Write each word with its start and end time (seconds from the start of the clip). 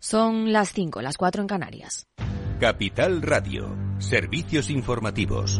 Son 0.00 0.52
las 0.52 0.72
5, 0.74 1.02
las 1.02 1.16
4 1.16 1.42
en 1.42 1.48
Canarias. 1.48 2.06
Capital 2.60 3.20
Radio, 3.20 3.76
servicios 3.98 4.70
informativos. 4.70 5.58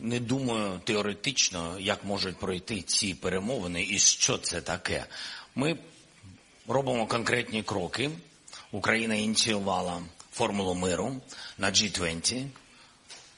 Не 0.00 0.20
думаю 0.20 0.80
теоретично, 0.84 1.76
як 1.80 2.04
можуть 2.04 2.36
пройти 2.36 2.82
ці 2.82 3.14
перемовини 3.14 3.82
і 3.82 3.98
що 3.98 4.38
це 4.38 4.60
таке. 4.60 5.06
Ми 5.54 5.78
робимо 6.68 7.06
конкретні 7.06 7.62
кроки. 7.62 8.10
Україна 8.72 9.14
ініціювала 9.14 10.02
формулу 10.32 10.74
миру 10.74 11.20
на 11.58 11.70
G20, 11.70 12.46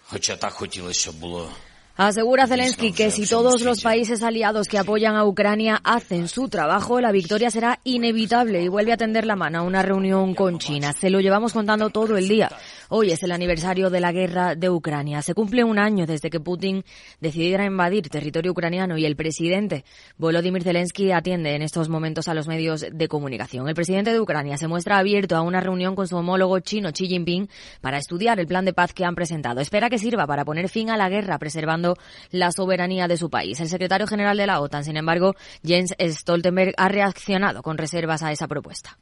хоча 0.02 0.36
так 0.36 0.52
хотілося, 0.52 1.00
щоб 1.00 1.14
було 1.14 1.50
Asegura 1.96 2.48
Zelensky 2.48 2.90
que 2.90 3.12
si 3.12 3.24
todos 3.24 3.62
los 3.62 3.80
países 3.80 4.24
aliados 4.24 4.66
que 4.66 4.78
apoyan 4.78 5.14
a 5.14 5.24
Ucrania 5.24 5.80
hacen 5.84 6.26
su 6.26 6.48
trabajo, 6.48 7.00
la 7.00 7.12
victoria 7.12 7.52
será 7.52 7.78
inevitable 7.84 8.62
y 8.62 8.66
vuelve 8.66 8.92
a 8.92 8.96
tender 8.96 9.24
la 9.26 9.36
mano 9.36 9.60
a 9.60 9.62
una 9.62 9.80
reunión 9.80 10.34
con 10.34 10.58
China. 10.58 10.92
Se 10.92 11.08
lo 11.08 11.20
llevamos 11.20 11.52
contando 11.52 11.90
todo 11.90 12.16
el 12.16 12.26
día. 12.26 12.50
Hoy 12.88 13.12
es 13.12 13.22
el 13.22 13.30
aniversario 13.30 13.90
de 13.90 14.00
la 14.00 14.10
guerra 14.10 14.56
de 14.56 14.70
Ucrania. 14.70 15.22
Se 15.22 15.34
cumple 15.34 15.62
un 15.62 15.78
año 15.78 16.04
desde 16.04 16.30
que 16.30 16.40
Putin 16.40 16.84
decidiera 17.20 17.64
invadir 17.64 18.08
territorio 18.08 18.50
ucraniano 18.50 18.98
y 18.98 19.06
el 19.06 19.14
presidente 19.14 19.84
Volodymyr 20.18 20.64
Zelensky 20.64 21.12
atiende 21.12 21.54
en 21.54 21.62
estos 21.62 21.88
momentos 21.88 22.26
a 22.26 22.34
los 22.34 22.48
medios 22.48 22.84
de 22.90 23.06
comunicación. 23.06 23.68
El 23.68 23.76
presidente 23.76 24.12
de 24.12 24.18
Ucrania 24.18 24.56
se 24.56 24.66
muestra 24.66 24.98
abierto 24.98 25.36
a 25.36 25.42
una 25.42 25.60
reunión 25.60 25.94
con 25.94 26.08
su 26.08 26.16
homólogo 26.16 26.58
chino 26.58 26.90
Xi 26.90 27.06
Jinping 27.06 27.48
para 27.80 27.98
estudiar 27.98 28.40
el 28.40 28.48
plan 28.48 28.64
de 28.64 28.72
paz 28.72 28.92
que 28.92 29.04
han 29.04 29.14
presentado. 29.14 29.60
Espera 29.60 29.88
que 29.88 29.98
sirva 30.00 30.26
para 30.26 30.44
poner 30.44 30.68
fin 30.68 30.90
a 30.90 30.96
la 30.96 31.08
guerra, 31.08 31.38
preservando 31.38 31.83
la 32.30 32.50
soberanía 32.52 33.08
de 33.08 33.16
su 33.16 33.30
país. 33.30 33.60
El 33.60 33.68
secretario 33.68 34.06
general 34.06 34.36
de 34.36 34.46
la 34.46 34.60
OTAN, 34.60 34.84
sin 34.84 34.96
embargo, 34.96 35.34
Jens 35.62 35.94
Stoltenberg, 35.98 36.74
ha 36.76 36.88
reaccionado 36.88 37.62
con 37.62 37.78
reservas 37.78 38.22
a 38.22 38.32
esa 38.32 38.48
propuesta. 38.48 38.98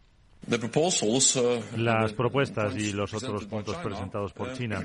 Las 1.77 2.13
propuestas 2.15 2.77
y 2.77 2.93
los 2.93 3.15
otros 3.15 3.47
puntos 3.47 3.77
presentados 3.77 4.33
por 4.33 4.53
China. 4.55 4.85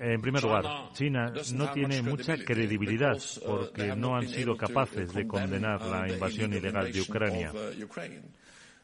En 0.00 0.20
primer 0.20 0.42
lugar, 0.42 0.64
China 0.92 1.32
no 1.54 1.72
tiene 1.72 2.00
mucha 2.02 2.36
credibilidad 2.36 3.18
porque 3.44 3.96
no 3.96 4.16
han 4.16 4.28
sido 4.28 4.56
capaces 4.56 5.12
de 5.12 5.26
condenar 5.26 5.82
la 5.82 6.08
invasión 6.08 6.52
ilegal 6.52 6.92
de 6.92 7.00
Ucrania. 7.00 7.52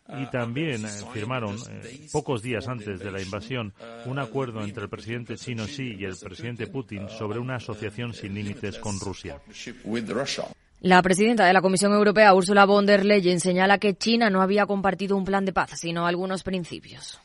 Y 0.06 0.26
también 0.26 0.86
firmaron, 1.12 1.56
eh, 1.56 2.08
pocos 2.12 2.42
días 2.42 2.68
antes 2.68 3.00
de 3.00 3.10
la 3.10 3.22
invasión, 3.22 3.72
un 4.04 4.18
acuerdo 4.18 4.62
entre 4.62 4.84
el 4.84 4.90
presidente 4.90 5.36
chino 5.36 5.64
Xi 5.64 5.96
y 5.98 6.04
el 6.04 6.16
presidente 6.16 6.66
Putin 6.66 7.08
sobre 7.08 7.38
una 7.38 7.56
asociación 7.56 8.12
sin 8.12 8.34
límites 8.34 8.78
con 8.78 9.00
Rusia. 9.00 9.40
La 10.80 11.00
presidenta 11.00 11.46
de 11.46 11.52
la 11.54 11.62
Comisión 11.62 11.94
Europea, 11.94 12.34
Ursula 12.34 12.66
von 12.66 12.84
der 12.84 13.06
Leyen, 13.06 13.40
señala 13.40 13.78
que 13.78 13.94
China 13.94 14.28
no 14.28 14.42
había 14.42 14.66
compartido 14.66 15.16
un 15.16 15.24
plan 15.24 15.46
de 15.46 15.54
paz, 15.54 15.70
sino 15.80 16.06
algunos 16.06 16.42
principios. 16.42 17.18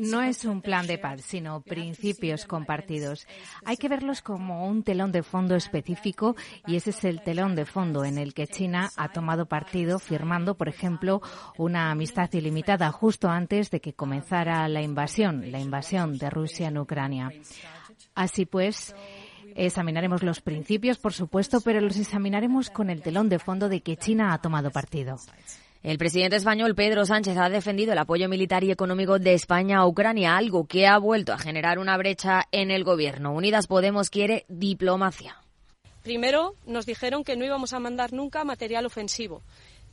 No 0.00 0.22
es 0.22 0.44
un 0.44 0.60
plan 0.60 0.86
de 0.86 0.98
paz, 0.98 1.22
sino 1.22 1.62
principios 1.62 2.44
compartidos. 2.44 3.26
Hay 3.64 3.76
que 3.76 3.88
verlos 3.88 4.20
como 4.20 4.68
un 4.68 4.82
telón 4.82 5.12
de 5.12 5.22
fondo 5.22 5.54
específico 5.56 6.36
y 6.66 6.76
ese 6.76 6.90
es 6.90 7.04
el 7.04 7.22
telón 7.22 7.54
de 7.54 7.64
fondo 7.64 8.04
en 8.04 8.18
el 8.18 8.34
que 8.34 8.46
China 8.46 8.90
ha 8.96 9.08
tomado 9.08 9.46
partido 9.46 9.98
firmando, 9.98 10.56
por 10.56 10.68
ejemplo, 10.68 11.22
una 11.56 11.90
amistad 11.90 12.32
ilimitada 12.34 12.92
justo 12.92 13.28
antes 13.28 13.70
de 13.70 13.80
que 13.80 13.94
comenzara 13.94 14.68
la 14.68 14.82
invasión, 14.82 15.50
la 15.50 15.58
invasión 15.58 16.18
de 16.18 16.28
Rusia 16.28 16.68
en 16.68 16.78
Ucrania. 16.78 17.30
Así 18.14 18.44
pues, 18.44 18.94
examinaremos 19.54 20.22
los 20.22 20.40
principios, 20.40 20.98
por 20.98 21.14
supuesto, 21.14 21.60
pero 21.62 21.80
los 21.80 21.96
examinaremos 21.98 22.70
con 22.70 22.90
el 22.90 23.02
telón 23.02 23.28
de 23.28 23.38
fondo 23.38 23.68
de 23.68 23.80
que 23.80 23.96
China 23.96 24.34
ha 24.34 24.38
tomado 24.38 24.70
partido. 24.70 25.16
El 25.86 25.98
presidente 25.98 26.34
español 26.34 26.74
Pedro 26.74 27.06
Sánchez 27.06 27.36
ha 27.36 27.48
defendido 27.48 27.92
el 27.92 27.98
apoyo 27.98 28.28
militar 28.28 28.64
y 28.64 28.72
económico 28.72 29.20
de 29.20 29.34
España 29.34 29.78
a 29.78 29.86
Ucrania, 29.86 30.36
algo 30.36 30.66
que 30.66 30.88
ha 30.88 30.98
vuelto 30.98 31.32
a 31.32 31.38
generar 31.38 31.78
una 31.78 31.96
brecha 31.96 32.48
en 32.50 32.72
el 32.72 32.82
gobierno. 32.82 33.32
Unidas 33.32 33.68
Podemos 33.68 34.10
quiere 34.10 34.46
diplomacia. 34.48 35.36
Primero 36.02 36.56
nos 36.66 36.86
dijeron 36.86 37.22
que 37.22 37.36
no 37.36 37.44
íbamos 37.44 37.72
a 37.72 37.78
mandar 37.78 38.12
nunca 38.12 38.42
material 38.42 38.84
ofensivo. 38.84 39.42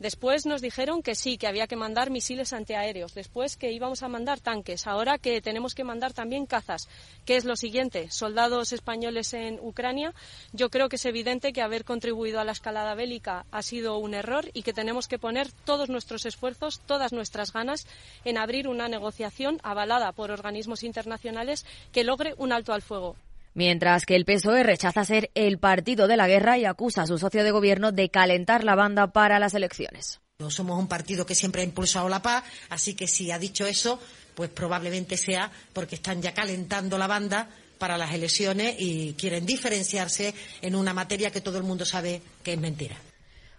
Después 0.03 0.45
nos 0.45 0.59
dijeron 0.59 1.01
que 1.01 1.15
sí, 1.15 1.37
que 1.37 1.47
había 1.47 1.65
que 1.65 1.77
mandar 1.77 2.09
misiles 2.09 2.51
antiaéreos. 2.51 3.13
Después 3.13 3.55
que 3.55 3.71
íbamos 3.71 4.03
a 4.03 4.09
mandar 4.09 4.41
tanques. 4.41 4.85
Ahora 4.85 5.17
que 5.17 5.39
tenemos 5.39 5.73
que 5.75 5.85
mandar 5.85 6.11
también 6.11 6.45
cazas. 6.45 6.89
¿Qué 7.23 7.37
es 7.37 7.45
lo 7.45 7.55
siguiente? 7.55 8.11
Soldados 8.11 8.73
españoles 8.73 9.33
en 9.33 9.61
Ucrania. 9.61 10.13
Yo 10.51 10.69
creo 10.69 10.89
que 10.89 10.97
es 10.97 11.05
evidente 11.05 11.53
que 11.53 11.61
haber 11.61 11.85
contribuido 11.85 12.41
a 12.41 12.43
la 12.43 12.51
escalada 12.51 12.95
bélica 12.95 13.45
ha 13.49 13.61
sido 13.61 13.97
un 13.97 14.13
error 14.13 14.51
y 14.53 14.63
que 14.63 14.73
tenemos 14.73 15.07
que 15.07 15.19
poner 15.19 15.49
todos 15.63 15.87
nuestros 15.87 16.25
esfuerzos, 16.25 16.81
todas 16.81 17.13
nuestras 17.13 17.53
ganas 17.53 17.87
en 18.25 18.37
abrir 18.37 18.67
una 18.67 18.89
negociación 18.89 19.61
avalada 19.63 20.11
por 20.11 20.31
organismos 20.31 20.83
internacionales 20.83 21.65
que 21.93 22.03
logre 22.03 22.35
un 22.37 22.51
alto 22.51 22.73
al 22.73 22.81
fuego 22.81 23.15
mientras 23.53 24.05
que 24.05 24.15
el 24.15 24.25
PSOE 24.25 24.63
rechaza 24.63 25.05
ser 25.05 25.31
el 25.35 25.57
partido 25.57 26.07
de 26.07 26.17
la 26.17 26.27
guerra 26.27 26.57
y 26.57 26.65
acusa 26.65 27.03
a 27.03 27.07
su 27.07 27.17
socio 27.17 27.43
de 27.43 27.51
gobierno 27.51 27.91
de 27.91 28.09
calentar 28.09 28.63
la 28.63 28.75
banda 28.75 29.13
para 29.13 29.39
las 29.39 29.53
elecciones. 29.53 30.21
Somos 30.49 30.79
un 30.79 30.87
partido 30.87 31.25
que 31.25 31.35
siempre 31.35 31.61
ha 31.61 31.65
impulsado 31.65 32.09
la 32.09 32.21
paz, 32.21 32.43
así 32.69 32.95
que 32.95 33.07
si 33.07 33.31
ha 33.31 33.39
dicho 33.39 33.65
eso, 33.65 33.99
pues 34.35 34.49
probablemente 34.49 35.15
sea 35.15 35.51
porque 35.71 35.95
están 35.95 36.21
ya 36.21 36.33
calentando 36.33 36.97
la 36.97 37.07
banda 37.07 37.47
para 37.77 37.97
las 37.97 38.13
elecciones 38.13 38.75
y 38.79 39.13
quieren 39.13 39.45
diferenciarse 39.45 40.33
en 40.61 40.75
una 40.75 40.93
materia 40.93 41.31
que 41.31 41.41
todo 41.41 41.57
el 41.57 41.63
mundo 41.63 41.85
sabe 41.85 42.21
que 42.43 42.53
es 42.53 42.59
mentira. 42.59 42.97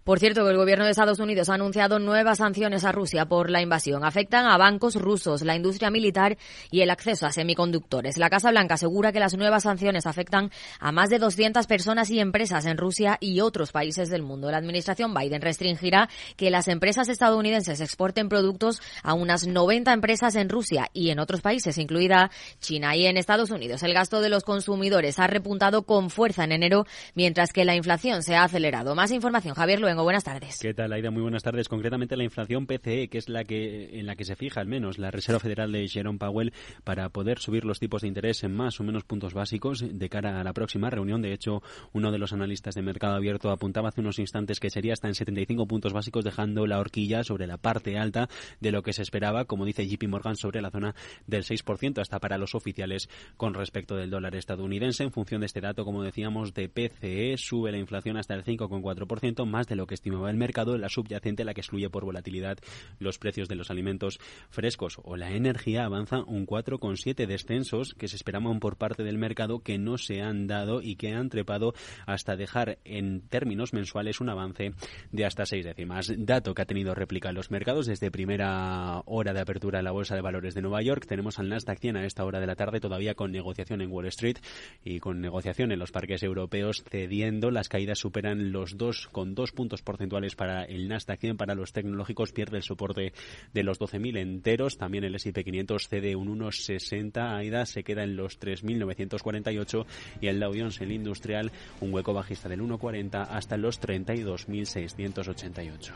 Por 0.05 0.19
cierto, 0.19 0.47
el 0.51 0.59
gobierno 0.59 0.85
de 0.85 0.91
Estados 0.91 1.19
Unidos 1.19 1.49
ha 1.49 1.55
anunciado 1.55 1.99
nuevas 1.99 2.37
sanciones 2.37 2.85
a 2.85 2.93
Rusia 2.93 3.25
por 3.25 3.49
la 3.49 3.63
invasión. 3.63 4.05
Afectan 4.05 4.45
a 4.45 4.59
bancos 4.59 4.97
rusos, 4.97 5.41
la 5.41 5.57
industria 5.57 5.91
militar 5.91 6.37
y 6.71 6.83
el 6.83 6.91
acceso 6.91 7.25
a 7.25 7.33
semiconductores. 7.33 8.19
La 8.19 8.29
Casa 8.29 8.51
Blanca 8.51 8.75
asegura 8.75 9.13
que 9.13 9.19
las 9.19 9.35
nuevas 9.35 9.63
sanciones 9.63 10.05
afectan 10.05 10.51
a 10.79 10.93
más 10.93 11.09
de 11.09 11.19
200 11.19 11.67
personas 11.67 12.11
y 12.11 12.21
empresas 12.21 12.67
en 12.67 12.77
Rusia 12.77 13.17
y 13.19 13.41
otros 13.41 13.73
países 13.73 14.11
del 14.11 14.23
mundo. 14.23 14.51
La 14.51 14.59
administración 14.59 15.15
Biden 15.15 15.41
restringirá 15.41 16.11
que 16.37 16.51
las 16.51 16.69
empresas 16.69 17.09
estadounidenses 17.09 17.81
exporten 17.81 18.29
productos 18.29 18.83
a 19.03 19.15
unas 19.15 19.47
90 19.47 19.91
empresas 19.91 20.35
en 20.35 20.51
Rusia 20.51 20.91
y 20.93 21.09
en 21.09 21.19
otros 21.19 21.41
países, 21.41 21.79
incluida 21.79 22.31
China. 22.61 22.95
Y 22.95 23.07
en 23.07 23.17
Estados 23.17 23.51
Unidos, 23.51 23.83
el 23.83 23.95
gasto 23.95 24.21
de 24.21 24.29
los 24.29 24.45
consumidores 24.45 25.19
ha 25.19 25.29
repuntado 25.29 25.85
con 25.85 26.11
fuerza 26.11 26.45
en 26.45 26.53
enero, 26.53 26.85
mientras 27.15 27.55
que 27.55 27.65
la 27.65 27.75
inflación 27.75 28.23
se 28.23 28.35
ha 28.35 28.45
acelerado. 28.45 28.95
Más 28.95 29.11
información, 29.11 29.55
Javier 29.55 29.81
Buenas 30.03 30.25
tardes. 30.25 30.59
¿Qué 30.61 30.75
tal, 30.75 30.93
Aida? 30.93 31.11
Muy 31.11 31.23
buenas 31.23 31.43
tardes. 31.43 31.69
Concretamente 31.69 32.17
la 32.17 32.25
inflación 32.25 32.67
PCE, 32.67 33.09
que 33.09 33.19
es 33.19 33.29
la 33.29 33.45
que 33.45 33.99
en 33.99 34.07
la 34.07 34.17
que 34.17 34.25
se 34.25 34.35
fija 34.35 34.61
al 34.61 34.67
menos 34.67 34.99
la 34.99 35.11
Reserva 35.11 35.39
Federal 35.39 35.71
de 35.73 35.87
Jerome 35.89 36.19
Powell 36.19 36.53
para 36.83 37.09
poder 37.11 37.39
subir 37.39 37.65
los 37.65 37.79
tipos 37.79 38.03
de 38.03 38.09
interés 38.09 38.43
en 38.45 38.55
más 38.55 38.81
o 38.81 38.85
menos 38.85 39.05
puntos 39.05 39.35
básicos 39.35 39.85
de 39.87 40.09
cara 40.09 40.41
a 40.41 40.45
la 40.45 40.53
próxima 40.53 40.91
reunión. 40.91 41.23
De 41.23 41.33
hecho, 41.33 41.63
uno 41.93 42.11
de 42.11 42.19
los 42.19 42.33
analistas 42.33 42.75
de 42.75 42.83
mercado 42.83 43.15
abierto 43.15 43.51
apuntaba 43.51 43.89
hace 43.89 44.01
unos 44.01 44.19
instantes 44.19 44.61
que 44.61 44.71
sería 44.71 44.93
hasta 44.95 45.09
en 45.09 45.15
75 45.15 45.67
puntos 45.67 45.93
básicos, 45.93 46.25
dejando 46.25 46.67
la 46.67 46.79
horquilla 46.79 47.23
sobre 47.23 47.47
la 47.47 47.57
parte 47.57 47.99
alta 47.99 48.29
de 48.61 48.73
lo 48.73 48.83
que 48.83 48.93
se 48.93 49.03
esperaba, 49.03 49.45
como 49.45 49.65
dice 49.65 49.87
JP 49.87 50.09
Morgan, 50.09 50.37
sobre 50.37 50.61
la 50.61 50.71
zona 50.71 50.95
del 51.27 51.45
6% 51.45 52.01
hasta 52.01 52.19
para 52.19 52.39
los 52.39 52.55
oficiales 52.55 53.09
con 53.37 53.55
respecto 53.55 53.97
del 53.97 54.11
dólar 54.11 54.35
estadounidense. 54.37 55.05
En 55.05 55.13
función 55.13 55.41
de 55.41 55.47
este 55.47 55.61
dato, 55.61 55.85
como 55.85 56.03
decíamos, 56.03 56.55
de 56.55 56.69
PCE 56.69 57.37
sube 57.37 57.73
la 57.73 57.79
inflación 57.79 58.17
hasta 58.17 58.35
el 58.35 58.45
5,4%, 58.45 59.47
más 59.47 59.67
de 59.67 59.77
lo 59.77 59.84
que 59.87 59.95
estimaba 59.95 60.31
el 60.31 60.37
mercado, 60.37 60.77
la 60.79 60.89
subyacente, 60.89 61.45
la 61.45 61.55
que 61.55 61.61
excluye 61.61 61.91
por 61.91 62.05
volatilidad 62.05 62.59
los 62.99 63.19
precios 63.19 63.49
de 63.49 63.57
los 63.57 63.71
alimentos 63.71 64.19
frescos 64.51 64.99
o 65.03 65.17
la 65.17 65.33
energía, 65.33 65.85
avanza 65.85 66.23
un 66.23 66.47
4,7 66.47 67.27
descensos 67.27 67.95
que 67.95 68.09
se 68.09 68.17
esperaban 68.17 68.61
por 68.61 68.77
parte 68.77 69.03
del 69.03 69.19
mercado 69.19 69.61
que 69.61 69.79
no 69.79 69.99
se 69.99 70.23
han 70.23 70.47
dado 70.47 70.81
y 70.83 70.97
que 70.97 71.13
han 71.13 71.29
trepado 71.29 71.75
hasta 72.07 72.37
dejar 72.37 72.79
en 72.85 73.21
términos 73.29 73.73
mensuales 73.73 74.21
un 74.21 74.29
avance 74.29 74.73
de 75.13 75.25
hasta 75.25 75.47
seis 75.47 75.65
décimas. 75.65 76.13
Dato 76.17 76.55
que 76.55 76.63
ha 76.63 76.67
tenido 76.67 76.95
réplica 76.95 77.31
en 77.31 77.35
los 77.35 77.51
mercados 77.51 77.87
desde 77.87 78.11
primera 78.11 79.03
hora 79.07 79.33
de 79.33 79.41
apertura 79.41 79.79
de 79.79 79.85
la 79.85 79.93
Bolsa 79.93 80.15
de 80.15 80.21
Valores 80.21 80.55
de 80.55 80.63
Nueva 80.63 80.83
York. 80.83 81.07
Tenemos 81.07 81.39
al 81.39 81.49
Nasdaq 81.49 81.79
100 81.79 81.97
a 81.97 82.07
esta 82.07 82.25
hora 82.25 82.41
de 82.41 82.47
la 82.47 82.57
tarde 82.57 82.81
todavía 82.81 83.15
con 83.15 83.33
negociación 83.33 83.81
en 83.81 83.91
Wall 83.91 84.07
Street 84.07 84.39
y 84.85 85.01
con 85.01 85.21
negociación 85.21 85.73
en 85.73 85.79
los 85.79 85.93
parques 85.93 86.23
europeos 86.23 86.85
cediendo. 86.89 87.51
Las 87.51 87.69
caídas 87.69 87.99
superan 87.99 88.53
los 88.53 88.77
2,2 88.77 89.53
puntos 89.53 89.74
porcentuales 89.83 90.35
para 90.35 90.65
el 90.65 90.89
Nasdaq 90.89 91.21
100, 91.21 91.37
para 91.37 91.55
los 91.55 91.73
tecnológicos 91.73 92.33
pierde 92.33 92.57
el 92.57 92.63
soporte 92.63 93.13
de 93.53 93.63
los 93.63 93.79
12.000 93.81 94.19
enteros. 94.19 94.79
También 94.79 95.05
el 95.05 95.15
S&P 95.15 95.45
500 95.45 95.89
cede 95.89 96.17
un 96.17 96.39
1,60. 96.39 97.39
AIDA 97.39 97.67
se 97.67 97.85
queda 97.85 98.03
en 98.03 98.17
los 98.17 98.41
3.948 98.41 99.87
y 100.21 100.29
el 100.29 100.41
Dow 100.41 100.55
Jones, 100.57 100.81
el 100.81 100.93
industrial, 100.93 101.51
un 101.81 101.93
hueco 101.93 102.13
bajista 102.13 102.49
del 102.49 102.63
1,40 102.63 103.27
hasta 103.29 103.57
los 103.57 103.81
32.688. 103.81 105.93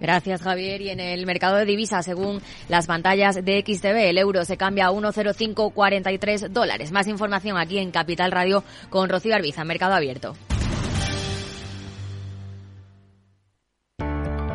Gracias, 0.00 0.42
Javier. 0.42 0.80
Y 0.80 0.90
en 0.90 1.00
el 1.00 1.26
mercado 1.26 1.56
de 1.56 1.64
divisas, 1.64 2.04
según 2.04 2.40
las 2.68 2.86
pantallas 2.86 3.44
de 3.44 3.60
XTV, 3.60 4.08
el 4.08 4.18
euro 4.18 4.44
se 4.44 4.56
cambia 4.56 4.86
a 4.86 4.92
1,0543 4.92 6.48
dólares. 6.48 6.92
Más 6.92 7.06
información 7.06 7.58
aquí 7.58 7.78
en 7.78 7.90
Capital 7.90 8.32
Radio 8.32 8.64
con 8.88 9.08
Rocío 9.08 9.34
Arbiza, 9.34 9.64
Mercado 9.64 9.94
Abierto. 9.94 10.34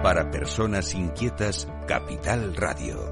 Para 0.06 0.30
personas 0.30 0.94
inquietas, 0.94 1.68
Capital 1.88 2.56
Radio. 2.56 3.12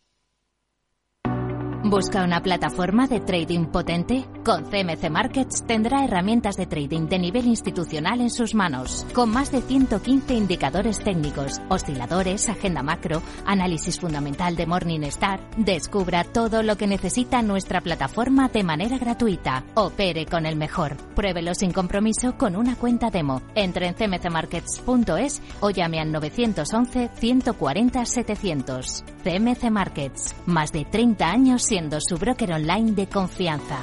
¿Busca 1.83 2.23
una 2.23 2.43
plataforma 2.43 3.07
de 3.07 3.19
trading 3.19 3.65
potente? 3.65 4.23
Con 4.45 4.65
CMC 4.65 5.09
Markets 5.09 5.63
tendrá 5.65 6.05
herramientas 6.05 6.55
de 6.55 6.67
trading 6.67 7.07
de 7.07 7.17
nivel 7.17 7.47
institucional 7.47 8.21
en 8.21 8.29
sus 8.29 8.53
manos, 8.53 9.03
con 9.13 9.31
más 9.31 9.51
de 9.51 9.61
115 9.61 10.35
indicadores 10.35 10.99
técnicos, 10.99 11.59
osciladores, 11.69 12.49
agenda 12.49 12.83
macro, 12.83 13.23
análisis 13.47 13.99
fundamental 13.99 14.55
de 14.55 14.67
Morningstar. 14.67 15.49
Descubra 15.57 16.23
todo 16.23 16.61
lo 16.61 16.77
que 16.77 16.85
necesita 16.85 17.41
nuestra 17.41 17.81
plataforma 17.81 18.47
de 18.47 18.63
manera 18.63 18.99
gratuita. 18.99 19.63
Opere 19.73 20.27
con 20.27 20.45
el 20.45 20.57
mejor. 20.57 20.97
Pruébelo 21.15 21.55
sin 21.55 21.71
compromiso 21.71 22.37
con 22.37 22.55
una 22.55 22.75
cuenta 22.75 23.09
demo. 23.09 23.41
Entre 23.55 23.87
en 23.87 23.95
cmcmarkets.es 23.95 25.41
o 25.61 25.71
llame 25.71 25.99
al 25.99 26.11
911 26.11 27.09
140 27.15 28.05
700. 28.05 29.03
CMC 29.23 29.71
Markets. 29.71 30.35
Más 30.45 30.71
de 30.71 30.85
30 30.85 31.27
años 31.27 31.70
siendo 31.71 31.99
su 32.01 32.17
broker 32.17 32.51
online 32.51 32.91
de 32.91 33.07
confianza. 33.07 33.79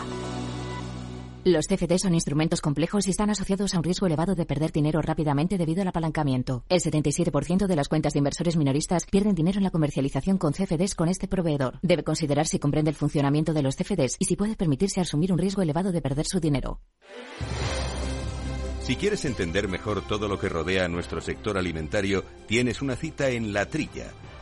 Los 1.42 1.66
CFD 1.68 1.96
son 1.96 2.12
instrumentos 2.12 2.60
complejos 2.60 3.06
y 3.06 3.10
están 3.10 3.30
asociados 3.30 3.72
a 3.72 3.78
un 3.78 3.82
riesgo 3.82 4.06
elevado 4.06 4.34
de 4.34 4.44
perder 4.44 4.72
dinero 4.72 5.00
rápidamente 5.00 5.56
debido 5.56 5.80
al 5.80 5.88
apalancamiento. 5.88 6.64
El 6.68 6.80
77% 6.80 7.66
de 7.66 7.76
las 7.76 7.88
cuentas 7.88 8.12
de 8.12 8.18
inversores 8.18 8.58
minoristas 8.58 9.06
pierden 9.06 9.34
dinero 9.34 9.56
en 9.56 9.64
la 9.64 9.70
comercialización 9.70 10.36
con 10.36 10.52
CFDs 10.52 10.94
con 10.94 11.08
este 11.08 11.28
proveedor. 11.28 11.78
Debe 11.80 12.04
considerar 12.04 12.46
si 12.46 12.58
comprende 12.58 12.90
el 12.90 12.94
funcionamiento 12.94 13.54
de 13.54 13.62
los 13.62 13.74
CFDs 13.74 14.16
y 14.18 14.26
si 14.26 14.36
puede 14.36 14.54
permitirse 14.54 15.00
asumir 15.00 15.32
un 15.32 15.38
riesgo 15.38 15.62
elevado 15.62 15.90
de 15.90 16.02
perder 16.02 16.26
su 16.26 16.40
dinero. 16.40 16.80
Si 18.82 18.96
quieres 18.96 19.24
entender 19.24 19.66
mejor 19.66 20.06
todo 20.06 20.28
lo 20.28 20.38
que 20.38 20.50
rodea 20.50 20.84
a 20.84 20.88
nuestro 20.88 21.22
sector 21.22 21.56
alimentario, 21.56 22.22
tienes 22.46 22.82
una 22.82 22.96
cita 22.96 23.30
en 23.30 23.54
La 23.54 23.64
Trilla 23.64 24.12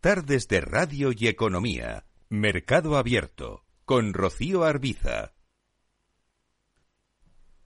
Tardes 0.00 0.46
de 0.46 0.60
Radio 0.60 1.10
y 1.10 1.26
Economía. 1.26 2.04
Mercado 2.28 2.96
Abierto. 2.96 3.64
Con 3.84 4.14
Rocío 4.14 4.62
Arbiza. 4.62 5.32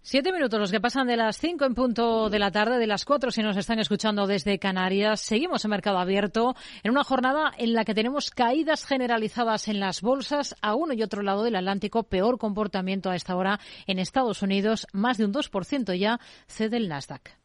Siete 0.01 0.33
minutos 0.33 0.59
los 0.59 0.71
que 0.71 0.81
pasan 0.81 1.09
de 1.09 1.19
las 1.19 1.37
cinco 1.37 1.67
en 1.67 1.75
punto 1.75 2.31
de 2.31 2.39
la 2.39 2.51
tarde, 2.51 2.79
de 2.79 2.87
las 2.87 3.05
cuatro 3.05 3.31
si 3.31 3.43
nos 3.43 3.59
están 3.59 3.81
escuchando 3.81 4.27
desde 4.27 4.59
Canarias. 4.59 5.21
Seguimos 5.21 5.63
en 5.67 5.73
Mercado 5.73 5.99
Abierto 5.99 6.55
en 6.83 6.93
una 6.93 7.05
jornada 7.05 7.53
en 7.59 7.75
la 7.75 7.85
que 7.85 7.93
tenemos 7.93 8.31
caídas 8.31 8.87
generalizadas 8.87 9.69
en 9.69 9.79
las 9.79 10.01
bolsas 10.01 10.57
a 10.63 10.75
uno 10.75 10.95
y 10.95 11.03
otro 11.03 11.21
lado 11.21 11.43
del 11.45 11.57
Atlántico. 11.57 12.05
Peor 12.05 12.39
comportamiento 12.39 13.11
a 13.11 13.15
esta 13.15 13.37
hora 13.37 13.61
en 13.87 13.99
Estados 13.99 14.41
Unidos. 14.41 14.87
Más 14.95 15.19
de 15.19 15.27
un 15.27 15.35
2% 15.35 15.95
ya 15.99 16.19
cede 16.47 16.79
el 16.79 16.89
Nasdaq. 16.89 17.37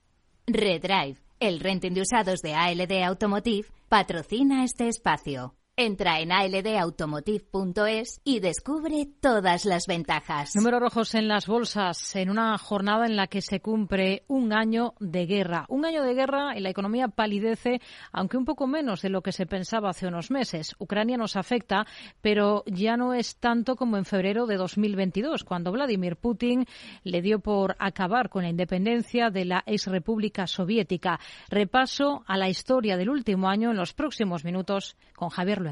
Redrive, 0.47 1.17
el 1.39 1.59
renting 1.59 1.93
de 1.93 2.01
usados 2.01 2.41
de 2.41 2.55
ALD 2.55 3.03
Automotive 3.03 3.67
Patrocina 3.89 4.63
este 4.63 4.87
espacio. 4.87 5.53
Entra 5.79 6.19
en 6.21 6.31
aldautomotive.es 6.31 8.21
y 8.23 8.39
descubre 8.39 9.07
todas 9.21 9.63
las 9.63 9.85
ventajas. 9.85 10.55
Números 10.55 10.81
rojos 10.81 11.13
en 11.13 11.27
las 11.27 11.45
bolsas 11.45 12.15
en 12.15 12.31
una 12.31 12.57
jornada 12.57 13.05
en 13.05 13.15
la 13.15 13.27
que 13.27 13.43
se 13.43 13.59
cumple 13.59 14.23
un 14.27 14.53
año 14.53 14.95
de 14.99 15.27
guerra. 15.27 15.67
Un 15.69 15.85
año 15.85 16.01
de 16.01 16.15
guerra 16.15 16.57
y 16.57 16.61
la 16.61 16.71
economía 16.71 17.09
palidece, 17.09 17.79
aunque 18.11 18.37
un 18.37 18.45
poco 18.45 18.65
menos 18.65 19.03
de 19.03 19.09
lo 19.09 19.21
que 19.21 19.31
se 19.31 19.45
pensaba 19.45 19.91
hace 19.91 20.07
unos 20.07 20.31
meses. 20.31 20.75
Ucrania 20.79 21.15
nos 21.15 21.35
afecta, 21.35 21.85
pero 22.21 22.63
ya 22.65 22.97
no 22.97 23.13
es 23.13 23.37
tanto 23.37 23.75
como 23.75 23.97
en 23.97 24.05
febrero 24.05 24.47
de 24.47 24.57
2022, 24.57 25.43
cuando 25.43 25.71
Vladimir 25.71 26.15
Putin 26.15 26.65
le 27.03 27.21
dio 27.21 27.37
por 27.37 27.75
acabar 27.77 28.29
con 28.29 28.41
la 28.41 28.49
independencia 28.49 29.29
de 29.29 29.45
la 29.45 29.63
ex 29.67 29.85
República 29.85 30.47
Soviética. 30.47 31.19
Repaso 31.49 32.23
a 32.25 32.35
la 32.35 32.49
historia 32.49 32.97
del 32.97 33.11
último 33.11 33.47
año 33.47 33.69
en 33.69 33.77
los 33.77 33.93
próximos 33.93 34.43
minutos 34.43 34.97
con 35.15 35.29
Javier 35.29 35.66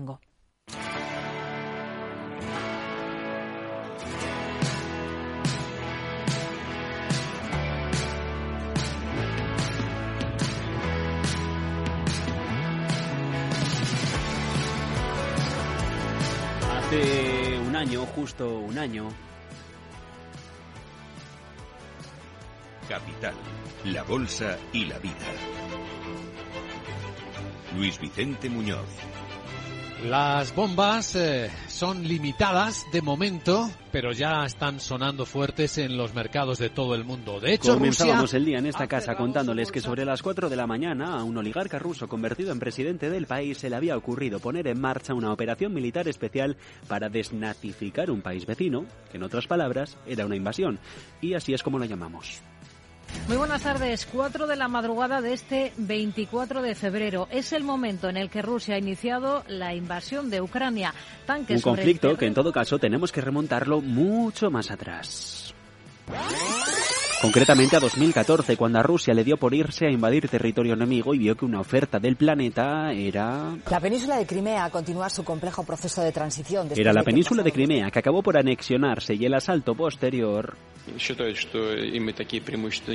Hace 16.71 17.59
un 17.59 17.75
año, 17.75 18.05
justo 18.05 18.59
un 18.59 18.77
año. 18.77 19.09
Capital, 22.89 23.33
la 23.85 24.03
bolsa 24.03 24.57
y 24.73 24.85
la 24.85 24.99
vida. 24.99 25.13
Luis 27.75 27.99
Vicente 27.99 28.49
Muñoz. 28.49 28.87
Las 30.09 30.53
bombas 30.53 31.15
eh, 31.15 31.49
son 31.67 32.07
limitadas 32.07 32.85
de 32.91 33.01
momento, 33.01 33.71
pero 33.91 34.11
ya 34.11 34.45
están 34.45 34.79
sonando 34.79 35.25
fuertes 35.25 35.79
en 35.79 35.97
los 35.97 36.13
mercados 36.13 36.59
de 36.59 36.69
todo 36.69 36.93
el 36.93 37.03
mundo. 37.03 37.39
De 37.39 37.55
hecho, 37.55 37.73
comenzábamos 37.73 38.35
el 38.35 38.45
día 38.45 38.59
en 38.59 38.67
esta 38.67 38.85
casa 38.85 39.15
contándoles 39.15 39.71
que 39.71 39.81
sobre 39.81 40.05
las 40.05 40.21
4 40.21 40.47
de 40.47 40.55
la 40.55 40.67
mañana 40.67 41.17
a 41.17 41.23
un 41.23 41.35
oligarca 41.37 41.79
ruso 41.79 42.07
convertido 42.07 42.51
en 42.51 42.59
presidente 42.59 43.09
del 43.09 43.25
país 43.25 43.57
se 43.57 43.69
le 43.69 43.77
había 43.77 43.97
ocurrido 43.97 44.39
poner 44.39 44.67
en 44.67 44.79
marcha 44.79 45.15
una 45.15 45.33
operación 45.33 45.73
militar 45.73 46.07
especial 46.07 46.55
para 46.87 47.09
desnazificar 47.09 48.11
un 48.11 48.21
país 48.21 48.45
vecino, 48.45 48.85
que 49.09 49.17
en 49.17 49.23
otras 49.23 49.47
palabras 49.47 49.97
era 50.05 50.27
una 50.27 50.35
invasión. 50.35 50.77
Y 51.19 51.33
así 51.33 51.55
es 51.55 51.63
como 51.63 51.79
la 51.79 51.87
llamamos. 51.87 52.43
Muy 53.27 53.37
buenas 53.37 53.63
tardes. 53.63 54.07
4 54.11 54.47
de 54.47 54.55
la 54.55 54.67
madrugada 54.67 55.21
de 55.21 55.33
este 55.33 55.73
24 55.77 56.61
de 56.61 56.75
febrero. 56.75 57.27
Es 57.31 57.53
el 57.53 57.63
momento 57.63 58.09
en 58.09 58.17
el 58.17 58.29
que 58.29 58.41
Rusia 58.41 58.75
ha 58.75 58.77
iniciado 58.77 59.43
la 59.47 59.73
invasión 59.73 60.29
de 60.29 60.41
Ucrania. 60.41 60.93
Un 61.49 61.61
conflicto 61.61 62.15
que 62.17 62.27
en 62.27 62.33
todo 62.33 62.51
caso 62.51 62.77
tenemos 62.77 63.11
que 63.11 63.21
remontarlo 63.21 63.81
mucho 63.81 64.51
más 64.51 64.69
atrás. 64.69 65.53
Concretamente 67.25 67.75
a 67.75 67.79
2014, 67.79 68.55
cuando 68.55 68.77
a 68.77 68.83
Rusia 68.83 69.11
le 69.15 69.23
dio 69.23 69.35
por 69.37 69.51
irse 69.55 69.87
a 69.87 69.89
invadir 69.89 70.29
territorio 70.29 70.75
enemigo 70.75 71.15
y 71.15 71.17
vio 71.17 71.35
que 71.35 71.43
una 71.43 71.59
oferta 71.59 71.97
del 71.97 72.17
planeta 72.17 72.93
era... 72.93 73.57
La 73.67 73.79
península 73.79 74.17
de 74.17 74.27
Crimea 74.27 74.69
continúa 74.69 75.09
su 75.09 75.23
complejo 75.23 75.63
proceso 75.63 76.03
de 76.03 76.11
transición. 76.11 76.69
Era 76.75 76.93
la 76.93 77.01
península 77.01 77.41
de 77.41 77.51
Crimea 77.51 77.89
que 77.89 77.97
acabó 77.97 78.21
por 78.21 78.37
anexionarse 78.37 79.15
y 79.15 79.25
el 79.25 79.33
asalto 79.33 79.73
posterior 79.73 80.55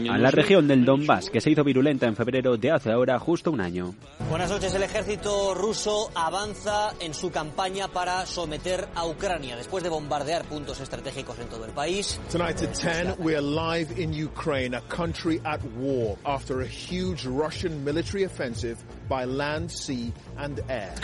a 0.09 0.19
la 0.19 0.31
región 0.31 0.69
del 0.69 0.85
Donbass, 0.85 1.29
que 1.29 1.41
se 1.41 1.51
hizo 1.51 1.65
virulenta 1.65 2.07
en 2.07 2.15
febrero 2.15 2.57
de 2.57 2.71
hace 2.71 2.93
ahora 2.93 3.19
justo 3.19 3.51
un 3.51 3.61
año. 3.61 3.95
Buenas 4.29 4.49
noches. 4.49 4.73
El 4.75 4.85
ejército 4.85 5.55
ruso 5.55 6.11
avanza 6.15 6.95
en 7.01 7.15
su 7.15 7.31
campaña 7.31 7.89
para 7.89 8.27
someter 8.27 8.87
a 8.95 9.07
Ucrania 9.07 9.57
después 9.57 9.83
de 9.83 9.91
bombardear 9.91 10.45
puntos 10.45 10.81
estratégicos 10.81 11.39
en 11.41 11.49
todo 11.49 11.65
el 11.65 11.73
país. 11.73 12.21
Tonight 12.31 12.63
at 12.63 12.75
10, 12.75 13.19
we 13.19 13.35
are 13.35 13.43
live 13.43 14.01
in 14.01 14.15
Ukraine, 14.25 14.77
a 14.77 14.81
country 14.83 15.41
at 15.45 15.61
war 15.79 16.17
after 16.25 16.61
a 16.61 16.67
huge 16.67 17.27
Russian 17.27 17.85
military 17.85 18.25
offensive 18.25 18.77
by 19.09 19.25
land, 19.25 19.71
sea 19.71 20.13
and 20.39 20.61
air. 20.69 20.95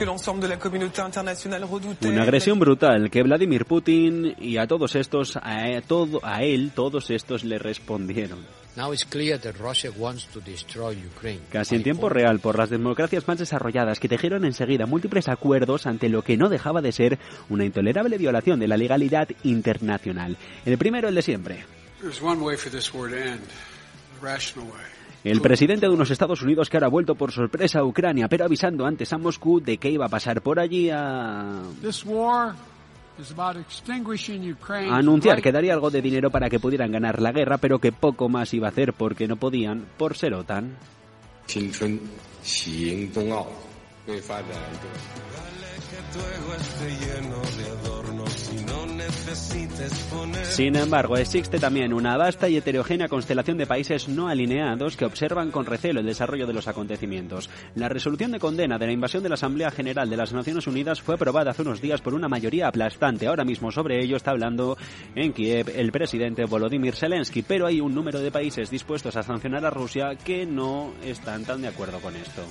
Una 2.02 2.22
agresión 2.22 2.58
brutal 2.58 3.10
que 3.10 3.22
Vladimir 3.22 3.64
Putin 3.64 4.34
y 4.38 4.56
a 4.58 4.66
todos 4.66 4.94
estos, 4.94 5.36
a, 5.36 5.80
todo, 5.86 6.20
a 6.22 6.42
él, 6.42 6.72
todos 6.74 7.10
estos 7.10 7.44
le 7.44 7.58
respondieron. 7.58 8.44
Casi 11.50 11.74
en 11.74 11.82
tiempo 11.82 12.08
real 12.10 12.40
por 12.40 12.58
las 12.58 12.68
democracias 12.68 13.26
más 13.26 13.38
desarrolladas 13.38 13.98
que 13.98 14.08
tejieron 14.08 14.44
enseguida 14.44 14.84
múltiples 14.84 15.28
acuerdos 15.28 15.86
ante 15.86 16.10
lo 16.10 16.22
que 16.22 16.36
no 16.36 16.50
dejaba 16.50 16.82
de 16.82 16.92
ser 16.92 17.18
una 17.48 17.64
intolerable 17.64 18.18
violación 18.18 18.60
de 18.60 18.68
la 18.68 18.76
legalidad 18.76 19.28
internacional. 19.44 20.36
El 20.66 20.76
primero, 20.76 21.08
el 21.08 21.14
de 21.14 21.22
siempre. 21.22 21.64
El 25.24 25.40
presidente 25.40 25.86
de 25.86 25.92
unos 25.92 26.10
Estados 26.10 26.40
Unidos 26.42 26.70
que 26.70 26.76
ahora 26.76 26.86
ha 26.86 26.90
vuelto 26.90 27.16
por 27.16 27.32
sorpresa 27.32 27.80
a 27.80 27.84
Ucrania, 27.84 28.28
pero 28.28 28.44
avisando 28.44 28.86
antes 28.86 29.12
a 29.12 29.18
Moscú 29.18 29.60
de 29.60 29.76
que 29.76 29.90
iba 29.90 30.06
a 30.06 30.08
pasar 30.08 30.40
por 30.40 30.60
allí 30.60 30.88
a 30.90 31.62
anunciar 34.90 35.42
que 35.42 35.50
daría 35.50 35.72
algo 35.72 35.90
de 35.90 36.02
dinero 36.02 36.30
para 36.30 36.48
que 36.48 36.60
pudieran 36.60 36.92
ganar 36.92 37.20
la 37.20 37.32
guerra, 37.32 37.58
pero 37.58 37.78
que 37.78 37.90
poco 37.90 38.28
más 38.28 38.52
iba 38.54 38.68
a 38.68 38.70
hacer 38.70 38.92
porque 38.92 39.26
no 39.26 39.36
podían 39.36 39.86
por 39.96 40.16
ser 40.16 40.34
OTAN. 40.34 40.76
Sin 50.44 50.76
embargo, 50.76 51.16
existe 51.16 51.58
también 51.58 51.92
una 51.92 52.16
vasta 52.16 52.48
y 52.48 52.56
heterogénea 52.56 53.08
constelación 53.08 53.58
de 53.58 53.66
países 53.66 54.08
no 54.08 54.28
alineados 54.28 54.96
que 54.96 55.04
observan 55.04 55.50
con 55.50 55.66
recelo 55.66 56.00
el 56.00 56.06
desarrollo 56.06 56.46
de 56.46 56.54
los 56.54 56.68
acontecimientos. 56.68 57.50
La 57.74 57.88
resolución 57.88 58.32
de 58.32 58.38
condena 58.38 58.78
de 58.78 58.86
la 58.86 58.92
invasión 58.92 59.22
de 59.22 59.28
la 59.28 59.34
Asamblea 59.34 59.70
General 59.70 60.08
de 60.08 60.16
las 60.16 60.32
Naciones 60.32 60.66
Unidas 60.66 61.02
fue 61.02 61.16
aprobada 61.16 61.50
hace 61.50 61.62
unos 61.62 61.80
días 61.80 62.00
por 62.00 62.14
una 62.14 62.28
mayoría 62.28 62.68
aplastante. 62.68 63.26
Ahora 63.26 63.44
mismo 63.44 63.70
sobre 63.70 64.02
ello 64.02 64.16
está 64.16 64.30
hablando 64.30 64.78
en 65.14 65.32
Kiev 65.32 65.70
el 65.74 65.92
presidente 65.92 66.44
Volodymyr 66.44 66.94
Zelensky, 66.94 67.42
pero 67.42 67.66
hay 67.66 67.80
un 67.80 67.94
número 67.94 68.20
de 68.20 68.30
países 68.30 68.70
dispuestos 68.70 69.16
a 69.16 69.22
sancionar 69.22 69.64
a 69.66 69.70
Rusia 69.70 70.16
que 70.16 70.46
no 70.46 70.94
están 71.04 71.44
tan 71.44 71.62
de 71.62 71.68
acuerdo 71.68 72.00
con 72.00 72.16
esto. 72.16 72.42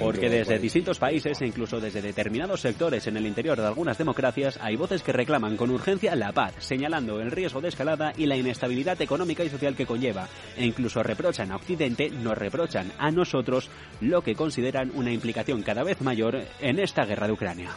Porque 0.00 0.28
desde 0.28 0.58
distintos 0.58 0.98
países 0.98 1.40
e 1.40 1.46
incluso 1.46 1.80
desde 1.80 2.02
determinados 2.02 2.60
sectores 2.60 3.06
en 3.06 3.16
el 3.16 3.26
interior 3.26 3.60
de 3.60 3.66
algunas 3.66 3.98
democracias 3.98 4.58
hay 4.60 4.76
voces 4.76 5.02
que 5.02 5.12
reclaman 5.12 5.56
con 5.56 5.70
urgencia 5.70 6.14
la 6.14 6.32
paz, 6.32 6.54
señalando 6.58 7.20
el 7.20 7.30
riesgo 7.30 7.60
de 7.60 7.68
escalada 7.68 8.12
y 8.16 8.26
la 8.26 8.36
inestabilidad 8.36 9.00
económica 9.00 9.44
y 9.44 9.50
social 9.50 9.76
que 9.76 9.86
conlleva, 9.86 10.28
e 10.56 10.64
incluso 10.64 11.02
reprochan 11.02 11.52
a 11.52 11.56
Occidente, 11.56 12.10
nos 12.10 12.38
reprochan 12.38 12.92
a 12.98 13.10
nosotros 13.10 13.70
lo 14.00 14.22
que 14.22 14.34
consideran 14.34 14.92
una 14.94 15.12
implicación 15.12 15.62
cada 15.62 15.82
vez 15.82 16.00
mayor 16.00 16.42
en 16.60 16.78
esta 16.78 17.04
guerra 17.04 17.26
de 17.26 17.32
Ucrania. 17.32 17.70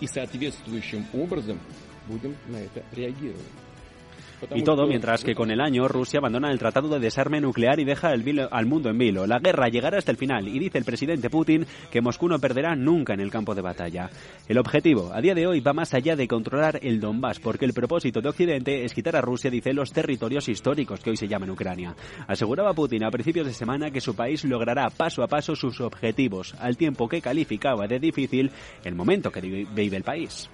Y 0.00 0.08
todo 4.64 4.86
mientras 4.86 5.24
que 5.24 5.34
con 5.34 5.50
el 5.50 5.60
año 5.60 5.86
Rusia 5.88 6.18
abandona 6.18 6.50
el 6.50 6.58
tratado 6.58 6.88
de 6.88 6.98
desarme 6.98 7.40
nuclear 7.40 7.78
y 7.80 7.84
deja 7.84 8.12
el 8.12 8.48
al 8.50 8.66
mundo 8.66 8.90
en 8.90 8.98
vilo. 8.98 9.26
La 9.26 9.38
guerra 9.38 9.68
llegará 9.68 9.98
hasta 9.98 10.12
el 10.12 10.16
final 10.16 10.48
y 10.48 10.58
dice 10.58 10.78
el 10.78 10.84
presidente 10.84 11.30
Putin 11.30 11.66
que 11.90 12.00
Moscú 12.00 12.28
no 12.28 12.38
perderá 12.38 12.74
nunca 12.76 13.14
en 13.14 13.20
el 13.20 13.30
campo 13.30 13.54
de 13.54 13.62
batalla. 13.62 14.10
El 14.48 14.58
objetivo 14.58 15.10
a 15.12 15.20
día 15.20 15.34
de 15.34 15.46
hoy 15.46 15.60
va 15.60 15.72
más 15.72 15.94
allá 15.94 16.16
de 16.16 16.28
controlar 16.28 16.78
el 16.82 17.00
Donbass 17.00 17.40
porque 17.40 17.64
el 17.64 17.72
propósito 17.72 18.20
de 18.20 18.28
Occidente 18.28 18.84
es 18.84 18.94
quitar 18.94 19.16
a 19.16 19.20
Rusia, 19.20 19.50
dice, 19.50 19.72
los 19.72 19.92
territorios 19.92 20.48
históricos 20.48 21.00
que 21.00 21.10
hoy 21.10 21.16
se 21.16 21.28
llaman 21.28 21.50
Ucrania. 21.50 21.94
Aseguraba 22.26 22.74
Putin 22.74 23.04
a 23.04 23.10
principios 23.10 23.46
de 23.46 23.52
semana 23.52 23.90
que 23.90 24.00
su 24.00 24.14
país 24.14 24.44
logrará 24.44 24.88
paso 24.90 25.22
a 25.22 25.28
paso 25.28 25.54
sus 25.54 25.80
objetivos, 25.80 26.54
al 26.58 26.76
tiempo 26.76 27.08
que 27.08 27.20
calificaba 27.20 27.86
de 27.86 27.98
difícil 27.98 28.50
el 28.84 28.94
momento 28.94 29.30
que 29.30 29.40
vive 29.40 29.96
el 29.96 30.04
país. 30.04 30.48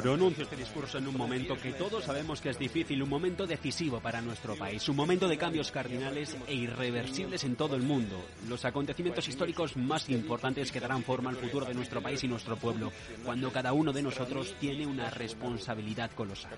Pronuncio 0.00 0.44
este 0.44 0.54
discurso 0.54 0.98
en 0.98 1.08
un 1.08 1.16
momento 1.16 1.56
que 1.56 1.72
todos 1.72 2.04
sabemos 2.04 2.40
que 2.40 2.50
es 2.50 2.58
difícil, 2.58 3.02
un 3.02 3.08
momento 3.08 3.48
decisivo 3.48 3.98
para 4.00 4.20
nuestro 4.20 4.54
país, 4.54 4.88
un 4.88 4.94
momento 4.94 5.26
de 5.26 5.36
cambios 5.36 5.72
cardinales 5.72 6.36
e 6.46 6.54
irreversibles 6.54 7.42
en 7.42 7.56
todo 7.56 7.74
el 7.74 7.82
mundo. 7.82 8.24
Los 8.48 8.64
acontecimientos 8.64 9.26
históricos 9.26 9.76
más 9.76 10.08
importantes 10.08 10.70
que 10.70 10.78
darán 10.78 11.02
forma 11.02 11.30
al 11.30 11.36
futuro 11.36 11.66
de 11.66 11.74
nuestro 11.74 12.00
país 12.00 12.22
y 12.22 12.28
nuestro 12.28 12.56
pueblo, 12.56 12.92
cuando 13.24 13.50
cada 13.50 13.72
uno 13.72 13.92
de 13.92 14.02
nosotros 14.02 14.54
tiene 14.60 14.86
una 14.86 15.10
responsabilidad 15.10 16.12
colosal. 16.12 16.56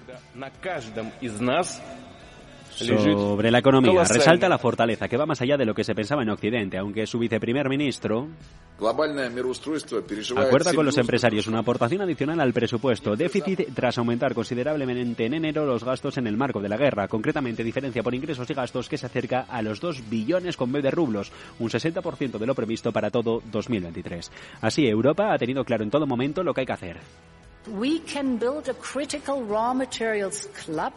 Sobre 2.76 3.50
la 3.50 3.58
economía, 3.58 4.04
resalta 4.04 4.48
la 4.48 4.58
fortaleza 4.58 5.08
que 5.08 5.16
va 5.16 5.26
más 5.26 5.40
allá 5.40 5.56
de 5.56 5.64
lo 5.64 5.74
que 5.74 5.84
se 5.84 5.94
pensaba 5.94 6.22
en 6.22 6.30
Occidente, 6.30 6.78
aunque 6.78 7.06
su 7.06 7.18
viceprimer 7.18 7.68
ministro 7.68 8.28
acuerda 10.36 10.74
con 10.74 10.84
los 10.84 10.98
empresarios 10.98 11.46
una 11.46 11.60
aportación 11.60 12.02
adicional 12.02 12.40
al 12.40 12.52
presupuesto, 12.52 13.14
déficit 13.14 13.72
tras 13.72 13.98
aumentar 13.98 14.34
considerablemente 14.34 15.26
en 15.26 15.34
enero 15.34 15.64
los 15.64 15.84
gastos 15.84 16.18
en 16.18 16.26
el 16.26 16.36
marco 16.36 16.60
de 16.60 16.68
la 16.68 16.76
guerra, 16.76 17.06
concretamente 17.06 17.62
diferencia 17.62 18.02
por 18.02 18.14
ingresos 18.14 18.50
y 18.50 18.54
gastos 18.54 18.88
que 18.88 18.98
se 18.98 19.06
acerca 19.06 19.42
a 19.48 19.62
los 19.62 19.80
2 19.80 20.10
billones 20.10 20.56
con 20.56 20.72
B 20.72 20.82
de 20.82 20.90
rublos, 20.90 21.30
un 21.60 21.70
60% 21.70 22.38
de 22.38 22.46
lo 22.46 22.54
previsto 22.54 22.90
para 22.90 23.10
todo 23.10 23.42
2023. 23.52 24.32
Así, 24.60 24.86
Europa 24.86 25.32
ha 25.32 25.38
tenido 25.38 25.64
claro 25.64 25.84
en 25.84 25.90
todo 25.90 26.06
momento 26.06 26.42
lo 26.42 26.52
que 26.52 26.62
hay 26.62 26.66
que 26.66 26.72
hacer. 26.72 26.96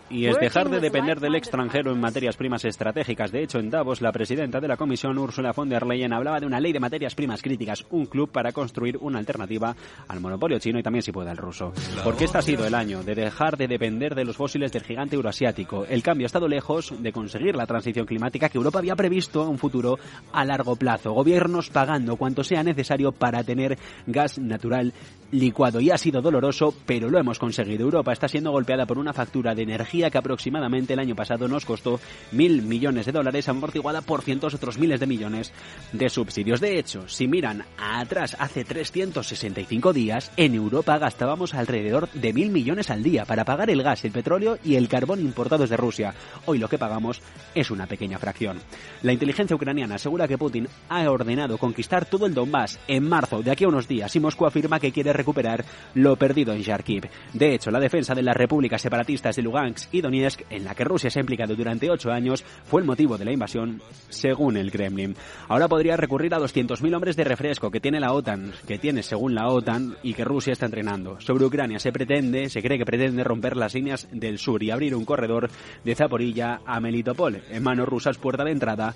Y 0.09 0.27
es 0.27 0.37
dejar 0.39 0.69
de 0.69 0.79
depender 0.79 1.19
del 1.19 1.35
extranjero 1.35 1.91
en 1.91 1.99
materias 1.99 2.35
primas 2.35 2.65
estratégicas. 2.65 3.31
De 3.31 3.43
hecho, 3.43 3.59
en 3.59 3.69
Davos, 3.69 4.01
la 4.01 4.11
presidenta 4.11 4.59
de 4.59 4.67
la 4.67 4.77
Comisión, 4.77 5.17
Ursula 5.17 5.53
von 5.53 5.69
der 5.69 5.85
Leyen, 5.85 6.13
hablaba 6.13 6.39
de 6.39 6.45
una 6.45 6.59
ley 6.59 6.73
de 6.73 6.79
materias 6.79 7.15
primas 7.15 7.41
críticas, 7.41 7.85
un 7.91 8.05
club 8.05 8.31
para 8.31 8.51
construir 8.51 8.97
una 8.97 9.19
alternativa 9.19 9.75
al 10.07 10.19
monopolio 10.19 10.59
chino 10.59 10.79
y 10.79 10.83
también, 10.83 11.03
si 11.03 11.11
puede, 11.11 11.29
al 11.29 11.37
ruso. 11.37 11.71
Porque 12.03 12.25
este 12.25 12.37
ha 12.37 12.41
sido 12.41 12.65
el 12.65 12.75
año 12.75 13.03
de 13.03 13.15
dejar 13.15 13.57
de 13.57 13.67
depender 13.67 14.15
de 14.15 14.25
los 14.25 14.35
fósiles 14.35 14.71
del 14.71 14.83
gigante 14.83 15.15
euroasiático. 15.15 15.85
El 15.85 16.03
cambio 16.03 16.25
ha 16.25 16.27
estado 16.27 16.47
lejos 16.47 16.93
de 16.99 17.11
conseguir 17.11 17.55
la 17.55 17.65
transición 17.65 18.05
climática 18.05 18.49
que 18.49 18.57
Europa 18.57 18.79
había 18.79 18.95
previsto 18.95 19.41
a 19.41 19.49
un 19.49 19.57
futuro 19.57 19.97
a 20.33 20.45
largo 20.45 20.75
plazo. 20.75 21.13
Gobiernos 21.13 21.69
pagando 21.69 22.17
cuanto 22.17 22.43
sea 22.43 22.63
necesario 22.63 23.11
para 23.11 23.43
tener 23.43 23.77
gas 24.05 24.37
natural 24.37 24.93
licuado. 25.31 25.79
Y 25.79 25.91
ha 25.91 25.97
sido 25.97 26.21
doloroso, 26.21 26.73
pero 26.85 27.09
lo 27.09 27.19
hemos 27.19 27.39
conseguido. 27.39 27.83
Europa 27.83 28.13
está 28.13 28.27
siendo 28.27 28.51
golpeada 28.51 28.85
por 28.85 28.97
una 28.97 29.13
factura 29.13 29.53
de 29.53 29.63
energía 29.63 30.09
que 30.09 30.17
aproximadamente 30.17 30.93
el 30.93 30.99
año 30.99 31.15
pasado 31.15 31.47
nos 31.47 31.65
costó 31.65 31.99
mil 32.31 32.61
millones 32.61 33.05
de 33.05 33.11
dólares, 33.11 33.49
amortiguada 33.49 34.01
por 34.01 34.21
cientos 34.21 34.53
otros 34.53 34.77
miles 34.77 34.99
de 34.99 35.07
millones 35.07 35.51
de 35.91 36.09
subsidios. 36.09 36.61
De 36.61 36.79
hecho, 36.79 37.07
si 37.07 37.27
miran 37.27 37.63
atrás, 37.77 38.35
hace 38.39 38.63
365 38.63 39.93
días, 39.93 40.31
en 40.37 40.55
Europa 40.55 40.97
gastábamos 40.97 41.53
alrededor 41.53 42.09
de 42.11 42.33
mil 42.33 42.49
millones 42.49 42.89
al 42.89 43.03
día 43.03 43.25
para 43.25 43.45
pagar 43.45 43.69
el 43.69 43.83
gas, 43.83 44.05
el 44.05 44.11
petróleo 44.11 44.57
y 44.63 44.75
el 44.75 44.87
carbón 44.87 45.19
importados 45.19 45.69
de 45.69 45.77
Rusia. 45.77 46.13
Hoy 46.45 46.57
lo 46.57 46.69
que 46.69 46.77
pagamos 46.77 47.21
es 47.53 47.71
una 47.71 47.87
pequeña 47.87 48.19
fracción. 48.19 48.59
La 49.03 49.13
inteligencia 49.13 49.55
ucraniana 49.55 49.95
asegura 49.95 50.27
que 50.27 50.37
Putin 50.37 50.67
ha 50.89 51.09
ordenado 51.09 51.57
conquistar 51.57 52.05
todo 52.05 52.25
el 52.25 52.33
Donbass 52.33 52.79
en 52.87 53.07
marzo, 53.07 53.41
de 53.41 53.51
aquí 53.51 53.63
a 53.63 53.67
unos 53.67 53.87
días, 53.87 54.15
y 54.15 54.19
Moscú 54.19 54.45
afirma 54.45 54.79
que 54.79 54.91
quiere 54.91 55.13
recuperar 55.17 55.65
lo 55.95 56.15
perdido 56.15 56.53
en 56.53 56.63
Kharkiv. 56.63 57.09
De 57.33 57.53
hecho, 57.53 57.71
la 57.71 57.79
defensa 57.79 58.15
de 58.15 58.23
las 58.23 58.37
repúblicas 58.37 58.81
separatistas 58.81 59.35
de 59.35 59.41
Lugansk 59.41 59.93
y 59.93 60.01
Donetsk, 60.01 60.41
en 60.49 60.63
la 60.63 60.75
que 60.75 60.83
Rusia 60.83 61.09
se 61.09 61.19
ha 61.19 61.21
implicado 61.21 61.55
durante 61.55 61.89
ocho 61.89 62.11
años, 62.11 62.43
fue 62.65 62.81
el 62.81 62.87
motivo 62.87 63.17
de 63.17 63.25
la 63.25 63.31
invasión, 63.31 63.81
según 64.09 64.57
el 64.57 64.71
Kremlin. 64.71 65.15
Ahora 65.47 65.67
podría 65.67 65.97
recurrir 65.97 66.33
a 66.33 66.39
200.000 66.39 66.95
hombres 66.95 67.15
de 67.15 67.23
refresco 67.23 67.71
que 67.71 67.79
tiene 67.79 67.99
la 67.99 68.13
OTAN, 68.13 68.53
que 68.67 68.77
tiene 68.77 69.03
según 69.03 69.35
la 69.35 69.47
OTAN 69.47 69.97
y 70.03 70.13
que 70.13 70.23
Rusia 70.23 70.53
está 70.53 70.65
entrenando. 70.65 71.19
Sobre 71.19 71.45
Ucrania 71.45 71.79
se 71.79 71.91
pretende, 71.91 72.49
se 72.49 72.61
cree 72.61 72.77
que 72.77 72.85
pretende 72.85 73.23
romper 73.23 73.57
las 73.57 73.73
líneas 73.73 74.07
del 74.11 74.37
sur 74.37 74.61
y 74.63 74.71
abrir 74.71 74.95
un 74.95 75.05
corredor 75.05 75.49
de 75.83 75.95
Zaporilla 75.95 76.61
a 76.65 76.79
Melitopol, 76.79 77.41
en 77.49 77.63
manos 77.63 77.87
rusas 77.87 78.17
puerta 78.17 78.43
de 78.43 78.51
entrada 78.51 78.95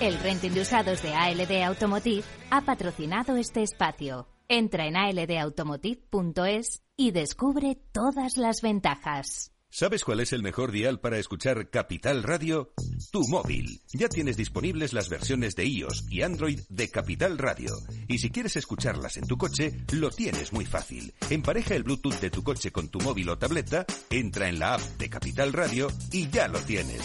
El 0.00 0.18
renting 0.18 0.52
de 0.52 0.62
usados 0.62 1.02
de 1.02 1.12
ALD 1.12 1.62
Automotive 1.62 2.24
ha 2.50 2.62
patrocinado 2.62 3.36
este 3.36 3.62
espacio. 3.62 4.28
Entra 4.48 4.86
en 4.86 4.96
aldautomotive.es 4.96 6.82
y 6.96 7.10
descubre 7.10 7.76
todas 7.92 8.38
las 8.38 8.62
ventajas. 8.62 9.52
¿Sabes 9.68 10.02
cuál 10.02 10.20
es 10.20 10.32
el 10.32 10.42
mejor 10.42 10.72
dial 10.72 11.00
para 11.00 11.18
escuchar 11.18 11.68
Capital 11.68 12.22
Radio? 12.22 12.72
Tu 13.12 13.20
móvil. 13.28 13.82
Ya 13.92 14.08
tienes 14.08 14.38
disponibles 14.38 14.94
las 14.94 15.10
versiones 15.10 15.54
de 15.54 15.66
iOS 15.66 16.06
y 16.10 16.22
Android 16.22 16.60
de 16.70 16.88
Capital 16.88 17.36
Radio. 17.36 17.70
Y 18.08 18.18
si 18.18 18.30
quieres 18.30 18.56
escucharlas 18.56 19.18
en 19.18 19.26
tu 19.26 19.36
coche, 19.36 19.84
lo 19.92 20.10
tienes 20.10 20.54
muy 20.54 20.64
fácil. 20.64 21.12
Empareja 21.28 21.74
el 21.74 21.82
Bluetooth 21.82 22.18
de 22.20 22.30
tu 22.30 22.42
coche 22.42 22.72
con 22.72 22.88
tu 22.88 23.00
móvil 23.00 23.28
o 23.28 23.38
tableta, 23.38 23.84
entra 24.08 24.48
en 24.48 24.58
la 24.58 24.74
app 24.74 24.80
de 24.80 25.10
Capital 25.10 25.52
Radio 25.52 25.88
y 26.10 26.28
ya 26.30 26.48
lo 26.48 26.58
tienes. 26.60 27.02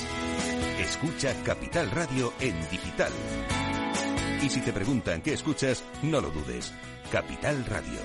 Escucha 0.80 1.34
Capital 1.46 1.90
Radio 1.90 2.34
en 2.42 2.54
digital. 2.70 3.12
Y 4.42 4.50
si 4.50 4.60
te 4.60 4.74
preguntan 4.74 5.22
qué 5.22 5.34
escuchas, 5.34 5.84
no 6.04 6.20
lo 6.20 6.30
dudes. 6.32 6.74
Capital 7.10 7.66
Radio. 7.66 8.00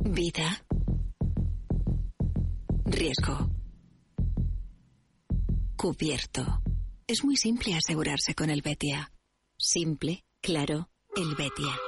Vida. 0.00 0.62
Riesgo. 2.84 3.48
Cubierto. 5.74 6.62
Es 7.06 7.22
muy 7.22 7.36
simple 7.36 7.74
asegurarse 7.74 8.34
con 8.34 8.48
el 8.48 8.62
Betia. 8.62 9.12
Simple, 9.58 10.24
claro, 10.40 10.88
el 11.14 11.34
Betia. 11.34 11.78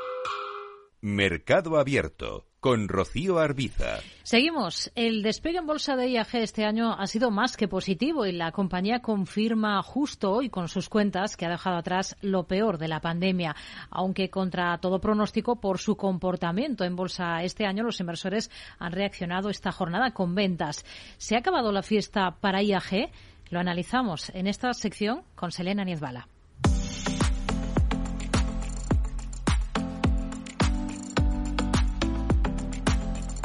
Mercado 1.01 1.79
Abierto 1.79 2.49
con 2.61 2.87
Rocío 2.89 3.39
Arbiza. 3.39 4.01
Seguimos. 4.25 4.93
El 4.95 5.23
despegue 5.23 5.59
en 5.59 5.67
bolsa 5.67 5.97
de 5.97 6.11
IAG 6.11 6.35
este 6.35 6.67
año 6.67 6.93
ha 6.93 7.07
sido 7.07 7.31
más 7.31 7.57
que 7.57 7.67
positivo 7.67 8.27
y 8.27 8.33
la 8.33 8.53
compañía 8.53 9.01
confirma 9.01 9.83
justo 9.83 10.33
hoy 10.33 10.51
con 10.51 10.69
sus 10.69 10.91
cuentas 10.91 11.37
que 11.37 11.47
ha 11.47 11.51
dejado 11.51 11.77
atrás 11.77 12.17
lo 12.21 12.47
peor 12.47 12.77
de 12.77 12.89
la 12.89 13.01
pandemia, 13.01 13.57
aunque 13.89 14.29
contra 14.29 14.77
todo 14.79 15.01
pronóstico 15.01 15.61
por 15.61 15.79
su 15.79 15.97
comportamiento 15.97 16.85
en 16.85 16.95
bolsa 16.95 17.43
este 17.43 17.65
año 17.65 17.85
los 17.85 18.01
inversores 18.01 18.51
han 18.79 18.93
reaccionado 18.93 19.49
esta 19.49 19.73
jornada 19.73 20.11
con 20.11 20.35
ventas. 20.35 20.85
¿Se 21.17 21.37
ha 21.37 21.39
acabado 21.39 21.73
la 21.73 21.83
fiesta 21.83 22.37
para 22.39 22.63
IAG? 22.63 23.11
Lo 23.51 23.61
analizamos 23.61 24.31
en 24.31 24.49
esta 24.49 24.75
sección 24.75 25.23
con 25.37 25.53
Selena 25.53 25.85
Niezbala. 25.85 26.29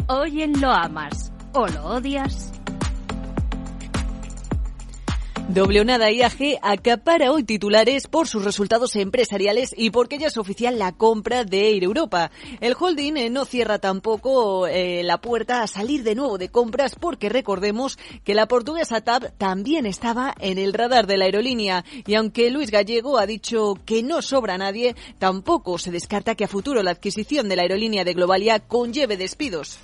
Hoy 0.07 0.41
en 0.41 0.59
Lo 0.59 0.71
Amas 0.71 1.31
o 1.53 1.67
Lo 1.67 1.85
Odias. 1.85 2.51
Doble 5.49 5.83
nada 5.83 6.09
IAG 6.09 6.59
acapara 6.61 7.31
hoy 7.31 7.43
titulares 7.43 8.07
por 8.07 8.27
sus 8.27 8.45
resultados 8.45 8.95
empresariales 8.95 9.73
y 9.75 9.89
porque 9.89 10.17
ya 10.17 10.27
es 10.27 10.37
oficial 10.37 10.79
la 10.79 10.93
compra 10.93 11.43
de 11.43 11.71
Air 11.71 11.83
Europa. 11.83 12.31
El 12.61 12.75
holding 12.79 13.17
eh, 13.17 13.29
no 13.29 13.43
cierra 13.43 13.79
tampoco 13.79 14.67
eh, 14.67 15.03
la 15.03 15.19
puerta 15.19 15.61
a 15.61 15.67
salir 15.67 16.03
de 16.03 16.15
nuevo 16.15 16.37
de 16.37 16.49
compras 16.49 16.95
porque 16.95 17.27
recordemos 17.27 17.99
que 18.23 18.33
la 18.33 18.47
portuguesa 18.47 19.01
TAP 19.01 19.37
también 19.37 19.85
estaba 19.85 20.33
en 20.39 20.57
el 20.57 20.73
radar 20.73 21.05
de 21.05 21.17
la 21.17 21.25
aerolínea 21.25 21.83
y 22.07 22.15
aunque 22.15 22.49
Luis 22.49 22.71
Gallego 22.71 23.17
ha 23.17 23.25
dicho 23.25 23.75
que 23.85 24.03
no 24.03 24.21
sobra 24.21 24.57
nadie, 24.57 24.95
tampoco 25.19 25.77
se 25.77 25.91
descarta 25.91 26.35
que 26.35 26.45
a 26.45 26.47
futuro 26.47 26.81
la 26.81 26.91
adquisición 26.91 27.49
de 27.49 27.57
la 27.57 27.63
aerolínea 27.63 28.05
de 28.05 28.13
Globalia 28.13 28.59
conlleve 28.59 29.17
despidos. 29.17 29.79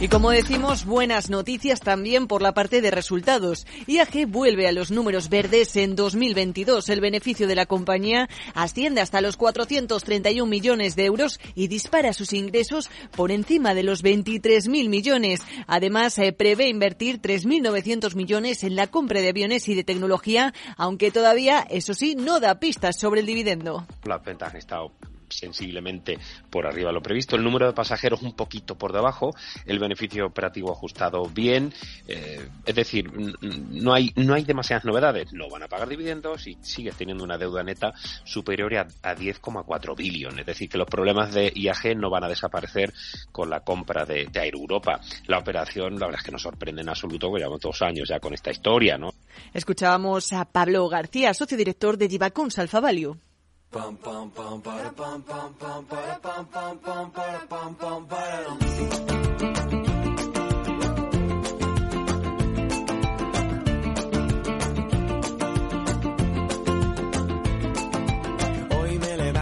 Y 0.00 0.06
como 0.06 0.30
decimos, 0.30 0.84
buenas 0.84 1.28
noticias 1.28 1.80
también 1.80 2.28
por 2.28 2.40
la 2.40 2.54
parte 2.54 2.80
de 2.80 2.92
resultados. 2.92 3.66
IAG 3.88 4.28
vuelve 4.28 4.68
a 4.68 4.72
los 4.72 4.92
números 4.92 5.28
verdes 5.28 5.74
en 5.74 5.96
2022. 5.96 6.88
El 6.88 7.00
beneficio 7.00 7.48
de 7.48 7.56
la 7.56 7.66
compañía 7.66 8.28
asciende 8.54 9.00
hasta 9.00 9.20
los 9.20 9.36
431 9.36 10.48
millones 10.48 10.94
de 10.94 11.04
euros 11.04 11.40
y 11.56 11.66
dispara 11.66 12.12
sus 12.12 12.32
ingresos 12.32 12.90
por 13.16 13.32
encima 13.32 13.74
de 13.74 13.82
los 13.82 14.04
23.000 14.04 14.88
millones. 14.88 15.40
Además, 15.66 16.14
se 16.14 16.32
prevé 16.32 16.68
invertir 16.68 17.20
3.900 17.20 18.14
millones 18.14 18.62
en 18.62 18.76
la 18.76 18.86
compra 18.86 19.20
de 19.20 19.30
aviones 19.30 19.68
y 19.68 19.74
de 19.74 19.82
tecnología, 19.82 20.54
aunque 20.76 21.10
todavía, 21.10 21.66
eso 21.70 21.92
sí, 21.92 22.14
no 22.14 22.38
da 22.38 22.60
pistas 22.60 23.00
sobre 23.00 23.22
el 23.22 23.26
dividendo. 23.26 23.84
La 24.04 24.18
venta 24.18 24.46
han 24.46 24.56
estado 24.58 24.92
sensiblemente 25.28 26.18
por 26.50 26.66
arriba 26.66 26.88
de 26.88 26.94
lo 26.94 27.02
previsto. 27.02 27.36
El 27.36 27.44
número 27.44 27.66
de 27.66 27.72
pasajeros 27.72 28.22
un 28.22 28.34
poquito 28.34 28.76
por 28.76 28.92
debajo. 28.92 29.34
El 29.66 29.78
beneficio 29.78 30.26
operativo 30.26 30.72
ajustado 30.72 31.24
bien. 31.26 31.72
Eh, 32.06 32.48
es 32.64 32.74
decir, 32.74 33.10
no 33.12 33.92
hay, 33.92 34.12
no 34.16 34.34
hay 34.34 34.44
demasiadas 34.44 34.84
novedades. 34.84 35.32
No 35.32 35.48
van 35.48 35.62
a 35.62 35.68
pagar 35.68 35.88
dividendos 35.88 36.46
y 36.46 36.56
sigue 36.62 36.92
teniendo 36.92 37.24
una 37.24 37.38
deuda 37.38 37.62
neta 37.62 37.92
superior 38.24 38.74
a, 38.74 38.86
10,4 38.86 39.96
billones. 39.96 40.40
Es 40.40 40.46
decir, 40.46 40.68
que 40.68 40.78
los 40.78 40.88
problemas 40.88 41.32
de 41.32 41.52
IAG 41.54 41.96
no 41.96 42.10
van 42.10 42.24
a 42.24 42.28
desaparecer 42.28 42.92
con 43.32 43.50
la 43.50 43.60
compra 43.60 44.04
de, 44.04 44.26
de 44.26 44.40
Air 44.40 44.54
Europa. 44.54 45.00
La 45.26 45.38
operación, 45.38 45.98
la 45.98 46.06
verdad 46.06 46.20
es 46.20 46.24
que 46.24 46.32
nos 46.32 46.42
sorprende 46.42 46.82
en 46.82 46.88
absoluto, 46.88 47.32
que 47.32 47.38
llevamos 47.38 47.60
dos 47.60 47.82
años 47.82 48.08
ya 48.08 48.20
con 48.20 48.34
esta 48.34 48.50
historia, 48.50 48.96
¿no? 48.96 49.10
Escuchábamos 49.52 50.32
a 50.32 50.44
Pablo 50.44 50.88
García, 50.88 51.34
socio 51.34 51.56
director 51.56 51.96
de 51.96 52.08
Divacons 52.08 52.58
Alfa. 52.58 52.78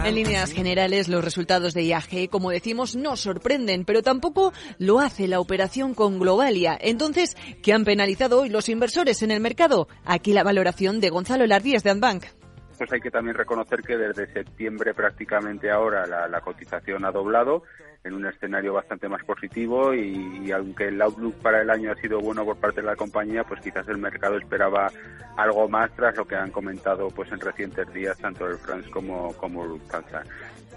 En 0.03 0.15
líneas 0.15 0.51
generales, 0.51 1.07
los 1.07 1.23
resultados 1.23 1.73
de 1.73 1.83
IAG, 1.83 2.29
como 2.29 2.51
decimos, 2.51 2.95
no 2.97 3.15
sorprenden, 3.15 3.85
pero 3.85 4.03
tampoco 4.03 4.51
lo 4.77 4.99
hace 4.99 5.29
la 5.29 5.39
operación 5.39 5.93
con 5.93 6.19
Globalia. 6.19 6.77
Entonces, 6.81 7.37
¿qué 7.61 7.71
han 7.71 7.85
penalizado 7.85 8.41
hoy 8.41 8.49
los 8.49 8.67
inversores 8.67 9.21
en 9.21 9.31
el 9.31 9.39
mercado? 9.39 9.87
Aquí 10.03 10.33
la 10.33 10.43
valoración 10.43 10.99
de 10.99 11.09
Gonzalo 11.09 11.45
Lardíez 11.45 11.83
de 11.83 11.91
Anbank 11.91 12.25
pues 12.77 12.91
hay 12.91 13.01
que 13.01 13.11
también 13.11 13.35
reconocer 13.35 13.81
que 13.81 13.97
desde 13.97 14.31
septiembre 14.31 14.93
prácticamente 14.93 15.71
ahora 15.71 16.05
la, 16.05 16.41
cotización 16.41 17.05
ha 17.05 17.11
doblado 17.11 17.63
en 18.07 18.13
un 18.13 18.25
escenario 18.25 18.73
bastante 18.73 19.07
más 19.07 19.23
positivo 19.23 19.93
y, 19.93 20.51
aunque 20.51 20.87
el 20.87 21.01
outlook 21.01 21.35
para 21.35 21.61
el 21.61 21.69
año 21.69 21.91
ha 21.91 21.95
sido 21.95 22.19
bueno 22.19 22.45
por 22.45 22.57
parte 22.57 22.81
de 22.81 22.87
la 22.87 22.95
compañía, 22.95 23.43
pues 23.43 23.61
quizás 23.61 23.87
el 23.87 23.97
mercado 23.97 24.37
esperaba 24.37 24.91
algo 25.35 25.67
más 25.67 25.91
tras 25.95 26.15
lo 26.17 26.25
que 26.25 26.35
han 26.35 26.51
comentado 26.51 27.09
pues 27.09 27.31
en 27.31 27.39
recientes 27.39 27.91
días 27.93 28.17
tanto 28.17 28.47
el 28.47 28.57
France 28.57 28.89
como, 28.89 29.33
como 29.33 29.65
Lufthansa. 29.65 30.23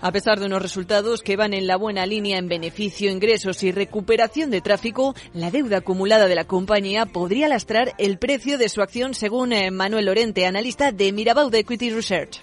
A 0.02 0.12
pesar 0.12 0.40
de 0.40 0.46
unos 0.46 0.62
resultados 0.62 1.20
que 1.20 1.36
van 1.36 1.52
en 1.52 1.66
la 1.66 1.76
buena 1.76 2.06
línea 2.06 2.38
en 2.38 2.48
beneficio, 2.48 3.10
ingresos 3.10 3.62
y 3.62 3.70
recuperación 3.70 4.50
de 4.50 4.62
tráfico, 4.62 5.14
la 5.34 5.50
deuda 5.50 5.78
acumulada 5.78 6.26
de 6.26 6.34
la 6.34 6.44
compañía 6.44 7.04
podría 7.04 7.48
lastrar 7.48 7.92
el 7.98 8.18
precio 8.18 8.56
de 8.56 8.70
su 8.70 8.80
acción, 8.80 9.12
según 9.12 9.52
eh, 9.52 9.70
Manuel 9.70 10.06
Lorente, 10.06 10.46
analista 10.46 10.90
de 10.90 11.12
Mirabaud 11.12 11.54
Equity 11.54 11.90
Research. 11.90 12.40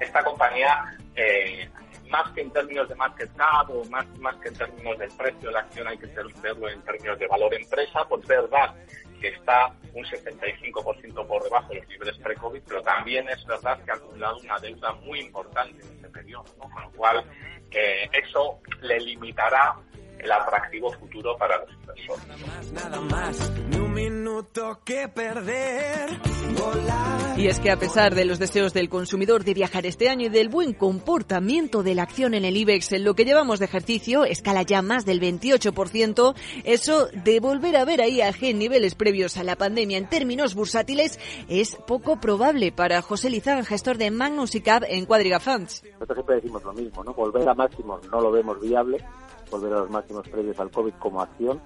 Esta 0.00 0.24
compañía, 0.24 0.96
eh, 1.14 1.68
más 2.08 2.30
que 2.32 2.42
en 2.42 2.50
términos 2.50 2.88
de 2.88 2.94
market 2.94 3.30
cap 3.36 3.70
o 3.70 3.84
más, 3.86 4.06
más 4.18 4.36
que 4.36 4.48
en 4.48 4.54
términos 4.54 4.98
del 4.98 5.10
precio 5.12 5.48
de 5.48 5.52
la 5.52 5.60
acción, 5.60 5.88
hay 5.88 5.98
que 5.98 6.06
verlo 6.06 6.68
en 6.68 6.82
términos 6.82 7.18
de 7.18 7.26
valor 7.26 7.54
empresa, 7.54 8.04
pues 8.08 8.26
verdad 8.26 8.74
que 9.20 9.28
está 9.28 9.74
un 9.94 10.04
75% 10.04 11.26
por 11.26 11.42
debajo 11.42 11.68
de 11.72 11.80
los 11.80 11.88
niveles 11.88 12.18
pre-COVID, 12.18 12.62
pero 12.66 12.82
también 12.82 13.28
es 13.28 13.44
verdad 13.46 13.82
que 13.84 13.90
ha 13.90 13.94
acumulado 13.94 14.38
una 14.38 14.58
deuda 14.58 14.92
muy 14.92 15.20
importante 15.20 15.82
en 15.84 15.98
ese 15.98 16.08
periodo, 16.08 16.44
con 16.56 16.82
lo 16.82 16.90
cual 16.92 17.24
eh, 17.70 18.08
eso 18.12 18.60
le 18.80 19.00
limitará 19.00 19.76
el 20.18 20.32
atractivo 20.32 20.92
futuro 20.92 21.36
para 21.36 21.58
los 21.58 21.70
inversores. 21.74 22.72
Nada 22.72 23.00
más, 23.00 23.52
un 23.76 23.92
minuto 23.92 24.80
que 24.84 25.08
perder, 25.08 26.08
Y 27.36 27.46
es 27.46 27.60
que 27.60 27.70
a 27.70 27.76
pesar 27.76 28.14
de 28.14 28.24
los 28.24 28.38
deseos 28.38 28.72
del 28.72 28.88
consumidor 28.88 29.44
de 29.44 29.54
viajar 29.54 29.86
este 29.86 30.08
año 30.08 30.26
y 30.26 30.30
del 30.30 30.48
buen 30.48 30.72
comportamiento 30.72 31.82
de 31.82 31.94
la 31.94 32.02
acción 32.02 32.34
en 32.34 32.44
el 32.44 32.56
IBEX, 32.56 32.92
en 32.92 33.04
lo 33.04 33.14
que 33.14 33.24
llevamos 33.24 33.58
de 33.58 33.66
ejercicio 33.66 34.24
escala 34.24 34.62
ya 34.62 34.82
más 34.82 35.04
del 35.04 35.20
28%, 35.20 36.34
eso 36.64 37.08
de 37.12 37.40
volver 37.40 37.76
a 37.76 37.84
ver 37.84 38.00
ahí 38.00 38.20
a 38.20 38.32
en 38.40 38.58
niveles 38.58 38.94
previos 38.94 39.36
a 39.36 39.42
la 39.42 39.56
pandemia 39.56 39.98
en 39.98 40.08
términos 40.08 40.54
bursátiles 40.54 41.18
es 41.48 41.76
poco 41.86 42.20
probable 42.20 42.72
para 42.72 43.02
José 43.02 43.30
Lizán, 43.30 43.64
gestor 43.64 43.98
de 43.98 44.10
Magnus 44.10 44.54
y 44.54 44.60
Cap 44.60 44.84
en 44.88 45.06
Quadriga 45.06 45.40
Funds. 45.40 45.82
Nosotros 45.92 46.16
siempre 46.16 46.36
decimos 46.36 46.62
lo 46.62 46.72
mismo, 46.72 47.02
¿no? 47.02 47.14
Volver 47.14 47.48
a 47.48 47.54
máximos 47.54 48.06
no 48.10 48.20
lo 48.20 48.30
vemos 48.30 48.60
viable, 48.60 49.04
volver 49.50 49.72
a 49.72 49.80
los 49.80 49.90
máximos 49.90 50.28
previos 50.28 50.58
al 50.60 50.70
COVID 50.70 50.94
como 50.98 51.20
acción. 51.20 51.60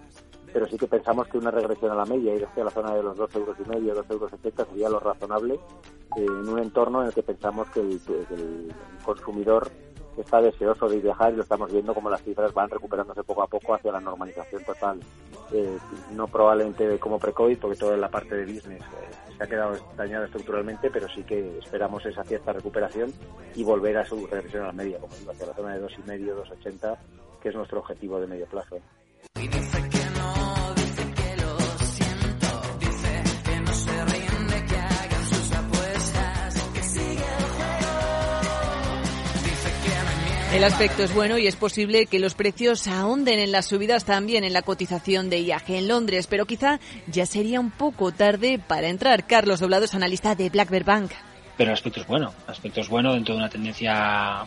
pero 0.52 0.66
sí 0.66 0.76
que 0.76 0.86
pensamos 0.86 1.28
que 1.28 1.38
una 1.38 1.50
regresión 1.50 1.92
a 1.92 1.94
la 1.94 2.04
media, 2.04 2.34
ir 2.34 2.44
hacia 2.44 2.64
la 2.64 2.70
zona 2.70 2.94
de 2.94 3.02
los 3.02 3.16
2 3.16 3.34
euros 3.36 3.56
y 3.64 3.68
medio, 3.68 3.94
2 3.94 4.10
euros 4.10 4.30
70 4.30 4.66
sería 4.66 4.88
lo 4.90 5.00
razonable 5.00 5.54
eh, 5.54 6.26
en 6.26 6.48
un 6.48 6.58
entorno 6.58 7.00
en 7.00 7.06
el 7.08 7.14
que 7.14 7.22
pensamos 7.22 7.70
que 7.70 7.80
el, 7.80 8.00
el 8.30 8.72
consumidor 9.02 9.70
está 10.16 10.40
deseoso 10.40 10.88
de 10.88 11.00
viajar 11.00 11.32
y 11.32 11.36
lo 11.36 11.42
estamos 11.42 11.72
viendo 11.72 11.94
como 11.94 12.10
las 12.10 12.22
cifras 12.22 12.52
van 12.52 12.68
recuperándose 12.68 13.22
poco 13.24 13.42
a 13.42 13.46
poco 13.46 13.74
hacia 13.74 13.92
la 13.92 14.00
normalización 14.00 14.64
total. 14.64 15.00
Eh, 15.52 15.78
no 16.12 16.26
probablemente 16.28 16.98
como 16.98 17.18
pre-COVID, 17.18 17.58
porque 17.58 17.76
toda 17.76 17.96
la 17.96 18.10
parte 18.10 18.34
de 18.34 18.44
business 18.44 18.82
eh, 18.82 19.34
se 19.36 19.44
ha 19.44 19.46
quedado 19.46 19.76
dañada 19.96 20.26
estructuralmente, 20.26 20.90
pero 20.90 21.08
sí 21.08 21.22
que 21.24 21.58
esperamos 21.58 22.04
esa 22.06 22.24
cierta 22.24 22.52
recuperación 22.52 23.12
y 23.54 23.62
volver 23.62 23.98
a 23.98 24.04
su 24.04 24.26
regresión 24.26 24.64
a 24.64 24.66
la 24.68 24.72
media, 24.72 24.98
como 24.98 25.14
digo, 25.14 25.32
hacia 25.32 25.46
la 25.46 25.54
zona 25.54 25.74
de 25.74 25.86
2,5, 25.86 26.44
2,80, 26.62 26.98
que 27.42 27.48
es 27.48 27.54
nuestro 27.54 27.80
objetivo 27.80 28.20
de 28.20 28.26
medio 28.26 28.46
plazo. 28.46 28.78
El 40.54 40.64
aspecto 40.64 41.02
es 41.02 41.14
bueno 41.14 41.38
y 41.38 41.46
es 41.46 41.56
posible 41.56 42.06
que 42.06 42.18
los 42.18 42.34
precios 42.34 42.86
ahonden 42.86 43.38
en 43.38 43.52
las 43.52 43.66
subidas 43.66 44.04
también 44.04 44.44
en 44.44 44.52
la 44.52 44.60
cotización 44.60 45.30
de 45.30 45.40
IAG 45.40 45.70
en 45.70 45.88
Londres, 45.88 46.26
pero 46.28 46.44
quizá 46.44 46.78
ya 47.06 47.24
sería 47.24 47.58
un 47.58 47.70
poco 47.70 48.12
tarde 48.12 48.60
para 48.64 48.88
entrar. 48.88 49.26
Carlos 49.26 49.60
Doblado 49.60 49.86
es 49.86 49.94
analista 49.94 50.34
de 50.34 50.50
Black 50.50 50.68
Bear 50.68 50.84
Bank. 50.84 51.12
Pero 51.56 51.70
el 51.70 51.74
aspecto 51.74 52.02
es 52.02 52.06
bueno, 52.06 52.34
el 52.44 52.50
aspecto 52.50 52.82
es 52.82 52.88
bueno 52.88 53.14
dentro 53.14 53.34
de 53.34 53.40
una 53.40 53.48
tendencia 53.48 54.44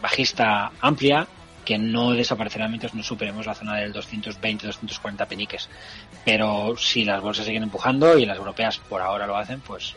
bajista 0.00 0.70
amplia 0.80 1.26
que 1.66 1.76
no 1.76 2.12
desaparecerá 2.12 2.68
mientras 2.68 2.94
no 2.94 3.02
superemos 3.02 3.44
la 3.44 3.54
zona 3.54 3.76
del 3.76 3.92
220-240 3.92 5.26
peniques. 5.26 5.68
Pero 6.24 6.76
si 6.78 7.04
las 7.04 7.20
bolsas 7.20 7.44
siguen 7.44 7.64
empujando 7.64 8.16
y 8.16 8.24
las 8.24 8.38
europeas 8.38 8.78
por 8.78 9.02
ahora 9.02 9.26
lo 9.26 9.36
hacen, 9.36 9.60
pues 9.60 9.94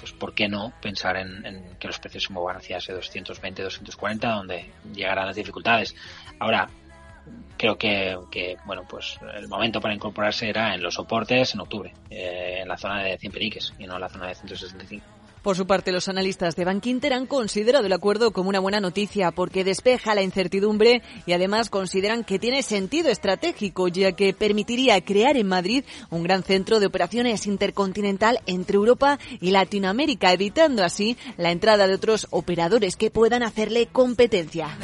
pues 0.00 0.12
¿por 0.12 0.34
qué 0.34 0.48
no 0.48 0.70
pensar 0.82 1.16
en, 1.16 1.76
que 1.78 1.86
los 1.86 1.98
precios 1.98 2.24
se 2.24 2.32
muevan 2.32 2.56
hacia 2.56 2.76
ese 2.76 2.92
220, 2.92 3.62
240, 3.62 4.28
donde 4.32 4.70
llegarán 4.92 5.26
las 5.26 5.36
dificultades? 5.36 5.94
Ahora, 6.38 6.68
creo 7.56 7.78
que, 7.78 8.58
bueno, 8.66 8.82
pues 8.86 9.18
el 9.34 9.48
momento 9.48 9.80
para 9.80 9.94
incorporarse 9.94 10.48
era 10.50 10.74
en 10.74 10.82
los 10.82 10.92
soportes 10.92 11.54
en 11.54 11.60
octubre, 11.60 11.94
eh, 12.10 12.58
en 12.60 12.68
la 12.68 12.76
zona 12.76 13.02
de 13.02 13.16
100 13.16 13.32
periques 13.32 13.72
y 13.78 13.86
no 13.86 13.94
en 13.94 14.00
la 14.02 14.10
zona 14.10 14.26
de 14.26 14.34
165. 14.34 15.13
Por 15.44 15.58
su 15.58 15.66
parte, 15.66 15.92
los 15.92 16.08
analistas 16.08 16.56
de 16.56 16.64
Bankinter 16.64 17.12
han 17.12 17.26
considerado 17.26 17.84
el 17.84 17.92
acuerdo 17.92 18.30
como 18.30 18.48
una 18.48 18.60
buena 18.60 18.80
noticia 18.80 19.30
porque 19.30 19.62
despeja 19.62 20.14
la 20.14 20.22
incertidumbre 20.22 21.02
y 21.26 21.34
además 21.34 21.68
consideran 21.68 22.24
que 22.24 22.38
tiene 22.38 22.62
sentido 22.62 23.10
estratégico 23.10 23.88
ya 23.88 24.12
que 24.12 24.32
permitiría 24.32 24.98
crear 25.04 25.36
en 25.36 25.46
Madrid 25.46 25.84
un 26.08 26.22
gran 26.22 26.44
centro 26.44 26.80
de 26.80 26.86
operaciones 26.86 27.46
intercontinental 27.46 28.40
entre 28.46 28.76
Europa 28.76 29.18
y 29.38 29.50
Latinoamérica, 29.50 30.32
evitando 30.32 30.82
así 30.82 31.18
la 31.36 31.50
entrada 31.50 31.86
de 31.86 31.94
otros 31.94 32.26
operadores 32.30 32.96
que 32.96 33.10
puedan 33.10 33.42
hacerle 33.42 33.88
competencia. 33.88 34.78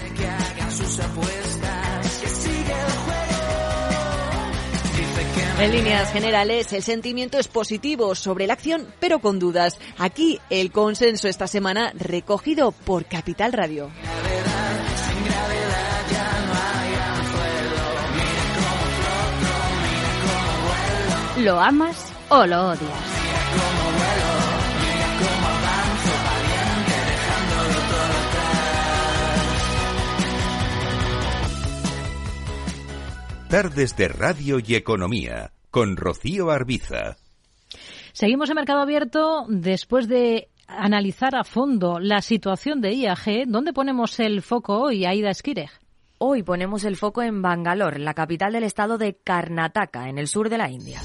En 5.61 5.73
líneas 5.73 6.11
generales, 6.11 6.73
el 6.73 6.83
sentimiento 6.83 7.39
es 7.39 7.47
positivo 7.47 8.15
sobre 8.15 8.47
la 8.47 8.55
acción, 8.55 8.87
pero 8.99 9.19
con 9.19 9.39
dudas. 9.39 9.79
Aquí 9.99 10.41
el 10.49 10.73
consenso 10.73 11.29
esta 11.29 11.47
semana 11.47 11.93
recogido 11.95 12.73
por 12.73 13.05
Capital 13.05 13.53
Radio. 13.53 13.91
¿Lo 21.41 21.61
amas 21.61 22.11
o 22.31 22.47
lo 22.47 22.69
odias? 22.71 23.10
Tardes 33.51 33.97
de 33.97 34.07
Radio 34.07 34.61
y 34.65 34.77
Economía 34.77 35.51
con 35.73 35.97
Rocío 35.97 36.53
Arbiza. 36.53 37.17
Seguimos 38.13 38.49
en 38.49 38.55
Mercado 38.55 38.79
Abierto 38.79 39.45
después 39.49 40.07
de 40.07 40.51
analizar 40.69 41.35
a 41.35 41.43
fondo 41.43 41.99
la 41.99 42.23
situación 42.23 42.81
de 42.81 42.95
IAG. 42.95 43.49
¿Dónde 43.49 43.73
ponemos 43.73 44.21
el 44.21 44.43
foco 44.43 44.79
hoy, 44.79 45.05
Aida 45.05 45.31
Esquirej? 45.31 45.71
Hoy 46.19 46.45
ponemos 46.45 46.85
el 46.85 46.95
foco 46.95 47.23
en 47.23 47.43
Bangalore, 47.43 47.99
la 47.99 48.15
capital 48.15 48.53
del 48.53 48.63
estado 48.63 48.99
de 48.99 49.17
Karnataka, 49.17 50.09
en 50.09 50.19
el 50.19 50.29
sur 50.29 50.49
de 50.49 50.59
la 50.59 50.71
India. 50.71 51.01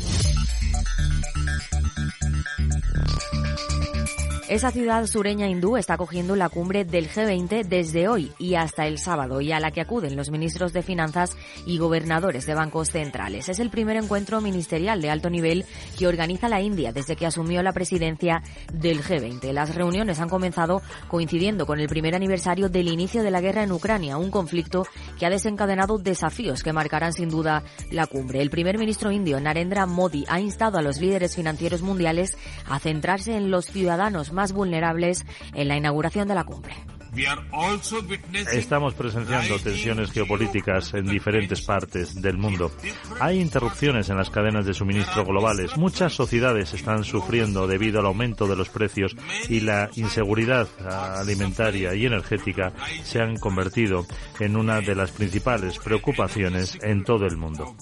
Esa 4.48 4.70
ciudad 4.70 5.08
sureña 5.08 5.48
hindú 5.48 5.76
está 5.76 5.98
cogiendo 5.98 6.36
la 6.36 6.50
cumbre 6.50 6.86
del 6.86 7.10
G20 7.10 7.66
desde 7.66 8.08
hoy 8.08 8.32
y 8.38 8.54
hasta 8.54 8.86
el 8.86 9.00
sábado 9.00 9.42
y 9.42 9.52
a 9.52 9.60
la 9.60 9.72
que 9.72 9.82
acuden 9.82 10.16
los 10.16 10.30
ministros 10.30 10.72
de 10.72 10.84
Finanzas 10.84 11.36
y 11.66 11.80
gobernadores 11.80 12.46
de 12.46 12.54
bancos 12.54 12.92
centrales. 12.92 13.50
Es 13.50 13.60
el 13.60 13.72
primer 13.72 13.98
encuentro 13.98 14.42
ministerial 14.42 15.02
de 15.02 15.10
alto 15.10 15.32
nivel 15.32 15.66
que 15.98 16.06
organiza 16.06 16.48
la 16.48 16.62
India 16.62 16.94
desde 16.94 17.16
que 17.16 17.26
asumió 17.26 17.64
la 17.64 17.74
presidencia 17.74 18.44
del 18.72 19.02
G20. 19.02 19.52
Las 19.52 19.74
reuniones 19.74 20.20
han 20.20 20.30
comenzado 20.30 20.84
coincidiendo 21.08 21.66
con 21.66 21.80
el 21.80 21.88
primer 21.88 22.14
aniversario 22.14 22.70
del 22.70 22.90
inicio 22.90 23.24
de 23.24 23.32
la 23.32 23.42
guerra 23.42 23.64
en 23.64 23.72
Ucrania, 23.72 24.18
un 24.18 24.30
conflicto 24.30 24.86
que 25.18 25.26
ha 25.26 25.32
desencadenado 25.32 25.98
desafíos 25.98 26.62
que 26.62 26.72
marcarán 26.72 27.14
sin 27.14 27.30
duda 27.30 27.64
la 27.90 28.06
cumbre. 28.06 28.44
El 28.44 28.52
primer 28.52 28.78
ministro 28.78 29.12
indio, 29.12 29.40
Narendra 29.40 29.88
Modi, 29.88 30.24
ha 30.28 30.40
instado 30.40 30.78
a 30.78 30.84
los 30.84 31.02
líderes 31.02 31.36
financieros 31.36 31.82
mundiales 31.82 32.38
a 32.70 32.78
centrarse 32.78 33.36
en 33.36 33.50
los 33.50 33.66
ciudadanos 33.66 34.35
más 34.36 34.54
vulnerables 34.54 35.26
en 35.56 35.68
la 35.68 35.78
inauguración 35.78 36.28
de 36.28 36.36
la 36.36 36.44
cumbre. 36.44 36.76
Estamos 38.52 38.94
presenciando 38.94 39.58
tensiones 39.60 40.12
geopolíticas 40.12 40.94
en 40.94 41.06
diferentes 41.06 41.62
partes 41.62 42.22
del 42.22 42.38
mundo. 42.38 42.72
Hay 43.22 43.40
interrupciones 43.40 44.10
en 44.10 44.18
las 44.18 44.30
cadenas 44.30 44.66
de 44.66 44.74
suministro 44.74 45.24
globales. 45.24 45.78
Muchas 45.78 46.14
sociedades 46.14 46.74
están 46.74 47.04
sufriendo 47.04 47.68
debido 47.68 48.00
al 48.00 48.08
aumento 48.08 48.48
de 48.48 48.58
los 48.58 48.70
precios 48.70 49.16
y 49.48 49.62
la 49.62 49.90
inseguridad 49.96 50.68
alimentaria 50.86 51.96
y 51.96 52.06
energética 52.06 52.74
se 53.04 53.22
han 53.22 53.38
convertido 53.38 54.06
en 54.40 54.58
una 54.58 54.82
de 54.82 54.96
las 54.96 55.12
principales 55.12 55.80
preocupaciones 55.80 56.78
en 56.82 57.04
todo 57.04 57.26
el 57.26 57.38
mundo. 57.38 57.76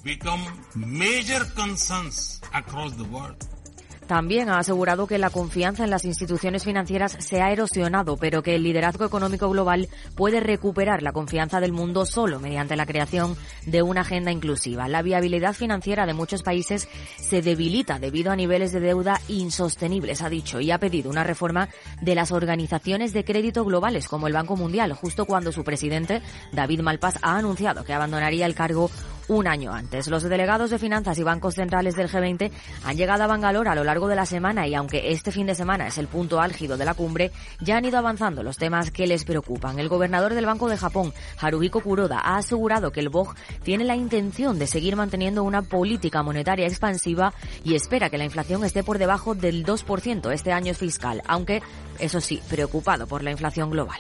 También 4.14 4.48
ha 4.50 4.60
asegurado 4.60 5.08
que 5.08 5.18
la 5.18 5.32
confianza 5.32 5.84
en 5.84 5.90
las 5.90 6.06
instituciones 6.06 6.66
financieras 6.66 7.18
se 7.18 7.42
ha 7.42 7.52
erosionado, 7.52 8.16
pero 8.16 8.44
que 8.44 8.54
el 8.54 8.62
liderazgo 8.62 9.06
económico 9.06 9.50
global 9.50 9.90
puede 10.14 10.40
recuperar 10.40 11.02
la 11.02 11.14
confianza 11.14 11.60
del 11.60 11.72
mundo 11.72 12.06
solo 12.06 12.40
mediante 12.40 12.76
la 12.76 12.86
creación 12.86 13.36
de 13.66 13.82
una 13.82 14.02
agenda 14.02 14.32
inclusiva. 14.32 14.88
La 14.88 15.02
viabilidad 15.02 15.56
financiera 15.56 16.06
de 16.06 16.14
muchos 16.14 16.44
países 16.44 16.88
se 17.18 17.42
debilita 17.42 17.98
debido 17.98 18.32
a 18.32 18.36
niveles 18.36 18.72
de 18.72 18.82
deuda 18.82 19.20
insostenibles, 19.30 20.22
ha 20.22 20.30
dicho, 20.30 20.60
y 20.60 20.70
ha 20.70 20.78
pedido 20.78 21.10
una 21.10 21.24
reforma 21.24 21.70
de 22.00 22.14
las 22.14 22.32
organizaciones 22.32 23.14
de 23.14 23.26
crédito 23.26 23.66
globales 23.66 24.08
como 24.08 24.28
el 24.28 24.34
Banco 24.34 24.56
Mundial, 24.56 24.94
justo 24.94 25.26
cuando 25.26 25.52
su 25.52 25.64
presidente, 25.64 26.22
David 26.52 26.82
Malpass, 26.82 27.18
ha 27.24 27.36
anunciado 27.36 27.84
que 27.84 27.94
abandonaría 27.94 28.46
el 28.46 28.54
cargo 28.54 28.92
un 29.28 29.48
año 29.48 29.74
antes. 29.74 30.08
Los 30.08 30.24
delegados 30.24 30.70
de 30.70 30.80
finanzas 30.80 31.18
y 31.18 31.24
bancos 31.24 31.56
centrales 31.56 31.96
del 31.96 32.10
G20 32.10 32.52
han 32.86 32.98
llegado 32.98 33.24
a 33.24 33.28
Bangalore 33.28 33.70
a 33.70 33.76
lo 33.76 33.84
largo 33.84 34.08
de 34.08 34.16
la 34.16 34.26
semana 34.26 34.68
y 34.68 34.76
aunque 34.76 35.12
este 35.12 35.32
fin 35.32 35.48
de 35.48 35.56
semana 35.56 35.88
es 35.88 35.98
el 35.98 36.08
punto 36.08 36.40
álgido 36.40 36.78
de 36.78 36.86
la 36.86 36.94
cumbre, 36.94 37.32
ya 37.60 37.78
han 37.78 37.86
ido 37.86 37.98
avanzando 37.98 38.44
los 38.44 38.58
temas 38.58 38.92
que 38.92 39.08
les 39.08 39.26
preocupan. 39.26 39.80
El 39.80 39.90
gobernador 39.90 40.34
del 40.34 40.46
Banco 40.46 40.70
de 40.70 40.78
Japón, 40.78 41.14
Haruhiko 41.40 41.82
Kuroda, 41.82 42.20
ha 42.20 42.38
asegurado 42.38 42.92
que 42.92 43.00
el 43.00 43.10
BOJ 43.10 43.36
tiene 43.64 43.84
la 43.84 43.96
intención 43.96 44.60
de 44.60 44.68
seguir 44.68 44.96
manteniendo 44.96 45.44
una 45.44 45.62
política 45.62 46.24
monetaria 46.24 46.68
expansiva 46.68 47.34
y 47.64 47.76
espera 47.76 48.10
que 48.10 48.18
la 48.18 48.26
inflación 48.26 48.64
esté 48.64 48.84
por 48.84 48.98
debajo 48.98 49.36
del 49.36 49.66
2% 49.66 50.32
este 50.32 50.52
año 50.52 50.74
fiscal, 50.74 51.22
aunque, 51.28 51.62
eso 52.00 52.22
sí, 52.22 52.42
preocupado 52.50 53.08
por 53.08 53.24
la 53.24 53.32
inflación 53.32 53.70
global. 53.70 54.00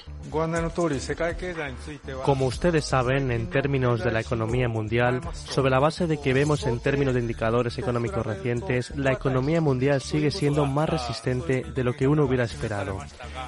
Como 2.26 2.48
ustedes 2.48 2.86
saben, 2.86 3.30
en 3.32 3.50
términos 3.52 4.04
de 4.04 4.12
la 4.12 4.22
economía 4.22 4.68
mundial, 4.68 5.13
sobre 5.34 5.72
la 5.72 5.80
base 5.80 6.08
de 6.08 6.18
que 6.18 6.34
vemos 6.34 6.66
en 6.66 6.80
términos 6.80 7.14
de 7.14 7.20
indicadores 7.20 7.78
económicos 7.78 8.26
recientes, 8.26 8.92
la 8.96 9.12
economía 9.12 9.62
mundial 9.62 10.02
sigue 10.02 10.32
siendo 10.32 10.66
más 10.66 10.90
resistente 10.90 11.64
de 11.64 11.84
lo 11.84 11.94
que 11.94 12.08
uno 12.08 12.26
hubiera 12.26 12.44
esperado. 12.44 13.00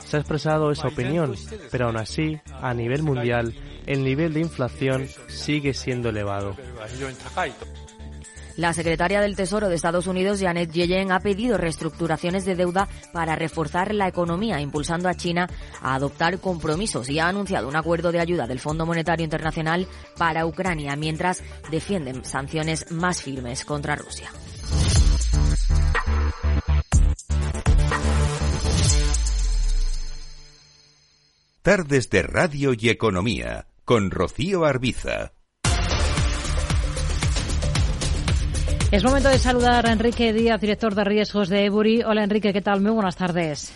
Se 0.06 0.18
ha 0.18 0.20
expresado 0.20 0.72
esa 0.72 0.88
opinión, 0.88 1.36
pero 1.72 1.88
aún 1.88 1.98
así, 1.98 2.40
a 2.62 2.74
nivel 2.74 3.04
mundial, 3.04 3.54
el 3.86 4.04
nivel 4.04 4.34
de 4.34 4.42
inflación 4.42 5.08
sigue 5.28 5.74
siendo 5.74 6.10
elevado. 6.10 6.56
La 8.58 8.74
secretaria 8.74 9.20
del 9.20 9.36
Tesoro 9.36 9.68
de 9.68 9.76
Estados 9.76 10.08
Unidos, 10.08 10.40
Janet 10.40 10.72
Yellen, 10.72 11.12
ha 11.12 11.20
pedido 11.20 11.58
reestructuraciones 11.58 12.46
de 12.46 12.56
deuda 12.56 12.88
para 13.12 13.36
reforzar 13.36 13.94
la 13.94 14.08
economía, 14.08 14.62
impulsando 14.62 15.10
a 15.10 15.16
China 15.16 15.50
a 15.82 15.96
adoptar 15.96 16.40
compromisos 16.40 17.10
y 17.10 17.20
ha 17.20 17.28
anunciado 17.28 17.68
un 17.68 17.76
acuerdo 17.76 18.14
de 18.14 18.22
ayuda 18.22 18.48
del 18.48 18.60
Fondo 18.60 18.86
Monetario 18.86 19.26
Internacional 19.26 19.88
para 20.18 20.46
Ucrania, 20.46 20.96
mientras 20.96 21.44
defienden 21.70 22.24
sanciones 22.24 22.92
más 22.92 23.22
firmes 23.22 23.66
contra 23.66 23.96
Rusia. 23.96 24.32
Tardes 31.62 32.10
de 32.10 32.22
Radio 32.22 32.74
y 32.78 32.90
Economía 32.90 33.68
con 33.86 34.12
Rocío 34.12 34.66
Arbiza. 34.66 35.35
Es 38.96 39.04
momento 39.04 39.28
de 39.28 39.38
saludar 39.38 39.86
a 39.86 39.92
Enrique 39.92 40.32
Díaz, 40.32 40.62
director 40.62 40.96
de 40.96 41.04
riesgos 41.04 41.50
de 41.50 41.66
Ebury. 41.66 42.02
Hola 42.04 42.24
Enrique, 42.24 42.54
¿qué 42.54 42.62
tal? 42.62 42.80
Muy 42.80 42.92
buenas 42.92 43.18
tardes. 43.18 43.74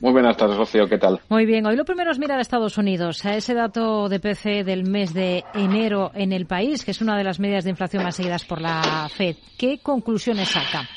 Muy 0.00 0.12
buenas 0.12 0.34
tardes, 0.38 0.56
Rocío, 0.56 0.88
¿qué 0.88 0.96
tal? 0.96 1.20
Muy 1.28 1.44
bien, 1.44 1.66
hoy 1.66 1.76
lo 1.76 1.84
primero 1.84 2.10
es 2.10 2.18
mirar 2.18 2.38
a 2.38 2.40
Estados 2.40 2.78
Unidos, 2.78 3.22
a 3.26 3.36
ese 3.36 3.52
dato 3.52 4.08
de 4.08 4.20
PC 4.20 4.64
del 4.64 4.84
mes 4.84 5.12
de 5.12 5.44
enero 5.52 6.10
en 6.14 6.32
el 6.32 6.46
país, 6.46 6.86
que 6.86 6.92
es 6.92 7.02
una 7.02 7.18
de 7.18 7.24
las 7.24 7.38
medidas 7.38 7.64
de 7.64 7.70
inflación 7.70 8.02
más 8.02 8.16
seguidas 8.16 8.46
por 8.46 8.62
la 8.62 9.10
Fed. 9.14 9.36
¿Qué 9.58 9.80
conclusiones 9.82 10.48
saca? 10.48 10.88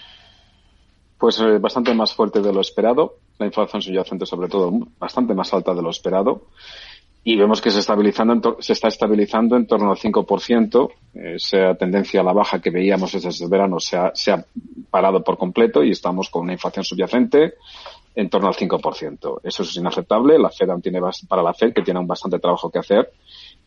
Pues 1.17 1.37
eh, 1.41 1.57
bastante 1.59 1.93
más 1.93 2.13
fuerte 2.13 2.39
de 2.39 2.53
lo 2.53 2.61
esperado 2.61 3.17
la 3.39 3.45
inflación 3.45 3.81
subyacente 3.81 4.25
sobre 4.25 4.47
todo 4.47 4.71
bastante 4.99 5.33
más 5.33 5.53
alta 5.53 5.73
de 5.73 5.81
lo 5.81 5.89
esperado 5.89 6.47
y 7.27 7.35
vemos 7.35 7.59
que 7.59 7.71
se, 7.71 7.79
estabilizando 7.79 8.55
se 8.61 8.71
está 8.71 8.87
estabilizando 8.87 9.57
en 9.57 9.67
torno 9.67 9.91
al 9.91 9.97
5%. 9.97 10.89
Esa 11.13 11.75
tendencia 11.75 12.21
a 12.21 12.23
la 12.23 12.31
baja 12.31 12.61
que 12.61 12.69
veíamos 12.69 13.11
desde 13.11 13.49
verano 13.49 13.81
se 13.81 13.97
ha, 13.97 14.45
parado 14.89 15.21
por 15.21 15.37
completo 15.37 15.83
y 15.83 15.91
estamos 15.91 16.29
con 16.29 16.43
una 16.43 16.53
inflación 16.53 16.85
subyacente 16.85 17.55
en 18.15 18.29
torno 18.29 18.47
al 18.47 18.53
5%. 18.53 19.41
Eso 19.43 19.63
es 19.63 19.75
inaceptable. 19.75 20.39
La 20.39 20.49
Fed 20.49 20.69
tiene 20.81 21.01
para 21.27 21.43
la 21.43 21.53
Fed 21.53 21.73
que 21.73 21.81
tiene 21.81 21.99
un 21.99 22.07
bastante 22.07 22.39
trabajo 22.39 22.71
que 22.71 22.79
hacer 22.79 23.11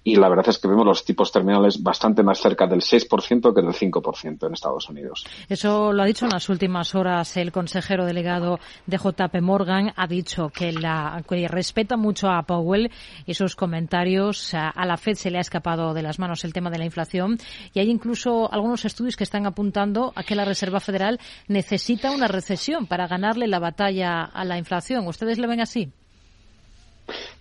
y 0.02 0.16
la 0.16 0.28
verdad 0.28 0.48
es 0.48 0.58
que 0.58 0.68
vemos 0.68 0.86
los 0.86 1.04
tipos 1.04 1.30
terminales 1.30 1.82
bastante 1.82 2.22
más 2.22 2.40
cerca 2.40 2.66
del 2.66 2.80
6% 2.80 3.54
que 3.54 3.62
del 3.62 3.74
5% 3.74 4.46
en 4.46 4.52
Estados 4.52 4.88
Unidos. 4.88 5.26
Eso 5.48 5.92
lo 5.92 6.02
ha 6.02 6.06
dicho 6.06 6.24
en 6.24 6.30
las 6.30 6.48
últimas 6.48 6.94
horas 6.94 7.36
el 7.36 7.52
consejero 7.52 8.06
delegado 8.06 8.58
de 8.86 8.96
JP 8.96 9.40
Morgan. 9.42 9.92
Ha 9.96 10.06
dicho 10.06 10.48
que, 10.48 10.72
la, 10.72 11.22
que 11.28 11.46
respeta 11.48 11.96
mucho 11.96 12.28
a 12.28 12.42
Powell 12.42 12.90
y 13.26 13.34
sus 13.34 13.56
comentarios. 13.56 14.54
A 14.54 14.86
la 14.86 14.96
Fed 14.96 15.14
se 15.14 15.30
le 15.30 15.38
ha 15.38 15.42
escapado 15.42 15.92
de 15.92 16.02
las 16.02 16.18
manos 16.18 16.44
el 16.44 16.52
tema 16.52 16.70
de 16.70 16.78
la 16.78 16.84
inflación 16.84 17.38
y 17.74 17.80
hay 17.80 17.90
incluso 17.90 18.52
algunos 18.52 18.84
estudios 18.84 19.16
que 19.16 19.24
están 19.24 19.46
apuntando 19.46 20.12
a 20.16 20.22
que 20.22 20.34
la 20.34 20.44
Reserva 20.44 20.80
Federal 20.80 21.20
necesita 21.48 22.10
una 22.10 22.28
recesión 22.28 22.86
para 22.86 23.06
ganarle 23.06 23.46
la 23.48 23.58
batalla 23.58 24.22
a 24.24 24.44
la 24.44 24.56
inflación. 24.56 25.06
¿Ustedes 25.06 25.38
lo 25.38 25.48
ven 25.48 25.60
así? 25.60 25.92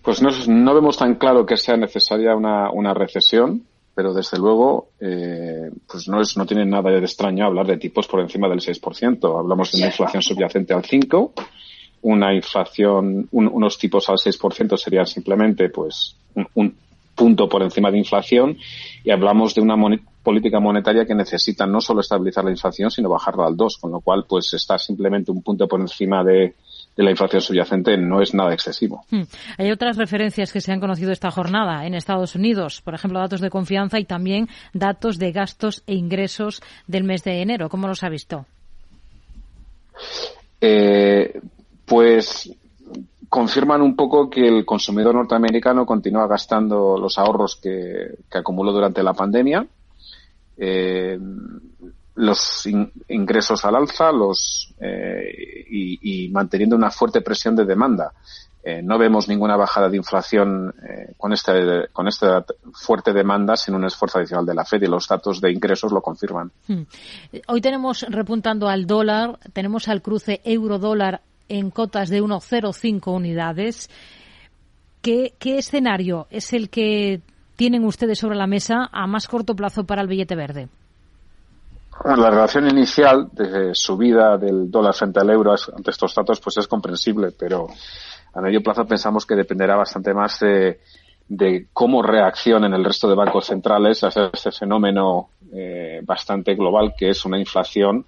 Pues 0.02 0.22
no, 0.22 0.30
no 0.48 0.74
vemos 0.74 0.96
tan 0.96 1.16
claro 1.16 1.44
que 1.46 1.56
sea 1.56 1.76
necesaria 1.76 2.34
una, 2.34 2.70
una 2.70 2.94
recesión, 2.94 3.64
pero 3.94 4.14
desde 4.14 4.38
luego 4.38 4.88
eh, 5.00 5.70
pues 5.86 6.08
no, 6.08 6.20
es, 6.20 6.36
no 6.36 6.46
tiene 6.46 6.64
nada 6.64 6.90
de 6.90 6.98
extraño 6.98 7.46
hablar 7.46 7.66
de 7.66 7.76
tipos 7.76 8.06
por 8.06 8.20
encima 8.20 8.48
del 8.48 8.60
6%. 8.60 9.38
Hablamos 9.38 9.72
de 9.72 9.78
una 9.78 9.88
inflación 9.88 10.22
subyacente 10.22 10.72
al 10.72 10.82
5%, 10.82 11.32
una 12.02 12.34
inflación, 12.34 13.28
unos 13.30 13.78
tipos 13.78 14.08
al 14.08 14.16
6% 14.16 14.76
serían 14.78 15.06
simplemente 15.06 15.68
pues 15.68 16.16
un, 16.34 16.48
un, 16.54 16.76
punto 17.12 17.50
por 17.50 17.62
encima 17.62 17.90
de 17.90 17.98
inflación 17.98 18.56
y 19.04 19.10
hablamos 19.10 19.54
de 19.54 19.60
una 19.60 19.76
política 20.22 20.58
monetaria 20.58 21.04
que 21.04 21.14
necesita 21.14 21.66
no 21.66 21.82
solo 21.82 22.00
estabilizar 22.00 22.44
la 22.44 22.50
inflación, 22.50 22.90
sino 22.90 23.10
bajarla 23.10 23.46
al 23.46 23.58
2, 23.58 23.76
con 23.76 23.90
lo 23.90 24.00
cual 24.00 24.24
pues 24.26 24.54
está 24.54 24.78
simplemente 24.78 25.30
un 25.30 25.42
punto 25.42 25.68
por 25.68 25.82
encima 25.82 26.24
de, 26.24 26.54
de 26.96 27.04
la 27.04 27.10
inflación 27.10 27.40
subyacente 27.40 27.96
no 27.96 28.20
es 28.20 28.34
nada 28.34 28.52
excesivo. 28.52 29.04
Hmm. 29.10 29.22
Hay 29.58 29.70
otras 29.70 29.96
referencias 29.96 30.52
que 30.52 30.60
se 30.60 30.72
han 30.72 30.80
conocido 30.80 31.12
esta 31.12 31.30
jornada 31.30 31.86
en 31.86 31.94
Estados 31.94 32.34
Unidos, 32.34 32.82
por 32.82 32.94
ejemplo, 32.94 33.20
datos 33.20 33.40
de 33.40 33.50
confianza 33.50 33.98
y 33.98 34.04
también 34.04 34.48
datos 34.72 35.18
de 35.18 35.32
gastos 35.32 35.82
e 35.86 35.94
ingresos 35.94 36.62
del 36.86 37.04
mes 37.04 37.24
de 37.24 37.42
enero. 37.42 37.68
¿Cómo 37.68 37.86
los 37.86 38.02
ha 38.02 38.08
visto? 38.08 38.46
Eh, 40.60 41.40
pues 41.86 42.50
confirman 43.28 43.80
un 43.80 43.94
poco 43.94 44.28
que 44.28 44.46
el 44.46 44.64
consumidor 44.64 45.14
norteamericano 45.14 45.86
continúa 45.86 46.26
gastando 46.26 46.98
los 46.98 47.16
ahorros 47.16 47.56
que, 47.56 48.18
que 48.28 48.38
acumuló 48.38 48.72
durante 48.72 49.02
la 49.02 49.14
pandemia. 49.14 49.66
Eh, 50.58 51.18
los 52.20 52.68
ingresos 53.08 53.64
al 53.64 53.76
alza 53.76 54.12
los, 54.12 54.74
eh, 54.80 55.66
y, 55.70 56.28
manteniendo 56.28 56.76
una 56.76 56.90
fuerte 56.90 57.22
presión 57.22 57.56
de 57.56 57.64
demanda. 57.64 58.12
Eh, 58.62 58.82
no 58.82 58.98
vemos 58.98 59.26
ninguna 59.26 59.56
bajada 59.56 59.88
de 59.88 59.96
inflación 59.96 60.74
eh, 60.86 61.14
con, 61.16 61.32
este, 61.32 61.88
con 61.92 62.06
esta 62.08 62.44
fuerte 62.74 63.14
demanda 63.14 63.56
sin 63.56 63.74
un 63.74 63.86
esfuerzo 63.86 64.18
adicional 64.18 64.44
de 64.44 64.54
la 64.54 64.66
Fed 64.66 64.82
y 64.82 64.86
los 64.86 65.08
datos 65.08 65.40
de 65.40 65.50
ingresos 65.50 65.90
lo 65.92 66.02
confirman. 66.02 66.52
Hmm. 66.68 66.82
Hoy 67.46 67.60
tenemos 67.62 68.04
repuntando 68.06 68.68
al 68.68 68.86
dólar, 68.86 69.38
tenemos 69.54 69.88
al 69.88 70.02
cruce 70.02 70.42
euro-dólar 70.44 71.22
en 71.48 71.70
cotas 71.70 72.10
de 72.10 72.22
1,05 72.22 73.14
unidades. 73.14 73.88
¿Qué, 75.00 75.32
¿Qué 75.38 75.56
escenario 75.56 76.26
es 76.30 76.52
el 76.52 76.68
que 76.68 77.22
tienen 77.56 77.86
ustedes 77.86 78.18
sobre 78.18 78.36
la 78.36 78.46
mesa 78.46 78.90
a 78.92 79.06
más 79.06 79.26
corto 79.26 79.56
plazo 79.56 79.84
para 79.84 80.02
el 80.02 80.08
billete 80.08 80.36
verde? 80.36 80.68
La 82.04 82.30
relación 82.30 82.68
inicial 82.68 83.28
de 83.32 83.74
subida 83.74 84.38
del 84.38 84.70
dólar 84.70 84.94
frente 84.94 85.20
al 85.20 85.30
euro 85.30 85.52
ante 85.52 85.90
estos 85.90 86.14
datos 86.14 86.40
pues 86.40 86.56
es 86.56 86.66
comprensible, 86.66 87.32
pero 87.38 87.66
a 88.32 88.40
medio 88.40 88.62
plazo 88.62 88.86
pensamos 88.86 89.26
que 89.26 89.34
dependerá 89.34 89.76
bastante 89.76 90.14
más 90.14 90.40
de, 90.40 90.78
cómo 91.72 92.02
reaccionen 92.02 92.72
el 92.72 92.84
resto 92.84 93.08
de 93.08 93.14
bancos 93.14 93.46
centrales 93.46 94.02
a 94.02 94.08
este 94.08 94.50
fenómeno 94.50 95.30
eh, 95.52 96.00
bastante 96.02 96.54
global 96.54 96.94
que 96.96 97.10
es 97.10 97.24
una 97.24 97.38
inflación 97.38 98.06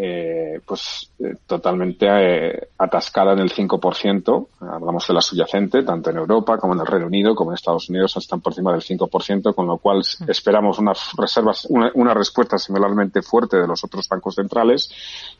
eh, 0.00 0.60
pues 0.64 1.10
eh, 1.18 1.34
totalmente 1.44 2.06
eh, 2.06 2.68
atascada 2.78 3.32
en 3.32 3.40
el 3.40 3.52
5%. 3.52 4.46
Hablamos 4.60 5.08
de 5.08 5.14
la 5.14 5.20
subyacente, 5.20 5.82
tanto 5.82 6.10
en 6.10 6.18
Europa 6.18 6.56
como 6.56 6.74
en 6.74 6.80
el 6.80 6.86
Reino 6.86 7.06
Unido, 7.06 7.34
como 7.34 7.50
en 7.50 7.56
Estados 7.56 7.90
Unidos, 7.90 8.16
están 8.16 8.40
por 8.40 8.52
encima 8.52 8.70
del 8.70 8.82
5%, 8.82 9.52
con 9.56 9.66
lo 9.66 9.78
cual 9.78 10.02
esperamos 10.28 10.78
unas 10.78 11.10
reservas, 11.16 11.66
una, 11.68 11.90
una, 11.94 12.14
respuesta 12.14 12.58
similarmente 12.58 13.22
fuerte 13.22 13.56
de 13.56 13.66
los 13.66 13.82
otros 13.82 14.08
bancos 14.08 14.36
centrales 14.36 14.88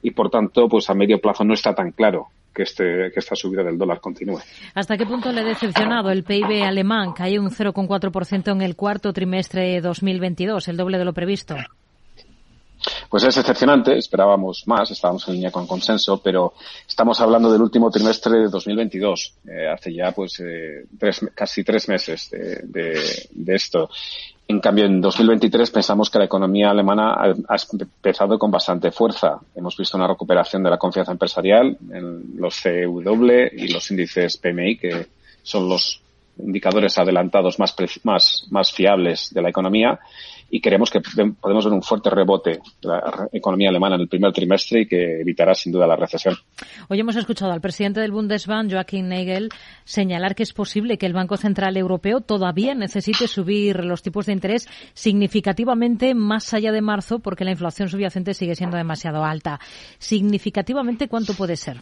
y, 0.02 0.10
por 0.10 0.28
tanto, 0.28 0.68
pues 0.68 0.90
a 0.90 0.94
medio 0.94 1.20
plazo 1.20 1.44
no 1.44 1.54
está 1.54 1.72
tan 1.72 1.92
claro 1.92 2.26
que, 2.52 2.64
este, 2.64 3.12
que 3.14 3.20
esta 3.20 3.36
subida 3.36 3.62
del 3.62 3.78
dólar 3.78 4.00
continúe. 4.00 4.40
¿Hasta 4.74 4.96
qué 4.96 5.06
punto 5.06 5.30
le 5.30 5.42
ha 5.42 5.44
decepcionado 5.44 6.10
el 6.10 6.24
PIB 6.24 6.64
alemán? 6.64 7.12
Cae 7.12 7.38
un 7.38 7.50
0,4% 7.50 8.50
en 8.50 8.62
el 8.62 8.74
cuarto 8.74 9.12
trimestre 9.12 9.74
de 9.74 9.80
2022, 9.82 10.66
el 10.66 10.76
doble 10.76 10.98
de 10.98 11.04
lo 11.04 11.12
previsto. 11.12 11.54
Pues 13.08 13.24
es 13.24 13.36
excepcionante, 13.38 13.96
esperábamos 13.96 14.64
más, 14.66 14.90
estábamos 14.90 15.26
en 15.28 15.34
línea 15.34 15.50
con 15.50 15.66
consenso, 15.66 16.20
pero 16.22 16.52
estamos 16.86 17.18
hablando 17.20 17.50
del 17.50 17.62
último 17.62 17.90
trimestre 17.90 18.40
de 18.40 18.48
2022, 18.48 19.34
eh, 19.46 19.68
hace 19.72 19.94
ya 19.94 20.12
pues 20.12 20.40
eh, 20.40 20.84
casi 21.34 21.64
tres 21.64 21.88
meses 21.88 22.28
de, 22.30 23.54
esto. 23.54 23.88
En 24.46 24.60
cambio, 24.60 24.84
en 24.84 25.00
2023 25.00 25.70
pensamos 25.70 26.10
que 26.10 26.18
la 26.18 26.26
economía 26.26 26.70
alemana 26.70 27.14
ha, 27.14 27.34
ha, 27.48 27.56
empezado 27.72 28.38
con 28.38 28.50
bastante 28.50 28.90
fuerza. 28.90 29.38
Hemos 29.54 29.76
visto 29.76 29.96
una 29.96 30.06
recuperación 30.06 30.62
de 30.62 30.70
la 30.70 30.78
confianza 30.78 31.12
empresarial 31.12 31.78
en 31.90 32.34
los 32.36 32.60
CW 32.60 33.30
y 33.52 33.68
los 33.68 33.90
índices 33.90 34.36
PMI, 34.36 34.76
que 34.76 35.06
son 35.42 35.68
los 35.68 36.02
indicadores 36.38 36.98
adelantados 36.98 37.58
más, 37.58 37.74
más, 38.04 38.46
más 38.50 38.72
fiables 38.72 39.32
de 39.32 39.42
la 39.42 39.48
economía 39.48 39.98
y 40.50 40.60
creemos 40.60 40.90
que 40.90 41.00
podemos 41.40 41.64
ver 41.64 41.74
un 41.74 41.82
fuerte 41.82 42.10
rebote 42.10 42.60
de 42.80 42.88
la 42.88 43.28
economía 43.32 43.68
alemana 43.68 43.96
en 43.96 44.02
el 44.02 44.08
primer 44.08 44.32
trimestre 44.32 44.82
y 44.82 44.86
que 44.86 45.20
evitará 45.20 45.54
sin 45.54 45.72
duda 45.72 45.86
la 45.86 45.96
recesión. 45.96 46.36
Hoy 46.88 47.00
hemos 47.00 47.16
escuchado 47.16 47.52
al 47.52 47.60
presidente 47.60 48.00
del 48.00 48.12
Bundesbank, 48.12 48.72
Joachim 48.72 49.08
Nagel, 49.08 49.50
señalar 49.84 50.34
que 50.34 50.42
es 50.42 50.52
posible 50.52 50.98
que 50.98 51.06
el 51.06 51.12
Banco 51.12 51.36
Central 51.36 51.76
Europeo 51.76 52.20
todavía 52.20 52.74
necesite 52.74 53.28
subir 53.28 53.84
los 53.84 54.02
tipos 54.02 54.26
de 54.26 54.32
interés 54.32 54.68
significativamente 54.94 56.14
más 56.14 56.54
allá 56.54 56.72
de 56.72 56.80
marzo 56.80 57.18
porque 57.18 57.44
la 57.44 57.50
inflación 57.50 57.88
subyacente 57.88 58.34
sigue 58.34 58.54
siendo 58.54 58.76
demasiado 58.76 59.24
alta. 59.24 59.60
Significativamente, 59.98 61.08
¿cuánto 61.08 61.34
puede 61.34 61.56
ser? 61.56 61.78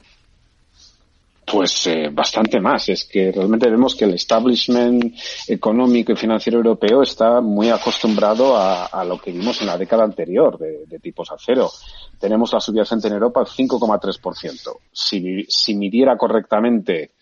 Pues 1.47 1.87
eh, 1.87 2.09
bastante 2.13 2.61
más. 2.61 2.89
Es 2.89 3.05
que 3.05 3.31
realmente 3.31 3.71
vemos 3.71 3.95
que 3.95 4.05
el 4.05 4.15
establishment 4.15 5.15
económico 5.47 6.13
y 6.13 6.17
financiero 6.17 6.59
europeo 6.59 7.03
está 7.03 7.41
muy 7.41 7.71
acostumbrado 7.71 8.57
a, 8.57 9.05
lo 9.05 9.19
que 9.21 9.31
vimos 9.31 9.61
en 9.61 9.69
la 9.69 9.79
década 9.79 10.03
anterior 10.03 10.59
de, 10.59 10.87
de 10.87 10.99
tipos 10.99 11.31
a 11.31 11.37
cero. 11.39 11.71
Tenemos 12.19 12.53
la 12.53 12.59
subyacente 12.59 13.07
en 13.07 13.15
Europa 13.15 13.41
al 13.41 13.47
5,3%. 13.47 14.79
Si, 14.91 15.47
si 15.49 15.75
midiera 15.77 16.17
correctamente 16.17 17.13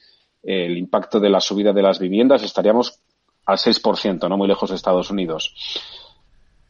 el 0.42 0.76
impacto 0.78 1.20
de 1.20 1.30
la 1.30 1.40
subida 1.40 1.72
de 1.72 1.82
las 1.82 1.98
viviendas, 1.98 2.42
estaríamos 2.42 2.98
al 3.46 3.58
6%, 3.58 4.28
no 4.28 4.36
muy 4.36 4.48
lejos 4.48 4.70
de 4.70 4.76
Estados 4.76 5.10
Unidos. 5.10 5.54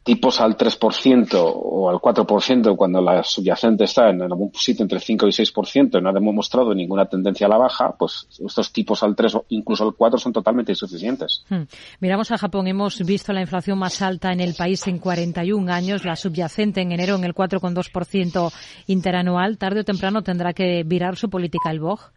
Tipos 0.05 0.39
al 0.39 0.55
3% 0.55 1.33
o 1.33 1.89
al 1.89 1.95
4% 1.95 2.77
cuando 2.77 3.01
la 3.01 3.23
subyacente 3.23 3.85
está 3.85 4.11
en 4.11 4.21
algún 4.21 4.51
sitio 4.53 4.83
entre 4.83 4.99
5 4.99 5.27
y 5.27 5.31
6% 5.31 5.97
y 5.97 6.01
no 6.01 6.09
ha 6.09 6.13
demostrado 6.13 6.75
ninguna 6.75 7.07
tendencia 7.07 7.47
a 7.47 7.49
la 7.49 7.57
baja, 7.57 7.95
pues 7.97 8.27
estos 8.45 8.71
tipos 8.71 9.01
al 9.01 9.15
3 9.15 9.35
o 9.35 9.45
incluso 9.49 9.83
al 9.83 9.95
4 9.95 10.19
son 10.19 10.31
totalmente 10.31 10.71
insuficientes. 10.73 11.43
Hmm. 11.49 11.63
Miramos 11.99 12.29
a 12.29 12.37
Japón. 12.37 12.67
Hemos 12.67 13.03
visto 13.03 13.33
la 13.33 13.41
inflación 13.41 13.79
más 13.79 13.99
alta 14.03 14.31
en 14.31 14.41
el 14.41 14.53
país 14.53 14.85
en 14.85 14.99
41 14.99 15.73
años, 15.73 16.05
la 16.05 16.15
subyacente 16.15 16.81
en 16.81 16.91
enero 16.91 17.15
en 17.15 17.23
el 17.23 17.33
4,2% 17.33 18.53
interanual. 18.85 19.57
Tarde 19.57 19.79
o 19.79 19.83
temprano 19.83 20.21
tendrá 20.21 20.53
que 20.53 20.83
virar 20.83 21.15
su 21.15 21.31
política 21.31 21.71
el 21.71 21.79
BOG. 21.79 22.11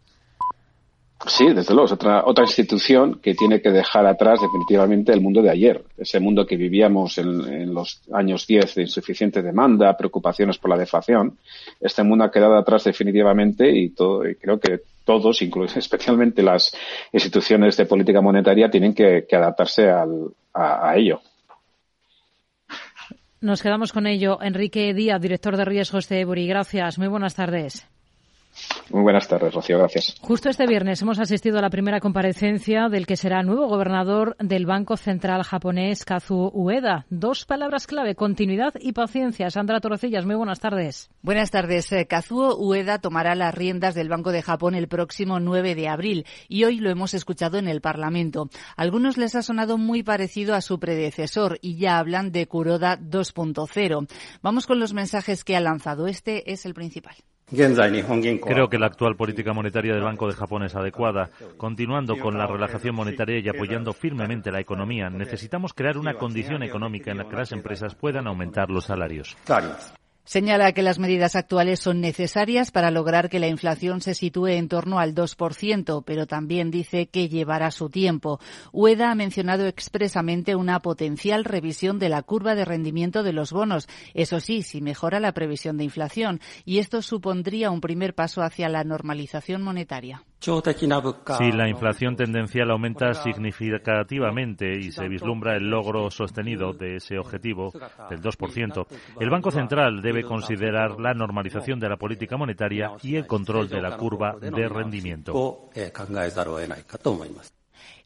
Sí, 1.27 1.51
desde 1.53 1.73
luego, 1.73 1.87
es 1.87 1.91
otra, 1.91 2.23
otra 2.25 2.45
institución 2.45 3.19
que 3.21 3.35
tiene 3.35 3.61
que 3.61 3.71
dejar 3.71 4.05
atrás 4.05 4.39
definitivamente 4.41 5.11
el 5.11 5.19
mundo 5.19 5.41
de 5.41 5.49
ayer, 5.49 5.83
ese 5.97 6.19
mundo 6.21 6.45
que 6.45 6.55
vivíamos 6.55 7.17
en, 7.17 7.73
los 7.73 8.01
años 8.13 8.47
10 8.47 8.75
de 8.75 8.81
insuficiente 8.83 9.41
demanda, 9.41 9.97
preocupaciones 9.97 10.57
por 10.57 10.69
la 10.69 10.77
deflación. 10.77 11.37
Este 11.81 12.03
mundo 12.03 12.23
ha 12.23 12.31
quedado 12.31 12.57
atrás 12.57 12.85
definitivamente 12.85 13.69
y, 13.69 13.89
todo, 13.89 14.23
creo 14.39 14.59
que 14.61 14.79
todos, 15.03 15.41
incluso 15.41 15.77
especialmente 15.79 16.41
las 16.41 16.73
instituciones 17.11 17.75
de 17.75 17.85
política 17.85 18.21
monetaria, 18.21 18.69
tienen 18.71 18.93
que, 18.93 19.25
adaptarse 19.29 19.89
a, 19.89 20.95
ello. 20.95 21.21
Nos 23.41 23.61
quedamos 23.61 23.91
con 23.91 24.07
ello. 24.07 24.39
Enrique 24.41 24.93
Díaz, 24.93 25.21
director 25.21 25.57
de 25.57 25.65
riesgos 25.65 26.07
de 26.07 26.21
Eburi. 26.21 26.47
Gracias. 26.47 26.97
Muy 26.97 27.07
buenas 27.07 27.35
tardes. 27.35 27.87
Muy 28.91 29.03
buenas 29.03 29.27
tardes, 29.27 29.53
Rocío. 29.53 29.77
Gracias. 29.77 30.15
Justo 30.19 30.49
este 30.49 30.65
viernes 30.65 31.01
hemos 31.01 31.19
asistido 31.19 31.59
a 31.59 31.61
la 31.61 31.69
primera 31.69 31.99
comparecencia 31.99 32.89
del 32.89 33.05
que 33.05 33.17
será 33.17 33.43
nuevo 33.43 33.67
gobernador 33.67 34.35
del 34.39 34.65
Banco 34.65 34.97
Central 34.97 35.43
japonés, 35.43 36.05
Kazuo 36.05 36.49
Ueda. 36.51 37.05
Dos 37.09 37.45
palabras 37.45 37.85
clave, 37.85 38.15
continuidad 38.15 38.73
y 38.79 38.93
paciencia. 38.93 39.51
Sandra 39.51 39.79
Torrecillas, 39.79 40.25
muy 40.25 40.35
buenas 40.35 40.59
tardes. 40.59 41.11
Buenas 41.21 41.51
tardes. 41.51 41.91
Eh, 41.91 42.07
Kazuo 42.07 42.55
Ueda 42.57 42.97
tomará 42.99 43.35
las 43.35 43.53
riendas 43.53 43.93
del 43.93 44.09
Banco 44.09 44.31
de 44.31 44.41
Japón 44.41 44.73
el 44.73 44.87
próximo 44.87 45.39
9 45.39 45.75
de 45.75 45.87
abril 45.87 46.25
y 46.47 46.63
hoy 46.63 46.79
lo 46.79 46.89
hemos 46.89 47.13
escuchado 47.13 47.57
en 47.57 47.67
el 47.67 47.81
Parlamento. 47.81 48.49
A 48.75 48.81
algunos 48.81 49.17
les 49.17 49.35
ha 49.35 49.43
sonado 49.43 49.77
muy 49.77 50.01
parecido 50.01 50.55
a 50.55 50.61
su 50.61 50.79
predecesor 50.79 51.59
y 51.61 51.77
ya 51.77 51.99
hablan 51.99 52.31
de 52.31 52.47
Kuroda 52.47 52.97
2.0. 52.99 54.07
Vamos 54.41 54.65
con 54.65 54.79
los 54.79 54.93
mensajes 54.93 55.43
que 55.43 55.55
ha 55.55 55.61
lanzado. 55.61 56.07
Este 56.07 56.51
es 56.51 56.65
el 56.65 56.73
principal. 56.73 57.15
Creo 57.51 58.69
que 58.69 58.77
la 58.77 58.87
actual 58.87 59.15
política 59.15 59.53
monetaria 59.53 59.93
del 59.93 60.03
Banco 60.03 60.27
de 60.27 60.33
Japón 60.33 60.63
es 60.63 60.75
adecuada. 60.75 61.29
Continuando 61.57 62.17
con 62.17 62.37
la 62.37 62.47
relajación 62.47 62.95
monetaria 62.95 63.39
y 63.39 63.49
apoyando 63.49 63.93
firmemente 63.93 64.51
la 64.51 64.59
economía, 64.59 65.09
necesitamos 65.09 65.73
crear 65.73 65.97
una 65.97 66.13
condición 66.13 66.63
económica 66.63 67.11
en 67.11 67.17
la 67.17 67.27
que 67.27 67.35
las 67.35 67.51
empresas 67.51 67.95
puedan 67.95 68.27
aumentar 68.27 68.69
los 68.69 68.85
salarios. 68.85 69.35
Señala 70.29 70.73
que 70.73 70.83
las 70.83 70.99
medidas 70.99 71.35
actuales 71.35 71.79
son 71.79 72.01
necesarias 72.01 72.69
para 72.69 72.91
lograr 72.91 73.31
que 73.31 73.39
la 73.39 73.47
inflación 73.47 73.99
se 73.99 74.13
sitúe 74.13 74.49
en 74.49 74.67
torno 74.67 74.99
al 74.99 75.15
2%, 75.15 76.03
pero 76.05 76.27
también 76.27 76.69
dice 76.69 77.07
que 77.07 77.29
llevará 77.29 77.71
su 77.71 77.89
tiempo. 77.89 78.39
Ueda 78.71 79.09
ha 79.09 79.15
mencionado 79.15 79.65
expresamente 79.65 80.55
una 80.55 80.83
potencial 80.83 81.45
revisión 81.45 81.97
de 81.97 82.09
la 82.09 82.21
curva 82.21 82.53
de 82.53 82.63
rendimiento 82.63 83.23
de 83.23 83.33
los 83.33 83.51
bonos, 83.51 83.87
eso 84.13 84.39
sí, 84.39 84.61
si 84.61 84.81
mejora 84.81 85.19
la 85.19 85.31
previsión 85.31 85.77
de 85.77 85.85
inflación, 85.85 86.41
y 86.63 86.77
esto 86.77 87.01
supondría 87.01 87.71
un 87.71 87.81
primer 87.81 88.13
paso 88.13 88.43
hacia 88.43 88.69
la 88.69 88.83
normalización 88.83 89.63
monetaria. 89.63 90.23
Si 90.39 91.51
la 91.51 91.67
inflación 91.67 92.15
tendencial 92.15 92.71
aumenta 92.71 93.13
significativamente 93.13 94.73
y 94.73 94.91
se 94.91 95.07
vislumbra 95.09 95.57
el 95.57 95.69
logro 95.69 96.09
sostenido 96.09 96.71
de 96.71 96.95
ese 96.95 97.17
objetivo 97.19 97.73
del 98.09 98.21
2%, 98.21 98.87
el 99.19 99.29
Banco 99.29 99.51
Central 99.51 100.01
debe 100.01 100.23
considerar 100.23 100.99
la 100.99 101.13
normalización 101.13 101.79
de 101.79 101.89
la 101.89 101.97
política 101.97 102.37
monetaria 102.37 102.93
y 103.03 103.17
el 103.17 103.27
control 103.27 103.67
de 103.67 103.81
la 103.81 103.97
curva 103.97 104.37
de 104.39 104.69
rendimiento. 104.69 105.69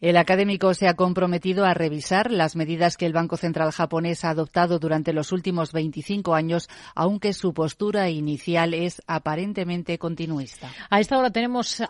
El 0.01 0.17
académico 0.17 0.73
se 0.73 0.87
ha 0.87 0.95
comprometido 0.95 1.65
a 1.65 1.73
revisar 1.73 2.31
las 2.31 2.55
medidas 2.55 2.97
que 2.97 3.05
el 3.05 3.13
Banco 3.13 3.37
Central 3.37 3.71
japonés 3.71 4.25
ha 4.25 4.31
adoptado 4.31 4.79
durante 4.79 5.13
los 5.13 5.31
últimos 5.31 5.71
25 5.71 6.35
años, 6.35 6.69
aunque 6.95 7.33
su 7.33 7.53
postura 7.53 8.09
inicial 8.09 8.73
es 8.73 9.01
aparentemente 9.07 9.97
continuista. 9.97 10.69
A 10.89 10.99
esta 10.99 11.17
hora 11.17 11.29
tenemos 11.31 11.81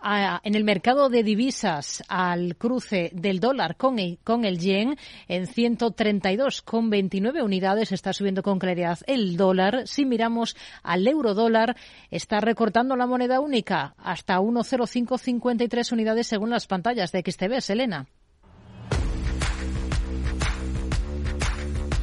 en 0.43 0.55
el 0.55 0.63
mercado 0.63 1.09
de 1.09 1.23
divisas 1.23 2.03
al 2.07 2.55
cruce 2.55 3.11
del 3.13 3.39
dólar 3.39 3.77
con 3.77 3.99
el, 3.99 4.19
con 4.23 4.45
el 4.45 4.59
yen 4.59 4.97
en 5.27 5.47
132,29 5.47 7.43
unidades. 7.43 7.91
Está 7.91 8.13
subiendo 8.13 8.43
con 8.43 8.59
claridad 8.59 8.99
el 9.07 9.37
dólar. 9.37 9.87
Si 9.87 10.05
miramos 10.05 10.55
al 10.83 11.07
euro 11.07 11.33
dólar, 11.33 11.75
está 12.11 12.39
recortando 12.39 12.95
la 12.95 13.07
moneda 13.07 13.39
única 13.39 13.95
hasta 13.97 14.39
1,0553 14.39 15.91
unidades 15.91 16.27
según 16.27 16.49
las 16.49 16.67
pantallas 16.67 17.11
de 17.11 17.21
XTB. 17.21 17.61
Selena. 17.61 18.02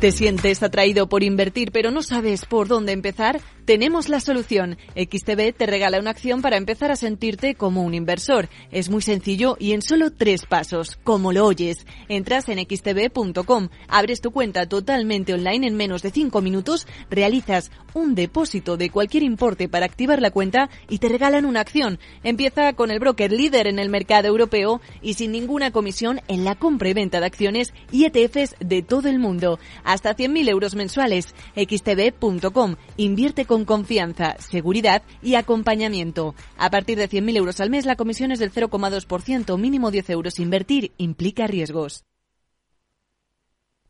¿Te 0.00 0.12
sientes 0.12 0.62
atraído 0.62 1.10
por 1.10 1.22
invertir 1.22 1.72
pero 1.72 1.90
no 1.90 2.02
sabes 2.02 2.46
por 2.46 2.68
dónde 2.68 2.92
empezar? 2.92 3.38
Tenemos 3.70 4.08
la 4.08 4.18
solución. 4.18 4.78
XTB 4.96 5.54
te 5.56 5.64
regala 5.64 6.00
una 6.00 6.10
acción 6.10 6.42
para 6.42 6.56
empezar 6.56 6.90
a 6.90 6.96
sentirte 6.96 7.54
como 7.54 7.84
un 7.84 7.94
inversor. 7.94 8.48
Es 8.72 8.90
muy 8.90 9.00
sencillo 9.00 9.56
y 9.60 9.74
en 9.74 9.80
solo 9.80 10.10
tres 10.10 10.44
pasos, 10.44 10.98
como 11.04 11.32
lo 11.32 11.46
oyes. 11.46 11.86
Entras 12.08 12.48
en 12.48 12.58
xtb.com, 12.58 13.68
abres 13.86 14.20
tu 14.22 14.32
cuenta 14.32 14.68
totalmente 14.68 15.34
online 15.34 15.68
en 15.68 15.76
menos 15.76 16.02
de 16.02 16.10
cinco 16.10 16.40
minutos, 16.40 16.88
realizas 17.10 17.70
un 17.94 18.16
depósito 18.16 18.76
de 18.76 18.90
cualquier 18.90 19.22
importe 19.22 19.68
para 19.68 19.86
activar 19.86 20.20
la 20.20 20.32
cuenta 20.32 20.68
y 20.88 20.98
te 20.98 21.08
regalan 21.08 21.44
una 21.44 21.60
acción. 21.60 22.00
Empieza 22.24 22.72
con 22.72 22.90
el 22.90 22.98
broker 22.98 23.30
líder 23.30 23.68
en 23.68 23.78
el 23.78 23.88
mercado 23.88 24.26
europeo 24.26 24.80
y 25.00 25.14
sin 25.14 25.30
ninguna 25.30 25.70
comisión 25.70 26.20
en 26.26 26.44
la 26.44 26.56
compra 26.56 26.88
y 26.88 26.94
venta 26.94 27.20
de 27.20 27.26
acciones 27.26 27.72
y 27.92 28.04
ETFs 28.04 28.56
de 28.58 28.82
todo 28.82 29.08
el 29.08 29.20
mundo 29.20 29.60
hasta 29.84 30.16
100.000 30.16 30.48
euros 30.48 30.74
mensuales. 30.74 31.36
xtb.com. 31.54 32.74
Invierte 32.96 33.44
con 33.44 33.59
confianza, 33.64 34.36
seguridad 34.38 35.02
y 35.22 35.34
acompañamiento. 35.34 36.34
A 36.56 36.70
partir 36.70 36.98
de 36.98 37.08
100.000 37.08 37.36
euros 37.36 37.60
al 37.60 37.70
mes, 37.70 37.86
la 37.86 37.96
comisión 37.96 38.32
es 38.32 38.38
del 38.38 38.52
0,2%, 38.52 39.58
mínimo 39.58 39.90
10 39.90 40.10
euros. 40.10 40.38
Invertir 40.38 40.92
implica 40.98 41.46
riesgos. 41.46 42.04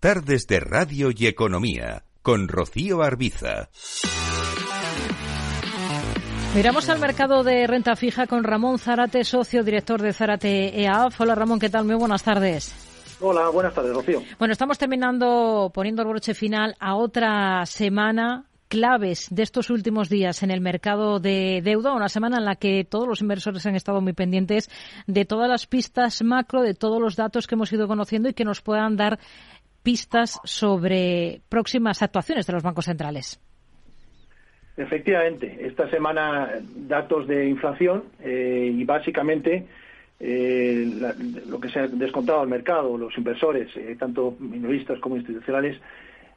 Tardes 0.01 0.47
de 0.47 0.61
Radio 0.61 1.11
y 1.15 1.27
Economía, 1.27 2.05
con 2.23 2.49
Rocío 2.49 3.03
Arbiza. 3.03 3.69
Miramos 6.55 6.89
al 6.89 6.99
mercado 6.99 7.45
de 7.45 7.67
renta 7.67 7.95
fija 7.95 8.27
con 8.27 8.43
Ramón 8.43 8.79
Zarate, 8.79 9.23
socio 9.23 9.63
director 9.63 10.03
de 10.03 10.13
Zarate 10.13 10.81
EAF. 10.83 11.21
Hola 11.21 11.37
Ramón, 11.37 11.61
¿qué 11.61 11.71
tal? 11.71 11.85
Muy 11.85 11.95
buenas 11.95 12.25
tardes. 12.25 12.75
Hola, 13.21 13.51
buenas 13.51 13.73
tardes, 13.73 13.95
Rocío. 13.95 14.23
Bueno, 14.39 14.53
estamos 14.53 14.79
terminando, 14.79 15.71
poniendo 15.73 16.03
el 16.03 16.09
broche 16.09 16.35
final 16.35 16.75
a 16.81 16.97
otra 16.97 17.65
semana 17.67 18.50
claves 18.71 19.27
de 19.31 19.43
estos 19.43 19.69
últimos 19.69 20.09
días 20.09 20.43
en 20.43 20.51
el 20.51 20.61
mercado 20.61 21.19
de 21.19 21.61
deuda, 21.63 21.93
una 21.93 22.09
semana 22.09 22.39
en 22.39 22.45
la 22.45 22.55
que 22.55 22.87
todos 22.89 23.07
los 23.07 23.21
inversores 23.21 23.67
han 23.67 23.75
estado 23.75 24.01
muy 24.01 24.13
pendientes 24.15 24.71
de 25.07 25.25
todas 25.25 25.51
las 25.51 25.67
pistas 25.67 26.23
macro, 26.23 26.63
de 26.63 26.75
todos 26.75 27.03
los 27.03 27.17
datos 27.17 27.47
que 27.47 27.57
hemos 27.57 27.73
ido 27.73 27.89
conociendo 27.89 28.29
y 28.29 28.33
que 28.33 28.45
nos 28.45 28.63
puedan 28.63 28.97
dar 28.97 29.19
pistas 29.83 30.39
sobre 30.45 31.41
próximas 31.49 32.01
actuaciones 32.03 32.47
de 32.47 32.53
los 32.53 32.63
bancos 32.63 32.85
centrales. 32.85 33.41
Efectivamente, 34.77 35.67
esta 35.67 35.91
semana 35.91 36.49
datos 36.63 37.27
de 37.27 37.49
inflación 37.49 38.05
eh, 38.21 38.73
y 38.73 38.85
básicamente 38.85 39.67
eh, 40.21 40.87
lo 41.49 41.59
que 41.59 41.71
se 41.71 41.81
ha 41.81 41.89
descontado 41.89 42.41
al 42.41 42.49
mercado, 42.49 42.97
los 42.97 43.17
inversores, 43.19 43.69
eh, 43.77 43.97
tanto 43.99 44.37
minoristas 44.39 45.01
como 45.01 45.17
institucionales, 45.17 45.77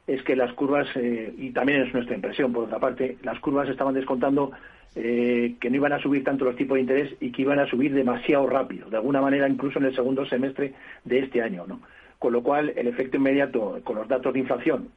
es 0.06 0.22
que 0.22 0.36
las 0.36 0.52
curvas, 0.52 0.86
eh, 0.96 1.32
y 1.38 1.50
también 1.50 1.82
es 1.82 1.94
nuestra 1.94 2.14
impresión 2.14 2.52
por 2.52 2.64
otra 2.64 2.78
parte, 2.78 3.16
las 3.22 3.38
curvas 3.40 3.68
estaban 3.68 3.94
descontando 3.94 4.52
que 4.94 5.70
no 5.70 5.74
iban 5.74 5.92
a 5.92 5.98
subir 5.98 6.22
tanto 6.22 6.44
los 6.44 6.54
tipos 6.54 6.76
de 6.76 6.82
interés 6.82 7.16
y 7.18 7.32
que 7.32 7.42
iban 7.42 7.58
a 7.58 7.66
subir 7.66 7.92
demasiado 7.92 8.46
rápido, 8.46 8.88
de 8.88 8.96
alguna 8.96 9.20
manera 9.20 9.48
incluso 9.48 9.80
en 9.80 9.86
el 9.86 9.94
segundo 9.96 10.24
semestre 10.24 10.72
de 11.02 11.18
este 11.18 11.42
año. 11.42 11.64
¿no? 11.66 11.80
Con 12.20 12.32
lo 12.32 12.44
cual, 12.44 12.72
el 12.76 12.86
efecto 12.86 13.16
inmediato 13.16 13.80
con 13.82 13.96
los 13.96 14.06
datos 14.06 14.32
de 14.32 14.38
inflación, 14.38 14.90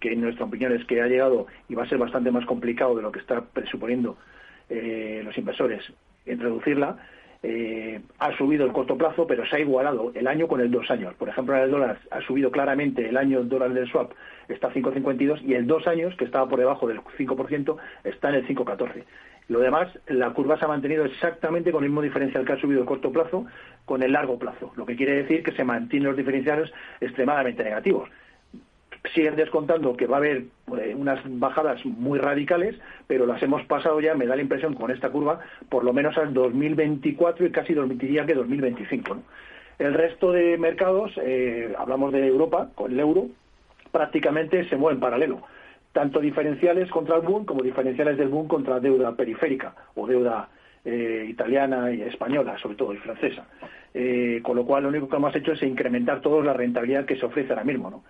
que 0.00 0.14
en 0.14 0.22
nuestra 0.22 0.46
opinión 0.46 0.72
es 0.72 0.86
que 0.86 1.02
ha 1.02 1.06
llegado 1.06 1.48
y 1.68 1.74
va 1.74 1.82
a 1.82 1.88
ser 1.88 1.98
bastante 1.98 2.30
más 2.30 2.46
complicado 2.46 2.96
de 2.96 3.02
lo 3.02 3.12
que 3.12 3.18
está 3.18 3.42
presuponiendo 3.42 4.16
los 4.70 5.36
inversores 5.36 5.82
en 6.24 6.40
reducirla, 6.40 6.96
eh, 7.42 8.00
ha 8.18 8.36
subido 8.36 8.64
el 8.64 8.72
corto 8.72 8.96
plazo, 8.96 9.26
pero 9.26 9.44
se 9.46 9.56
ha 9.56 9.60
igualado 9.60 10.12
el 10.14 10.26
año 10.26 10.46
con 10.46 10.60
el 10.60 10.70
dos 10.70 10.90
años. 10.90 11.14
Por 11.14 11.28
ejemplo, 11.28 11.56
el 11.56 11.70
dólar 11.70 11.98
ha 12.10 12.20
subido 12.22 12.50
claramente 12.50 13.08
el 13.08 13.16
año 13.16 13.42
dólar 13.42 13.72
del 13.72 13.88
swap, 13.88 14.12
está 14.48 14.68
a 14.68 14.72
5,52 14.72 15.42
y 15.42 15.54
el 15.54 15.66
dos 15.66 15.86
años, 15.86 16.14
que 16.16 16.24
estaba 16.24 16.48
por 16.48 16.58
debajo 16.58 16.86
del 16.86 17.00
5%, 17.00 17.76
está 18.04 18.28
en 18.28 18.34
el 18.36 18.46
5,14. 18.46 19.04
Lo 19.48 19.58
demás, 19.58 19.88
la 20.06 20.30
curva 20.30 20.56
se 20.58 20.64
ha 20.64 20.68
mantenido 20.68 21.04
exactamente 21.04 21.72
con 21.72 21.82
el 21.82 21.90
mismo 21.90 22.02
diferencial 22.02 22.44
que 22.44 22.52
ha 22.52 22.60
subido 22.60 22.80
el 22.80 22.86
corto 22.86 23.10
plazo 23.10 23.44
con 23.84 24.02
el 24.02 24.12
largo 24.12 24.38
plazo, 24.38 24.72
lo 24.76 24.86
que 24.86 24.96
quiere 24.96 25.14
decir 25.14 25.42
que 25.42 25.52
se 25.52 25.64
mantienen 25.64 26.08
los 26.08 26.16
diferenciales 26.16 26.72
extremadamente 27.00 27.64
negativos. 27.64 28.08
Siguen 29.14 29.36
descontando 29.36 29.96
que 29.96 30.06
va 30.06 30.16
a 30.16 30.18
haber 30.18 30.44
eh, 30.80 30.94
unas 30.96 31.20
bajadas 31.24 31.84
muy 31.84 32.18
radicales, 32.18 32.76
pero 33.06 33.26
las 33.26 33.42
hemos 33.42 33.64
pasado 33.66 34.00
ya, 34.00 34.14
me 34.14 34.26
da 34.26 34.36
la 34.36 34.42
impresión 34.42 34.74
con 34.74 34.90
esta 34.90 35.10
curva, 35.10 35.40
por 35.68 35.84
lo 35.84 35.92
menos 35.92 36.16
al 36.18 36.32
2024 36.32 37.46
y 37.46 37.50
casi 37.50 37.74
diría 37.74 38.24
que 38.24 38.34
2025. 38.34 39.16
El 39.78 39.94
resto 39.94 40.32
de 40.32 40.56
mercados, 40.58 41.12
eh, 41.22 41.74
hablamos 41.76 42.12
de 42.12 42.26
Europa, 42.26 42.70
con 42.74 42.92
el 42.92 43.00
euro, 43.00 43.26
prácticamente 43.90 44.68
se 44.68 44.76
mueven 44.76 44.98
en 44.98 45.00
paralelo. 45.00 45.42
Tanto 45.92 46.20
diferenciales 46.20 46.88
contra 46.90 47.16
el 47.16 47.22
boom 47.22 47.44
como 47.44 47.62
diferenciales 47.62 48.16
del 48.16 48.28
boom 48.28 48.48
contra 48.48 48.80
deuda 48.80 49.14
periférica 49.14 49.74
o 49.94 50.06
deuda 50.06 50.48
eh, 50.84 51.26
italiana 51.28 51.92
y 51.92 52.02
española, 52.02 52.56
sobre 52.58 52.76
todo, 52.76 52.94
y 52.94 52.98
francesa. 52.98 53.46
Con 54.42 54.56
lo 54.56 54.64
cual, 54.64 54.84
lo 54.84 54.88
único 54.88 55.06
que 55.06 55.16
hemos 55.16 55.36
hecho 55.36 55.52
es 55.52 55.62
incrementar 55.62 56.22
toda 56.22 56.42
la 56.42 56.54
rentabilidad 56.54 57.04
que 57.04 57.16
se 57.16 57.26
ofrece 57.26 57.50
ahora 57.50 57.64
mismo. 57.64 58.02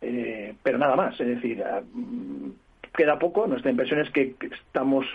Eh, 0.00 0.54
pero 0.62 0.78
nada 0.78 0.96
más, 0.96 1.18
es 1.20 1.26
decir, 1.26 1.62
mm, 1.92 2.50
queda 2.96 3.18
poco. 3.18 3.46
Nuestra 3.46 3.70
impresión 3.70 4.00
es 4.00 4.10
que 4.10 4.34
estamos 4.40 5.06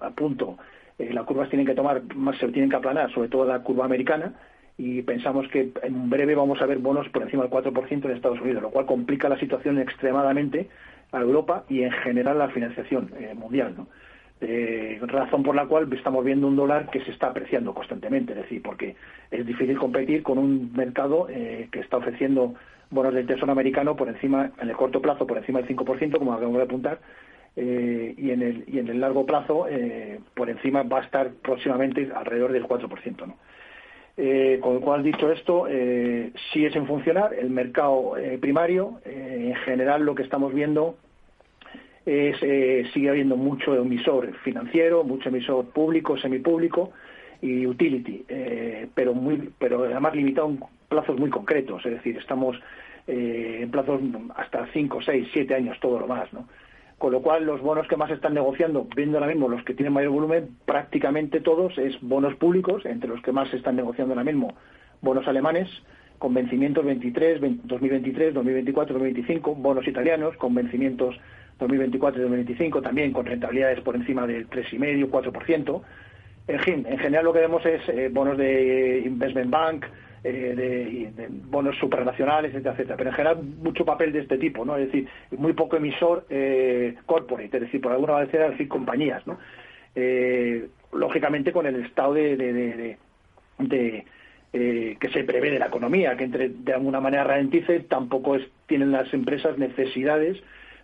a 0.00 0.10
punto. 0.10 0.58
las 0.98 1.24
curvas 1.24 1.50
tienen 1.50 1.66
que 1.66 1.74
tomar, 1.74 2.02
más 2.14 2.38
se 2.38 2.48
tienen 2.48 2.70
que 2.70 2.76
aplanar, 2.76 3.12
sobre 3.12 3.28
todo 3.28 3.44
la 3.44 3.62
curva 3.62 3.84
americana 3.84 4.32
y 4.78 5.02
pensamos 5.02 5.46
que 5.48 5.72
en 5.82 6.10
breve 6.10 6.34
vamos 6.34 6.60
a 6.62 6.66
ver 6.66 6.78
bonos 6.78 7.08
por 7.10 7.22
encima 7.22 7.42
del 7.42 7.52
4% 7.52 8.04
en 8.04 8.10
Estados 8.10 8.40
Unidos, 8.40 8.62
lo 8.62 8.70
cual 8.70 8.86
complica 8.86 9.28
la 9.28 9.38
situación 9.38 9.78
extremadamente 9.78 10.68
a 11.12 11.20
Europa 11.20 11.64
y 11.68 11.82
en 11.82 11.92
general 11.92 12.38
la 12.38 12.48
financiación 12.48 13.10
mundial. 13.36 13.74
¿no? 13.76 13.88
Eh, 14.40 14.98
razón 15.06 15.42
por 15.42 15.54
la 15.54 15.64
cual 15.64 15.90
estamos 15.94 16.22
viendo 16.22 16.46
un 16.46 16.56
dólar 16.56 16.90
que 16.90 17.00
se 17.00 17.10
está 17.10 17.28
apreciando 17.28 17.72
constantemente, 17.72 18.32
es 18.32 18.38
decir, 18.40 18.60
porque 18.62 18.94
es 19.30 19.46
difícil 19.46 19.78
competir 19.78 20.22
con 20.22 20.36
un 20.36 20.72
mercado 20.74 21.26
eh, 21.30 21.68
que 21.72 21.80
está 21.80 21.96
ofreciendo 21.96 22.54
bonos 22.90 23.14
del 23.14 23.26
Tesoro 23.26 23.52
americano 23.52 23.96
por 23.96 24.08
encima, 24.08 24.50
en 24.60 24.68
el 24.68 24.76
corto 24.76 25.00
plazo, 25.00 25.26
por 25.26 25.38
encima 25.38 25.60
del 25.60 25.76
5%, 25.76 26.18
como 26.18 26.32
acabamos 26.32 26.58
de 26.58 26.64
apuntar, 26.64 26.98
eh, 27.56 28.14
y, 28.16 28.30
en 28.30 28.42
el, 28.42 28.64
y 28.66 28.78
en 28.78 28.88
el 28.88 29.00
largo 29.00 29.24
plazo, 29.24 29.66
por 30.34 30.50
encima 30.50 30.82
va 30.82 31.00
a 31.00 31.04
estar 31.04 31.30
próximamente 31.42 32.10
alrededor 32.14 32.52
del 32.52 32.64
4%. 32.64 33.26
¿no? 33.26 33.36
con 34.62 34.74
lo 34.74 34.80
cual, 34.80 35.02
dicho 35.02 35.30
esto, 35.30 35.66
sí 36.52 36.64
es 36.64 36.74
en 36.74 36.86
funcionar. 36.86 37.34
El 37.34 37.50
mercado 37.50 38.14
primario, 38.40 39.00
en 39.04 39.54
general, 39.56 40.04
lo 40.04 40.14
que 40.14 40.22
estamos 40.22 40.54
viendo 40.54 40.96
eh, 42.08 42.88
sigue 42.94 43.10
habiendo 43.10 43.36
mucho 43.36 43.74
emisor 43.74 44.32
financiero, 44.44 45.02
mucho 45.02 45.28
emisor 45.28 45.66
público, 45.70 46.16
semipúblico 46.16 46.92
y 47.42 47.66
utility, 47.66 48.24
eh, 48.28 48.86
pero 48.94 49.12
muy, 49.12 49.50
pero 49.58 49.82
además 49.82 50.14
limitado 50.14 50.56
plazos 50.88 51.18
muy 51.18 51.30
concretos, 51.30 51.84
es 51.84 51.92
decir, 51.92 52.16
estamos 52.16 52.56
eh, 53.06 53.60
en 53.62 53.70
plazos 53.70 54.00
hasta 54.34 54.66
5, 54.72 55.00
6, 55.02 55.28
7 55.32 55.54
años, 55.54 55.78
todo 55.80 55.98
lo 55.98 56.06
más, 56.06 56.32
¿no? 56.32 56.48
Con 56.98 57.12
lo 57.12 57.20
cual, 57.20 57.44
los 57.44 57.60
bonos 57.60 57.86
que 57.88 57.96
más 57.96 58.10
están 58.10 58.32
negociando, 58.32 58.86
viendo 58.96 59.18
ahora 59.18 59.30
mismo 59.30 59.48
los 59.48 59.62
que 59.64 59.74
tienen 59.74 59.92
mayor 59.92 60.12
volumen, 60.12 60.48
prácticamente 60.64 61.40
todos 61.40 61.76
es 61.76 62.00
bonos 62.00 62.34
públicos, 62.36 62.86
entre 62.86 63.10
los 63.10 63.20
que 63.20 63.32
más 63.32 63.50
se 63.50 63.58
están 63.58 63.76
negociando 63.76 64.14
ahora 64.14 64.24
mismo, 64.24 64.54
bonos 65.02 65.28
alemanes, 65.28 65.68
con 66.18 66.32
vencimientos 66.32 66.84
23, 66.84 67.40
2023, 67.64 68.32
2024, 68.32 68.94
2025, 68.94 69.54
bonos 69.56 69.86
italianos 69.86 70.36
con 70.38 70.54
vencimientos 70.54 71.16
2024 71.58 72.20
y 72.20 72.22
2025 72.22 72.82
también 72.82 73.12
con 73.12 73.26
rentabilidades 73.26 73.80
por 73.80 73.96
encima 73.96 74.26
del 74.26 74.48
3,5, 74.48 75.10
4%. 75.10 75.82
En 76.48 76.60
fin, 76.60 76.86
en 76.88 76.98
general 76.98 77.24
lo 77.24 77.32
que 77.32 77.40
vemos 77.40 77.64
es 77.66 77.86
eh, 77.88 78.08
bonos 78.12 78.38
de 78.38 79.02
investment 79.04 79.50
bank, 79.50 79.86
eh, 80.24 81.12
de, 81.16 81.28
bonos 81.28 81.76
supranacionales, 81.78 82.50
etcétera, 82.52 82.74
etcétera. 82.74 82.96
Pero 82.96 83.10
en 83.10 83.16
general 83.16 83.42
mucho 83.42 83.84
papel 83.84 84.12
de 84.12 84.20
este 84.20 84.38
tipo, 84.38 84.64
¿no? 84.64 84.76
Es 84.76 84.86
decir, 84.86 85.08
muy 85.36 85.52
poco 85.52 85.76
emisor 85.76 86.26
eh, 86.30 86.94
corporate, 87.06 87.56
es 87.56 87.62
decir, 87.62 87.80
por 87.80 87.92
alguna 87.92 88.14
manera 88.14 88.50
decir 88.50 88.68
compañías, 88.68 89.26
¿no? 89.26 89.38
Eh, 89.94 90.66
lógicamente 90.92 91.52
con 91.52 91.66
el 91.66 91.84
estado 91.84 92.14
de, 92.14 92.36
de, 92.36 92.96
de 93.58 94.04
que 94.52 95.10
se 95.12 95.24
prevé 95.24 95.50
de 95.50 95.58
la 95.58 95.66
economía, 95.66 96.16
que 96.16 96.24
entre, 96.24 96.48
de 96.48 96.72
alguna 96.72 96.98
manera 96.98 97.24
ralentice, 97.24 97.80
tampoco 97.80 98.36
es, 98.36 98.42
tienen 98.66 98.90
las 98.90 99.12
empresas 99.12 99.58
necesidades 99.58 100.38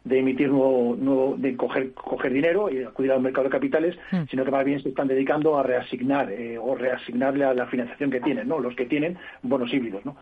de 0.05 0.19
emitir 0.19 0.49
nuevo, 0.49 0.97
nuevo 0.97 1.35
de 1.37 1.57
coger, 1.57 1.93
coger 1.93 2.33
dinero 2.33 2.71
y 2.71 2.83
acudir 2.83 3.13
al 3.13 3.21
mercado 3.21 3.45
de 3.45 3.51
capitales, 3.51 3.97
hmm. 4.11 4.25
sino 4.31 4.45
que 4.45 4.51
más 4.51 4.65
bien 4.65 4.83
se 4.83 4.89
están 4.89 5.09
dedicando 5.09 5.59
a 5.59 5.63
reasignar 5.63 6.31
eh, 6.31 6.59
o 6.59 6.75
reasignarle 6.75 7.45
a 7.45 7.55
la 7.55 7.67
financiación 7.67 8.11
que 8.11 8.21
tienen, 8.21 8.49
¿no? 8.49 8.59
Los 8.59 8.75
que 8.75 8.87
tienen 8.87 9.17
bonos 9.43 9.73
híbridos, 9.73 10.05
¿no? 10.05 10.17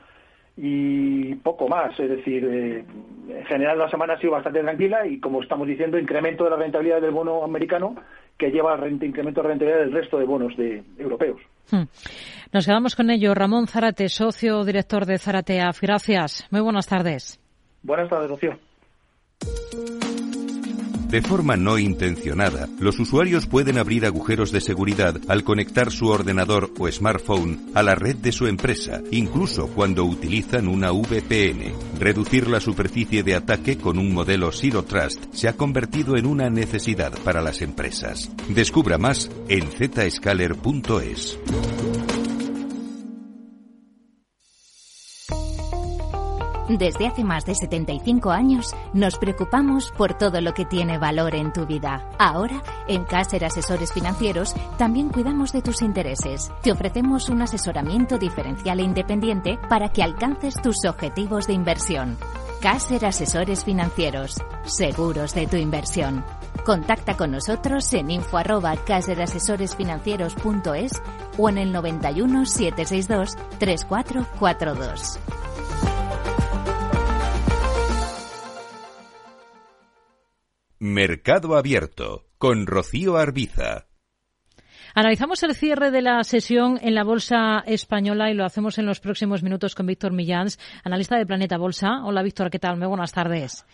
Y 0.56 1.34
poco 1.36 1.68
más, 1.68 1.98
es 1.98 2.10
decir, 2.10 2.44
eh, 2.44 2.84
en 3.28 3.44
general 3.46 3.78
la 3.78 3.88
semana 3.88 4.14
ha 4.14 4.20
sido 4.20 4.32
bastante 4.32 4.60
tranquila 4.60 5.06
y 5.06 5.18
como 5.18 5.42
estamos 5.42 5.66
diciendo, 5.66 5.98
incremento 5.98 6.44
de 6.44 6.50
la 6.50 6.56
rentabilidad 6.56 7.00
del 7.00 7.12
bono 7.12 7.42
americano 7.42 7.94
que 8.36 8.50
lleva 8.50 8.74
al 8.74 8.92
incremento 9.02 9.42
de 9.42 9.48
rentabilidad 9.48 9.80
del 9.80 9.92
resto 9.92 10.18
de 10.18 10.24
bonos 10.24 10.56
de 10.56 10.82
europeos. 10.98 11.40
Hmm. 11.70 11.84
Nos 12.52 12.66
quedamos 12.66 12.96
con 12.96 13.10
ello. 13.10 13.32
Ramón 13.34 13.68
Zarate, 13.68 14.08
socio 14.08 14.64
director 14.64 15.06
de 15.06 15.18
Zarateaf. 15.18 15.80
Gracias. 15.80 16.46
Muy 16.50 16.60
buenas 16.60 16.86
tardes. 16.86 17.40
Buenas 17.82 18.08
tardes, 18.08 18.28
Rocío. 18.28 18.69
De 21.10 21.22
forma 21.22 21.56
no 21.56 21.76
intencionada, 21.76 22.68
los 22.78 23.00
usuarios 23.00 23.46
pueden 23.46 23.78
abrir 23.78 24.06
agujeros 24.06 24.52
de 24.52 24.60
seguridad 24.60 25.16
al 25.26 25.42
conectar 25.42 25.90
su 25.90 26.06
ordenador 26.06 26.72
o 26.78 26.88
smartphone 26.88 27.66
a 27.74 27.82
la 27.82 27.96
red 27.96 28.14
de 28.14 28.30
su 28.30 28.46
empresa, 28.46 29.02
incluso 29.10 29.66
cuando 29.66 30.04
utilizan 30.04 30.68
una 30.68 30.92
VPN. 30.92 31.72
Reducir 31.98 32.46
la 32.46 32.60
superficie 32.60 33.24
de 33.24 33.34
ataque 33.34 33.76
con 33.76 33.98
un 33.98 34.14
modelo 34.14 34.52
Zero 34.52 34.84
Trust 34.84 35.24
se 35.32 35.48
ha 35.48 35.56
convertido 35.56 36.16
en 36.16 36.26
una 36.26 36.48
necesidad 36.48 37.12
para 37.24 37.42
las 37.42 37.60
empresas. 37.60 38.30
Descubra 38.48 38.96
más 38.96 39.28
en 39.48 39.64
zscaler.es. 39.66 41.40
Desde 46.78 47.08
hace 47.08 47.24
más 47.24 47.44
de 47.46 47.56
75 47.56 48.30
años 48.30 48.76
nos 48.92 49.18
preocupamos 49.18 49.90
por 49.90 50.14
todo 50.14 50.40
lo 50.40 50.54
que 50.54 50.64
tiene 50.64 50.98
valor 50.98 51.34
en 51.34 51.52
tu 51.52 51.66
vida. 51.66 52.08
Ahora, 52.16 52.62
en 52.86 53.02
Caser 53.02 53.44
Asesores 53.44 53.92
Financieros, 53.92 54.54
también 54.78 55.08
cuidamos 55.08 55.50
de 55.50 55.62
tus 55.62 55.82
intereses. 55.82 56.52
Te 56.62 56.70
ofrecemos 56.70 57.28
un 57.28 57.42
asesoramiento 57.42 58.18
diferencial 58.18 58.78
e 58.78 58.84
independiente 58.84 59.58
para 59.68 59.88
que 59.88 60.04
alcances 60.04 60.54
tus 60.62 60.84
objetivos 60.84 61.48
de 61.48 61.54
inversión. 61.54 62.16
Caser 62.60 63.04
Asesores 63.04 63.64
Financieros, 63.64 64.36
seguros 64.62 65.34
de 65.34 65.48
tu 65.48 65.56
inversión. 65.56 66.24
Contacta 66.64 67.16
con 67.16 67.32
nosotros 67.32 67.92
en 67.94 68.12
info 68.12 68.38
arroba 68.38 68.76
caserasesoresfinancieros.es 68.76 71.02
o 71.36 71.48
en 71.48 71.58
el 71.58 71.72
91 71.72 72.46
762 72.46 73.34
3442. 73.58 75.18
Mercado 80.82 81.58
Abierto 81.58 82.24
con 82.38 82.66
Rocío 82.66 83.18
Arbiza. 83.18 83.86
Analizamos 84.94 85.42
el 85.42 85.54
cierre 85.54 85.90
de 85.90 86.00
la 86.00 86.24
sesión 86.24 86.78
en 86.80 86.94
la 86.94 87.04
Bolsa 87.04 87.62
Española 87.66 88.30
y 88.30 88.34
lo 88.34 88.46
hacemos 88.46 88.78
en 88.78 88.86
los 88.86 88.98
próximos 88.98 89.42
minutos 89.42 89.74
con 89.74 89.84
Víctor 89.84 90.14
Millans, 90.14 90.58
analista 90.82 91.18
de 91.18 91.26
Planeta 91.26 91.58
Bolsa. 91.58 92.02
Hola 92.02 92.22
Víctor, 92.22 92.48
¿qué 92.48 92.58
tal? 92.58 92.78
Muy 92.78 92.86
buenas 92.86 93.12
tardes. 93.12 93.66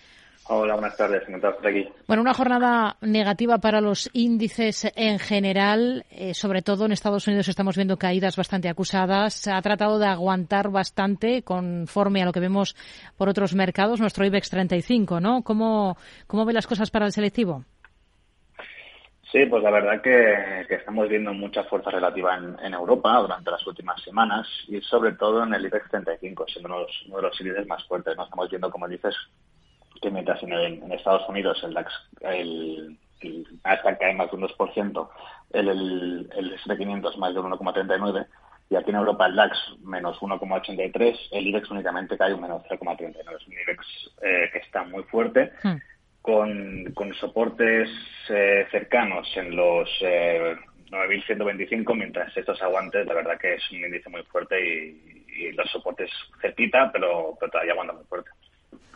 Hola, 0.48 0.74
buenas 0.74 0.96
tardes. 0.96 1.22
Encantado 1.26 1.60
de 1.60 1.68
aquí. 1.68 1.88
Bueno, 2.06 2.22
una 2.22 2.32
jornada 2.32 2.96
negativa 3.00 3.58
para 3.58 3.80
los 3.80 4.08
índices 4.12 4.92
en 4.94 5.18
general. 5.18 6.04
Eh, 6.10 6.34
sobre 6.34 6.62
todo 6.62 6.86
en 6.86 6.92
Estados 6.92 7.26
Unidos 7.26 7.48
estamos 7.48 7.74
viendo 7.74 7.96
caídas 7.96 8.36
bastante 8.36 8.68
acusadas. 8.68 9.34
Se 9.34 9.50
ha 9.50 9.60
tratado 9.60 9.98
de 9.98 10.06
aguantar 10.06 10.70
bastante 10.70 11.42
conforme 11.42 12.22
a 12.22 12.26
lo 12.26 12.32
que 12.32 12.38
vemos 12.38 12.76
por 13.16 13.28
otros 13.28 13.56
mercados. 13.56 14.00
Nuestro 14.00 14.24
IBEX 14.24 14.50
35, 14.50 15.20
¿no? 15.20 15.42
¿Cómo, 15.42 15.96
cómo 16.28 16.44
ve 16.44 16.52
las 16.52 16.68
cosas 16.68 16.90
para 16.92 17.06
el 17.06 17.12
selectivo? 17.12 17.64
Sí, 19.32 19.44
pues 19.46 19.62
la 19.64 19.72
verdad 19.72 20.00
que, 20.00 20.72
estamos 20.72 21.08
viendo 21.08 21.34
mucha 21.34 21.64
fuerza 21.64 21.90
relativa 21.90 22.36
en, 22.36 22.72
Europa 22.72 23.18
durante 23.20 23.50
las 23.50 23.66
últimas 23.66 24.00
semanas 24.00 24.46
y 24.68 24.80
sobre 24.80 25.12
todo 25.12 25.42
en 25.42 25.52
el 25.52 25.66
IBEX 25.66 25.90
35, 25.90 26.46
siendo 26.46 26.68
uno 26.68 26.78
de 26.78 26.84
los, 26.84 27.02
uno 27.08 27.16
de 27.16 27.22
los 27.22 27.40
índices 27.40 27.66
más 27.66 27.84
fuertes. 27.84 28.16
¿no? 28.16 28.22
Estamos 28.22 28.48
viendo, 28.48 28.70
como 28.70 28.86
dices, 28.86 29.16
que 30.00 30.10
mientras 30.10 30.42
en, 30.42 30.92
Estados 30.92 31.28
Unidos 31.28 31.62
el 31.64 31.74
DAX, 31.74 31.92
el, 32.20 32.98
el 33.20 33.46
cae 33.62 34.14
más 34.14 34.30
de 34.30 34.36
un 34.36 34.42
2%, 34.42 35.08
el, 35.52 35.68
el, 35.68 36.30
el 36.36 36.52
S&P500 36.54 37.16
más 37.16 37.34
de 37.34 37.40
un 37.40 37.52
1,39%, 37.52 38.26
y 38.68 38.74
aquí 38.74 38.90
en 38.90 38.96
Europa 38.96 39.26
el 39.26 39.36
DAX 39.36 39.56
menos 39.84 40.18
1,83, 40.18 41.28
el 41.32 41.46
IBEX 41.46 41.70
únicamente 41.70 42.18
cae 42.18 42.34
un 42.34 42.40
menos 42.40 42.62
0,39. 42.68 43.14
Es 43.36 43.46
un 43.46 43.52
IBEX 43.52 43.86
eh, 44.22 44.50
que 44.52 44.58
está 44.58 44.82
muy 44.84 45.04
fuerte, 45.04 45.52
hmm. 45.62 45.76
con, 46.20 46.92
con 46.94 47.14
soportes 47.14 47.88
eh, 48.28 48.66
cercanos 48.70 49.28
en 49.36 49.54
los 49.54 49.88
eh, 50.00 50.56
9.125, 50.90 51.94
mientras 51.96 52.36
estos 52.36 52.60
aguantes, 52.62 53.06
la 53.06 53.14
verdad 53.14 53.38
que 53.38 53.54
es 53.54 53.70
un 53.70 53.84
índice 53.84 54.08
muy 54.10 54.22
fuerte 54.24 54.56
y, 54.60 55.12
los 55.52 55.70
soportes 55.70 56.10
cerquita, 56.40 56.90
pero, 56.90 57.36
pero 57.38 57.52
todavía 57.52 57.72
aguanta 57.72 57.92
muy 57.92 58.04
fuerte. 58.04 58.30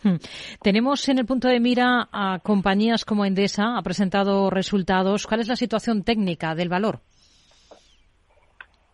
Hmm. 0.02 0.16
Tenemos 0.62 1.08
en 1.08 1.18
el 1.18 1.26
punto 1.26 1.48
de 1.48 1.60
mira 1.60 2.08
a 2.12 2.38
compañías 2.42 3.04
como 3.04 3.24
Endesa, 3.24 3.76
ha 3.76 3.82
presentado 3.82 4.50
resultados. 4.50 5.26
¿Cuál 5.26 5.40
es 5.40 5.48
la 5.48 5.56
situación 5.56 6.04
técnica 6.04 6.54
del 6.54 6.68
valor? 6.68 7.00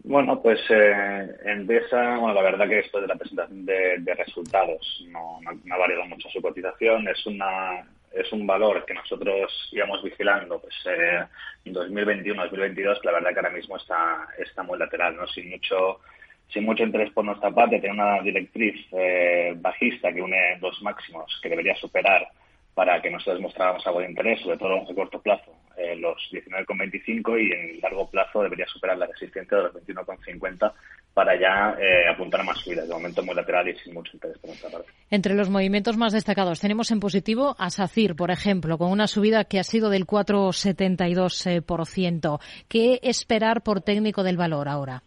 Bueno, 0.05 0.41
pues 0.41 0.61
eh, 0.71 1.37
Endesa, 1.45 2.17
bueno, 2.19 2.33
la 2.33 2.43
verdad 2.43 2.69
que 2.69 2.79
esto 2.79 3.01
de 3.01 3.09
la 3.09 3.17
presentación 3.17 3.67
de, 3.67 4.15
resultados 4.17 5.05
no, 5.09 5.41
no, 5.43 5.75
ha 5.75 5.79
variado 5.79 6.05
mucho 6.07 6.29
su 6.31 6.41
cotización. 6.41 7.09
Es 7.09 7.27
una 7.27 7.85
es 8.13 8.33
un 8.33 8.47
valor 8.47 8.85
que 8.87 8.95
nosotros 8.95 9.53
íbamos 9.73 10.03
vigilando 10.03 10.61
pues 10.61 10.75
eh, 10.87 11.25
en 11.65 11.73
2021, 11.73 12.41
2022, 12.45 13.01
que 13.01 13.07
la 13.07 13.15
verdad 13.15 13.31
que 13.33 13.41
ahora 13.41 13.51
mismo 13.51 13.77
está 13.77 14.29
está 14.39 14.63
muy 14.63 14.79
lateral, 14.79 15.17
no 15.17 15.27
sin 15.27 15.51
mucho 15.51 16.01
sin 16.49 16.65
mucho 16.65 16.85
interés 16.85 17.13
por 17.13 17.25
nuestra 17.25 17.51
parte, 17.51 17.81
tiene 17.81 17.95
una 17.95 18.21
directriz 18.23 18.87
eh, 18.93 19.55
bajista 19.57 20.13
que 20.13 20.23
une 20.23 20.59
dos 20.61 20.81
máximos 20.83 21.39
que 21.43 21.49
debería 21.49 21.75
superar 21.77 22.29
para 22.77 23.01
que 23.01 23.11
nosotros 23.11 23.41
mostráramos 23.41 23.85
algo 23.87 24.01
de 24.01 24.11
interés, 24.11 24.43
sobre 24.43 24.59
todo 24.59 24.75
a 24.75 24.85
corto 24.95 25.19
plazo, 25.23 25.51
eh, 25.79 25.97
los 25.97 26.19
19,25 26.31 27.41
y 27.41 27.51
en 27.51 27.81
largo 27.81 28.07
plazo 28.11 28.43
debería 28.43 28.67
superar 28.67 28.99
la 28.99 29.07
resistencia 29.07 29.57
de 29.57 29.65
los 29.65 29.73
21,50 29.73 30.75
para 31.15 31.41
ya 31.41 31.75
eh, 31.81 32.07
apuntar 32.07 32.43
a 32.43 32.45
más 32.45 32.59
subidas. 32.59 32.87
De 32.87 32.93
momento 32.93 33.23
muy 33.23 33.35
lateral 33.35 33.67
y 33.67 33.75
sin 33.79 33.95
mucho 33.95 34.11
interés 34.13 34.37
por 34.37 34.51
nuestra 34.51 34.69
parte. 34.69 34.91
Entre 35.09 35.33
los 35.33 35.49
movimientos 35.49 35.97
más 35.97 36.13
destacados 36.13 36.61
tenemos 36.61 36.91
en 36.91 37.01
positivo 37.01 37.57
a 37.59 37.71
SACIR, 37.71 38.15
por 38.15 38.31
ejemplo, 38.31 38.77
con 38.77 38.91
una 38.91 39.07
subida 39.07 39.45
que 39.45 39.59
ha 39.59 39.65
sido 39.65 39.89
del 39.89 40.07
4,72%. 40.07 42.41
¿Qué 42.69 43.01
esperar 43.03 43.63
por 43.63 43.81
técnico 43.81 44.23
del 44.23 44.37
valor 44.37 44.69
ahora? 44.69 45.03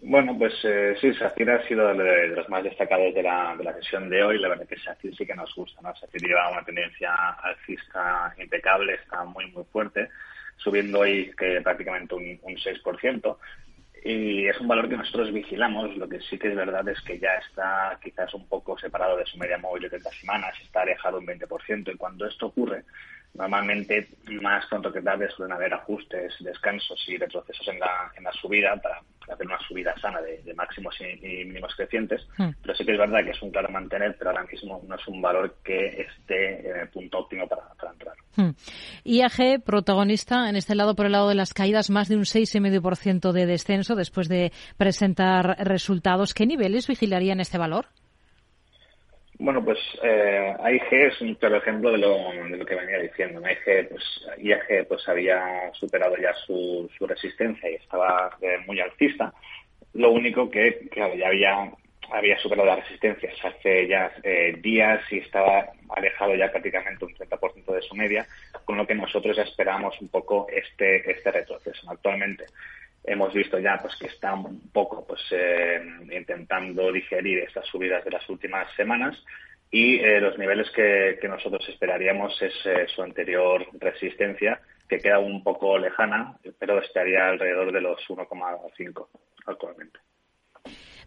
Bueno, 0.00 0.38
pues 0.38 0.54
eh, 0.62 0.96
sí, 1.00 1.12
SACIR 1.12 1.50
ha 1.50 1.66
sido 1.66 1.92
de, 1.92 2.28
los 2.28 2.48
más 2.48 2.62
destacados 2.62 3.12
de 3.14 3.22
la, 3.22 3.56
de 3.56 3.64
la 3.64 3.74
sesión 3.74 4.08
de 4.08 4.22
hoy. 4.22 4.38
La 4.38 4.48
verdad 4.48 4.66
es 4.70 4.78
que 4.78 4.84
SACIR 4.84 5.16
sí 5.16 5.26
que 5.26 5.34
nos 5.34 5.52
gusta, 5.54 5.80
¿no? 5.82 5.94
SACIR 5.94 6.22
lleva 6.22 6.50
una 6.52 6.64
tendencia 6.64 7.12
alcista 7.42 8.32
impecable, 8.38 8.94
está 8.94 9.24
muy, 9.24 9.50
muy 9.50 9.64
fuerte, 9.64 10.08
subiendo 10.56 11.00
hoy 11.00 11.32
que 11.36 11.60
prácticamente 11.62 12.14
un, 12.14 12.38
un 12.42 12.54
6%. 12.54 13.36
Y 14.04 14.46
es 14.46 14.60
un 14.60 14.68
valor 14.68 14.88
que 14.88 14.96
nosotros 14.96 15.32
vigilamos. 15.32 15.96
Lo 15.96 16.08
que 16.08 16.20
sí 16.20 16.38
que 16.38 16.48
es 16.48 16.56
verdad 16.56 16.88
es 16.88 17.00
que 17.00 17.18
ya 17.18 17.34
está 17.34 17.98
quizás 18.00 18.32
un 18.34 18.46
poco 18.46 18.78
separado 18.78 19.16
de 19.16 19.26
su 19.26 19.36
media 19.36 19.58
móvil 19.58 19.82
de 19.82 19.90
30 19.90 20.10
semanas, 20.12 20.54
está 20.62 20.82
alejado 20.82 21.18
un 21.18 21.26
20%. 21.26 21.92
Y 21.92 21.96
cuando 21.96 22.24
esto 22.24 22.46
ocurre, 22.46 22.84
Normalmente, 23.34 24.08
más 24.42 24.66
pronto 24.66 24.92
que 24.92 25.00
tarde, 25.00 25.28
suelen 25.30 25.54
haber 25.54 25.72
ajustes, 25.72 26.34
descansos 26.40 27.02
y 27.06 27.16
retrocesos 27.16 27.68
en 27.68 27.78
la, 27.78 28.10
en 28.16 28.24
la 28.24 28.32
subida 28.32 28.76
para 28.76 29.00
hacer 29.32 29.46
una 29.46 29.58
subida 29.60 29.94
sana 30.00 30.20
de, 30.22 30.54
máximos 30.54 30.94
y, 31.00 31.44
mínimos 31.44 31.74
crecientes. 31.76 32.26
Hmm. 32.36 32.50
Pero 32.62 32.74
sí 32.74 32.84
que 32.84 32.92
es 32.92 32.98
verdad 32.98 33.24
que 33.24 33.30
es 33.30 33.42
un 33.42 33.50
claro 33.50 33.68
mantener, 33.68 34.16
pero 34.18 34.30
ahora 34.30 34.44
mismo 34.44 34.82
no 34.86 34.94
es 34.94 35.06
un 35.06 35.20
valor 35.20 35.56
que 35.62 36.00
esté 36.00 36.70
en 36.70 36.80
el 36.80 36.88
punto 36.88 37.18
óptimo 37.18 37.46
para, 37.46 37.62
entrar. 37.92 38.14
Hmm. 38.36 38.54
IAG, 39.04 39.62
protagonista 39.64 40.48
en 40.48 40.56
este 40.56 40.74
lado, 40.74 40.94
por 40.94 41.06
el 41.06 41.12
lado 41.12 41.28
de 41.28 41.34
las 41.34 41.54
caídas, 41.54 41.90
más 41.90 42.08
de 42.08 42.16
un 42.16 42.22
6,5% 42.24 43.32
de 43.32 43.46
descenso 43.46 43.94
después 43.94 44.28
de 44.28 44.52
presentar 44.76 45.56
resultados. 45.60 46.34
¿Qué 46.34 46.46
niveles 46.46 46.86
vigilarían 46.86 47.40
este 47.40 47.58
valor? 47.58 47.86
Bueno, 49.40 49.64
pues 49.64 49.78
eh, 50.02 50.52
AIG 50.60 50.92
es 50.92 51.20
un 51.20 51.34
claro 51.36 51.58
ejemplo 51.58 51.92
de 51.92 51.98
lo, 51.98 52.32
de 52.32 52.56
lo 52.56 52.66
que 52.66 52.74
venía 52.74 52.98
diciendo. 52.98 53.40
AIG, 53.44 53.88
pues, 53.88 54.04
IAG 54.38 54.88
pues, 54.88 55.08
había 55.08 55.72
superado 55.74 56.16
ya 56.16 56.34
su, 56.44 56.90
su 56.98 57.06
resistencia 57.06 57.70
y 57.70 57.74
estaba 57.74 58.36
eh, 58.42 58.58
muy 58.66 58.80
alcista. 58.80 59.32
Lo 59.94 60.10
único 60.10 60.50
que, 60.50 60.88
claro, 60.90 61.14
ya 61.14 61.28
había, 61.28 62.38
superado 62.38 62.66
las 62.66 62.80
resistencias 62.80 63.34
hace 63.44 63.86
ya 63.86 64.10
eh, 64.24 64.56
días 64.60 65.00
y 65.12 65.18
estaba 65.18 65.66
alejado 65.90 66.34
ya 66.34 66.50
prácticamente 66.50 67.04
un 67.04 67.14
30% 67.14 67.72
de 67.72 67.82
su 67.82 67.94
media, 67.94 68.26
con 68.64 68.76
lo 68.76 68.86
que 68.88 68.96
nosotros 68.96 69.38
esperamos 69.38 70.00
un 70.00 70.08
poco 70.08 70.48
este, 70.50 71.08
este 71.08 71.30
retroceso. 71.30 71.88
Actualmente 71.88 72.46
hemos 73.08 73.32
visto 73.32 73.58
ya 73.58 73.78
pues 73.80 73.96
que 73.96 74.06
está 74.06 74.34
un 74.34 74.70
poco 74.70 75.06
pues 75.06 75.20
eh, 75.30 75.80
intentando 76.12 76.92
digerir 76.92 77.40
estas 77.40 77.66
subidas 77.66 78.04
de 78.04 78.10
las 78.10 78.28
últimas 78.28 78.72
semanas 78.74 79.16
y 79.70 79.96
eh, 79.96 80.20
los 80.20 80.38
niveles 80.38 80.70
que, 80.70 81.18
nosotros 81.28 81.68
esperaríamos 81.68 82.40
es 82.40 82.54
eh, 82.64 82.86
su 82.94 83.02
anterior 83.02 83.66
resistencia 83.78 84.60
que 84.88 84.98
queda 84.98 85.18
un 85.18 85.42
poco 85.42 85.78
lejana 85.78 86.38
pero 86.58 86.80
estaría 86.80 87.28
alrededor 87.28 87.72
de 87.72 87.80
los 87.80 88.00
1,5 88.08 89.08
actualmente. 89.46 89.98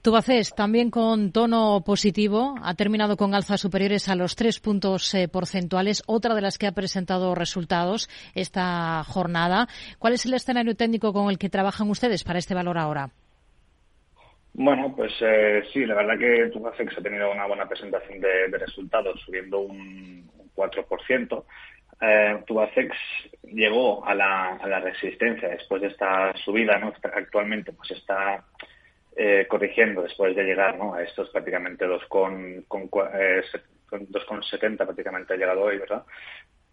Tubacés, 0.02 0.56
también 0.56 0.90
con 0.90 1.32
tono 1.32 1.84
positivo, 1.86 2.56
ha 2.64 2.74
terminado 2.74 3.18
con 3.18 3.36
alzas 3.36 3.62
superiores 3.62 4.10
a 4.10 4.16
los 4.16 4.36
tres 4.36 4.60
puntos 4.60 5.14
eh, 5.14 5.28
porcentuales, 5.28 6.02
otra 6.08 6.34
de 6.34 6.42
las 6.42 6.58
que 6.58 6.66
ha 6.66 6.72
presentado 6.72 7.36
resultados 7.36 8.10
esta 8.34 9.04
jornada. 9.04 9.68
¿Cuál 10.00 10.14
es 10.14 10.26
el 10.26 10.34
escenario 10.34 10.76
técnico 10.76 11.14
con 11.14 11.30
el 11.30 11.38
que 11.38 11.50
trabajan 11.50 11.88
ustedes 11.88 12.24
para 12.24 12.40
este 12.40 12.56
valor 12.56 12.80
ahora? 12.80 13.12
Bueno, 14.54 14.92
pues 14.96 15.14
eh, 15.22 15.64
sí, 15.72 15.86
la 15.86 15.94
verdad 15.94 16.18
que 16.18 16.50
Tubacex 16.52 16.98
ha 16.98 17.02
tenido 17.02 17.32
una 17.32 17.46
buena 17.46 17.68
presentación 17.68 18.20
de, 18.20 18.58
resultados, 18.58 19.22
subiendo 19.24 19.60
un, 19.60 20.28
4%. 20.56 21.44
Eh, 22.02 22.44
Tubacex 22.48 22.98
llegó 23.44 24.04
a 24.04 24.16
la, 24.16 24.56
a 24.56 24.68
la, 24.68 24.80
resistencia 24.80 25.48
después 25.48 25.84
de 25.84 25.90
esta 25.90 26.36
subida, 26.44 26.80
¿no? 26.80 26.92
Actualmente 27.04 27.72
pues 27.72 27.92
está 27.92 28.44
eh, 29.16 29.46
corrigiendo 29.48 30.02
después 30.02 30.36
de 30.36 30.44
llegar 30.44 30.78
¿no? 30.78 30.94
a 30.94 31.04
estos 31.04 31.30
prácticamente 31.30 31.86
2,70 31.86 32.66
con, 32.68 32.88
con, 32.88 34.44
70 34.44 34.86
prácticamente 34.86 35.34
ha 35.34 35.38
llegado 35.38 35.62
hoy, 35.62 35.78
¿verdad? 35.78 36.04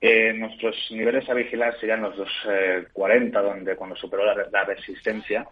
Eh, 0.00 0.32
nuestros 0.32 0.76
niveles 0.90 1.28
a 1.28 1.34
vigilar 1.34 1.78
serían 1.80 2.02
los 2.02 2.16
2,40, 2.16 3.42
donde 3.42 3.74
cuando 3.74 3.96
superó 3.96 4.24
la 4.24 4.64
resistencia 4.64 5.48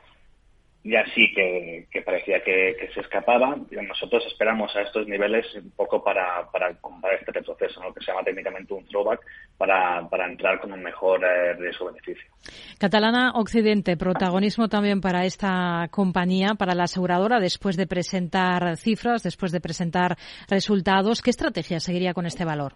ya 0.87 1.05
sí 1.15 1.33
que, 1.35 2.03
parecía 2.03 2.43
que, 2.43 2.89
se 2.95 3.01
escapaba. 3.01 3.57
Nosotros 3.71 4.25
esperamos 4.27 4.75
a 4.77 4.83
estos 4.83 5.07
niveles 5.09 5.47
un 5.55 5.71
poco 5.73 6.03
para, 6.03 6.49
para, 6.53 6.71
este 7.19 7.33
retroceso, 7.33 7.81
¿no? 7.83 7.93
que 7.93 8.05
se 8.05 8.13
llama 8.13 8.23
técnicamente 8.25 8.73
un 8.73 8.87
throwback, 8.87 9.21
para, 9.59 10.09
para 10.09 10.27
entrar 10.27 10.61
con 10.61 10.73
un 10.73 10.83
mejor 10.83 11.25
eh, 11.25 11.55
riesgo-beneficio. 11.55 12.31
Catalana 12.79 13.33
Occidente, 13.35 13.97
protagonismo 13.97 14.69
también 14.69 15.01
para 15.01 15.25
esta 15.25 15.89
compañía, 15.91 16.55
para 16.57 16.75
la 16.75 16.85
aseguradora, 16.85 17.41
después 17.41 17.77
de 17.77 17.87
presentar 17.87 18.77
cifras, 18.77 19.23
después 19.23 19.53
de 19.53 19.61
presentar 19.61 20.17
resultados. 20.49 21.23
¿Qué 21.23 21.31
estrategia 21.31 21.81
seguiría 21.81 22.15
con 22.15 22.27
este 22.27 22.45
valor? 22.45 22.75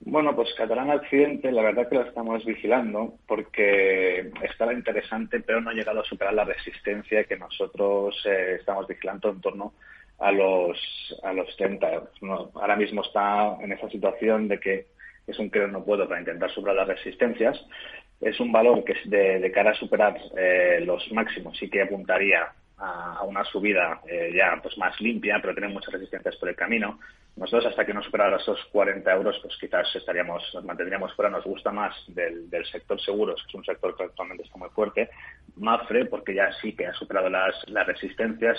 Bueno, 0.00 0.36
pues 0.36 0.52
Catalán 0.54 0.90
Accidente, 0.90 1.50
la 1.50 1.62
verdad 1.62 1.88
que 1.88 1.96
lo 1.96 2.02
estamos 2.02 2.44
vigilando 2.44 3.14
porque 3.26 4.30
estaba 4.42 4.72
interesante, 4.72 5.40
pero 5.40 5.60
no 5.60 5.70
ha 5.70 5.74
llegado 5.74 6.00
a 6.00 6.04
superar 6.04 6.34
la 6.34 6.44
resistencia 6.44 7.24
que 7.24 7.36
nosotros 7.36 8.14
eh, 8.26 8.56
estamos 8.60 8.86
vigilando 8.86 9.30
en 9.30 9.40
torno 9.40 9.72
a 10.18 10.30
los 10.32 10.78
a 11.22 11.32
los 11.32 11.54
30 11.56 11.92
euros. 11.92 12.54
ahora 12.54 12.76
mismo 12.76 13.02
está 13.02 13.56
en 13.60 13.72
esa 13.72 13.88
situación 13.90 14.48
de 14.48 14.60
que 14.60 14.86
es 15.26 15.38
un 15.38 15.50
creo 15.50 15.68
no 15.68 15.84
puedo 15.84 16.06
para 16.08 16.20
intentar 16.20 16.50
superar 16.50 16.76
las 16.76 16.88
resistencias. 16.88 17.58
Es 18.20 18.38
un 18.40 18.52
valor 18.52 18.84
que 18.84 18.94
de, 19.06 19.40
de 19.40 19.52
cara 19.52 19.72
a 19.72 19.74
superar 19.74 20.16
eh, 20.36 20.82
los 20.84 21.10
máximos 21.12 21.56
sí 21.58 21.68
que 21.68 21.82
apuntaría 21.82 22.52
a, 22.78 23.22
una 23.24 23.44
subida 23.44 24.00
eh, 24.06 24.32
ya 24.34 24.60
pues 24.62 24.76
más 24.78 25.00
limpia, 25.00 25.38
pero 25.40 25.54
tiene 25.54 25.72
muchas 25.72 25.92
resistencias 25.92 26.36
por 26.36 26.48
el 26.48 26.56
camino. 26.56 26.98
Nosotros 27.36 27.66
hasta 27.66 27.84
que 27.84 27.92
no 27.92 28.02
superara 28.02 28.38
esos 28.38 28.58
40 28.72 29.12
euros, 29.12 29.38
pues 29.42 29.54
quizás 29.60 29.86
estaríamos, 29.94 30.42
nos 30.54 30.64
mantendríamos 30.64 31.14
fuera. 31.14 31.30
Nos 31.30 31.44
gusta 31.44 31.70
más 31.70 31.94
del, 32.08 32.48
sector 32.70 33.00
seguros, 33.00 33.42
que 33.42 33.48
es 33.48 33.54
un 33.54 33.64
sector 33.64 33.94
que 33.94 34.04
actualmente 34.04 34.44
está 34.44 34.56
muy 34.58 34.70
fuerte. 34.70 35.10
Mafre, 35.56 36.06
porque 36.06 36.34
ya 36.34 36.50
sí 36.62 36.74
que 36.74 36.86
ha 36.86 36.94
superado 36.94 37.28
las, 37.28 37.54
las 37.68 37.86
resistencias, 37.86 38.58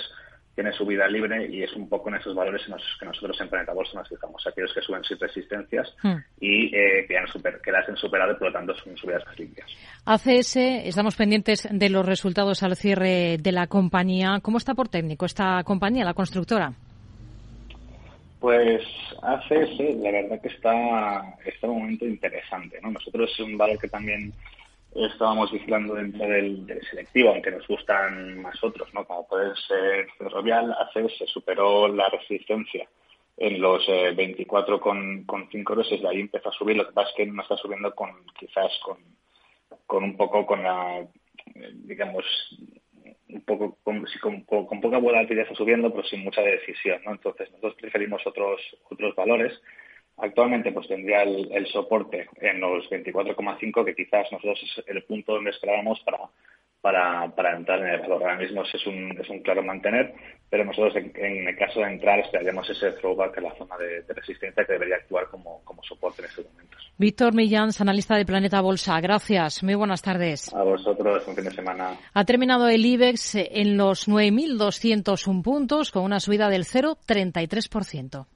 tiene 0.58 0.72
su 0.72 0.84
vida 0.84 1.06
libre 1.06 1.46
y 1.48 1.62
es 1.62 1.72
un 1.74 1.88
poco 1.88 2.08
en 2.08 2.16
esos 2.16 2.34
valores 2.34 2.60
en 2.66 2.72
los 2.72 2.82
que 2.98 3.06
nosotros 3.06 3.40
en 3.40 3.48
Planeta 3.48 3.72
Bolsa 3.72 3.98
nos 3.98 4.08
fijamos. 4.08 4.44
Aquellos 4.44 4.72
que 4.74 4.80
suben 4.80 5.04
sin 5.04 5.16
resistencias 5.16 5.94
hmm. 6.02 6.16
y 6.40 6.74
eh, 6.74 7.06
que, 7.06 7.16
han 7.16 7.28
super, 7.28 7.60
que 7.60 7.70
las 7.70 7.88
han 7.88 7.96
superado 7.96 8.32
y 8.32 8.34
por 8.34 8.48
lo 8.48 8.52
tanto 8.52 8.74
son 8.74 8.96
subidas 8.96 9.24
más 9.24 9.38
limpias. 9.38 9.70
ACS, 10.04 10.56
estamos 10.56 11.14
pendientes 11.14 11.68
de 11.70 11.90
los 11.90 12.04
resultados 12.04 12.64
al 12.64 12.74
cierre 12.74 13.36
de 13.38 13.52
la 13.52 13.68
compañía. 13.68 14.40
¿Cómo 14.42 14.58
está 14.58 14.74
por 14.74 14.88
técnico 14.88 15.26
esta 15.26 15.62
compañía, 15.62 16.04
la 16.04 16.14
constructora? 16.14 16.72
Pues 18.40 18.84
ACS, 19.22 19.78
la 19.96 20.12
verdad 20.12 20.40
que 20.40 20.48
está, 20.48 21.36
está 21.44 21.66
un 21.66 21.80
momento 21.80 22.06
interesante. 22.06 22.80
¿no? 22.80 22.92
Nosotros 22.92 23.30
es 23.32 23.40
un 23.40 23.58
valor 23.58 23.78
que 23.78 23.88
también 23.88 24.32
estábamos 24.94 25.50
vigilando 25.52 25.94
dentro 25.94 26.26
del, 26.26 26.80
selectivo, 26.90 27.30
aunque 27.30 27.50
nos 27.50 27.66
gustan 27.66 28.40
más 28.40 28.62
otros, 28.62 28.92
¿no? 28.94 29.04
Como 29.04 29.26
puede 29.26 29.54
ser 29.68 30.08
Ferrovial, 30.16 30.74
hace 30.78 31.08
se 31.10 31.26
superó 31.26 31.88
la 31.88 32.08
resistencia 32.08 32.88
en 33.36 33.60
los 33.60 33.86
24 33.86 34.76
eh, 34.76 34.80
con, 34.80 35.24
con 35.24 35.48
5 35.50 35.72
euros, 35.72 35.90
desde 35.90 36.08
ahí 36.08 36.20
empezó 36.20 36.48
a 36.48 36.52
subir, 36.52 36.76
lo 36.76 36.86
que 36.86 36.92
pasa 36.92 37.10
es 37.10 37.16
que 37.16 37.26
no 37.26 37.42
está 37.42 37.56
subiendo 37.56 37.94
con 37.94 38.10
quizás 38.38 38.72
con, 38.82 38.98
con 39.86 40.02
un 40.02 40.16
poco 40.16 40.44
con 40.44 40.62
la, 40.62 41.06
digamos, 41.84 42.24
un 43.28 43.40
poco 43.42 43.78
con, 43.82 44.04
con, 44.44 44.80
poca 44.80 44.98
volatilidad 44.98 45.44
está 45.44 45.54
subiendo, 45.54 45.90
pero 45.90 46.06
sin 46.06 46.24
mucha 46.24 46.42
decisión, 46.42 47.02
¿no? 47.04 47.12
Entonces 47.12 47.50
nosotros 47.50 47.74
preferimos 47.80 48.26
otros 48.26 48.60
otros 48.90 49.14
valores. 49.14 49.52
Actualmente 50.16 50.72
pues 50.72 50.88
tendría 50.88 51.22
el, 51.22 51.66
soporte 51.68 52.28
en 52.40 52.60
los 52.60 52.90
24,5 52.90 53.84
que 53.84 53.94
quizás 53.94 54.30
nosotros 54.32 54.60
es 54.62 54.84
el 54.88 55.04
punto 55.04 55.34
donde 55.34 55.50
esperábamos 55.50 56.00
para 56.00 56.18
para, 56.80 57.28
para 57.34 57.56
entrar 57.56 57.80
en 57.80 57.88
el 57.88 58.00
valor. 58.00 58.22
Ahora 58.22 58.36
mismo 58.36 58.62
es 58.62 58.86
un, 58.86 59.18
es 59.20 59.28
un 59.28 59.40
claro 59.40 59.62
mantener, 59.62 60.14
pero 60.48 60.64
nosotros 60.64 60.94
en, 60.96 61.48
el 61.48 61.56
caso 61.56 61.80
de 61.80 61.86
entrar 61.86 62.20
esperaríamos 62.20 62.68
ese 62.70 62.92
throwback 62.92 63.36
en 63.38 63.44
la 63.44 63.54
zona 63.56 63.76
de, 63.76 64.02
resistencia 64.14 64.64
que 64.64 64.72
debería 64.72 64.96
actuar 64.96 65.28
como, 65.28 65.62
como 65.64 65.82
soporte 65.82 66.22
en 66.22 66.28
estos 66.28 66.46
momentos. 66.46 66.92
Víctor 66.96 67.34
Millán, 67.34 67.70
analista 67.78 68.16
de 68.16 68.24
Planeta 68.24 68.60
Bolsa. 68.60 69.00
Gracias. 69.00 69.62
Muy 69.62 69.74
buenas 69.74 70.02
tardes. 70.02 70.52
A 70.54 70.62
vosotros, 70.62 71.26
un 71.26 71.34
fin 71.34 71.44
de 71.44 71.50
semana. 71.50 71.96
Ha 72.14 72.24
terminado 72.24 72.68
el 72.68 72.84
IBEX 72.84 73.34
en 73.36 73.76
los 73.76 74.08
9.201 74.08 75.42
puntos 75.42 75.90
con 75.90 76.04
una 76.04 76.20
subida 76.20 76.48
del 76.48 76.64
0,33%. 76.64 78.26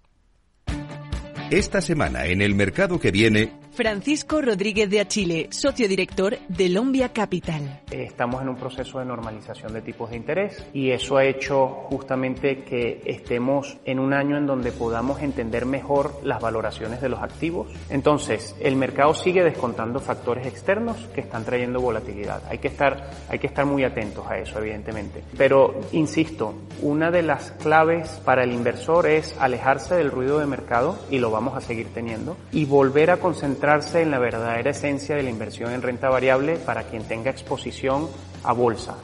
Esta 1.50 1.80
semana 1.82 2.24
en 2.26 2.40
el 2.40 2.54
mercado 2.54 2.98
que 2.98 3.10
viene, 3.10 3.52
Francisco 3.74 4.42
Rodríguez 4.42 4.90
de 4.90 5.00
Achile, 5.00 5.48
socio 5.50 5.88
director 5.88 6.36
de 6.46 6.68
Lombia 6.68 7.08
Capital. 7.08 7.80
Estamos 7.90 8.42
en 8.42 8.50
un 8.50 8.56
proceso 8.56 8.98
de 8.98 9.06
normalización 9.06 9.72
de 9.72 9.80
tipos 9.80 10.10
de 10.10 10.16
interés 10.16 10.66
y 10.74 10.90
eso 10.90 11.16
ha 11.16 11.24
hecho 11.24 11.68
justamente 11.88 12.64
que 12.64 13.00
estemos 13.06 13.78
en 13.86 13.98
un 13.98 14.12
año 14.12 14.36
en 14.36 14.44
donde 14.44 14.72
podamos 14.72 15.22
entender 15.22 15.64
mejor 15.64 16.20
las 16.22 16.42
valoraciones 16.42 17.00
de 17.00 17.08
los 17.08 17.22
activos. 17.22 17.68
Entonces, 17.88 18.54
el 18.60 18.76
mercado 18.76 19.14
sigue 19.14 19.42
descontando 19.42 20.00
factores 20.00 20.46
externos 20.46 21.08
que 21.14 21.22
están 21.22 21.46
trayendo 21.46 21.80
volatilidad. 21.80 22.42
Hay 22.50 22.58
que 22.58 22.68
estar, 22.68 23.10
hay 23.30 23.38
que 23.38 23.46
estar 23.46 23.64
muy 23.64 23.84
atentos 23.84 24.26
a 24.28 24.36
eso, 24.36 24.58
evidentemente. 24.58 25.24
Pero, 25.38 25.80
insisto, 25.92 26.54
una 26.82 27.10
de 27.10 27.22
las 27.22 27.52
claves 27.52 28.20
para 28.22 28.44
el 28.44 28.52
inversor 28.52 29.06
es 29.06 29.34
alejarse 29.40 29.94
del 29.94 30.10
ruido 30.10 30.40
de 30.40 30.46
mercado 30.46 30.98
y 31.10 31.20
lo 31.20 31.30
vamos 31.30 31.56
a 31.56 31.62
seguir 31.62 31.86
teniendo 31.94 32.36
y 32.52 32.66
volver 32.66 33.10
a 33.10 33.16
concentrar 33.16 33.61
en 33.62 34.10
la 34.10 34.18
verdadera 34.18 34.70
esencia 34.70 35.14
de 35.14 35.22
la 35.22 35.30
inversión 35.30 35.72
en 35.72 35.82
renta 35.82 36.08
variable 36.08 36.56
para 36.56 36.82
quien 36.82 37.04
tenga 37.04 37.30
exposición 37.30 38.08
a 38.42 38.52
bolsa. 38.52 38.96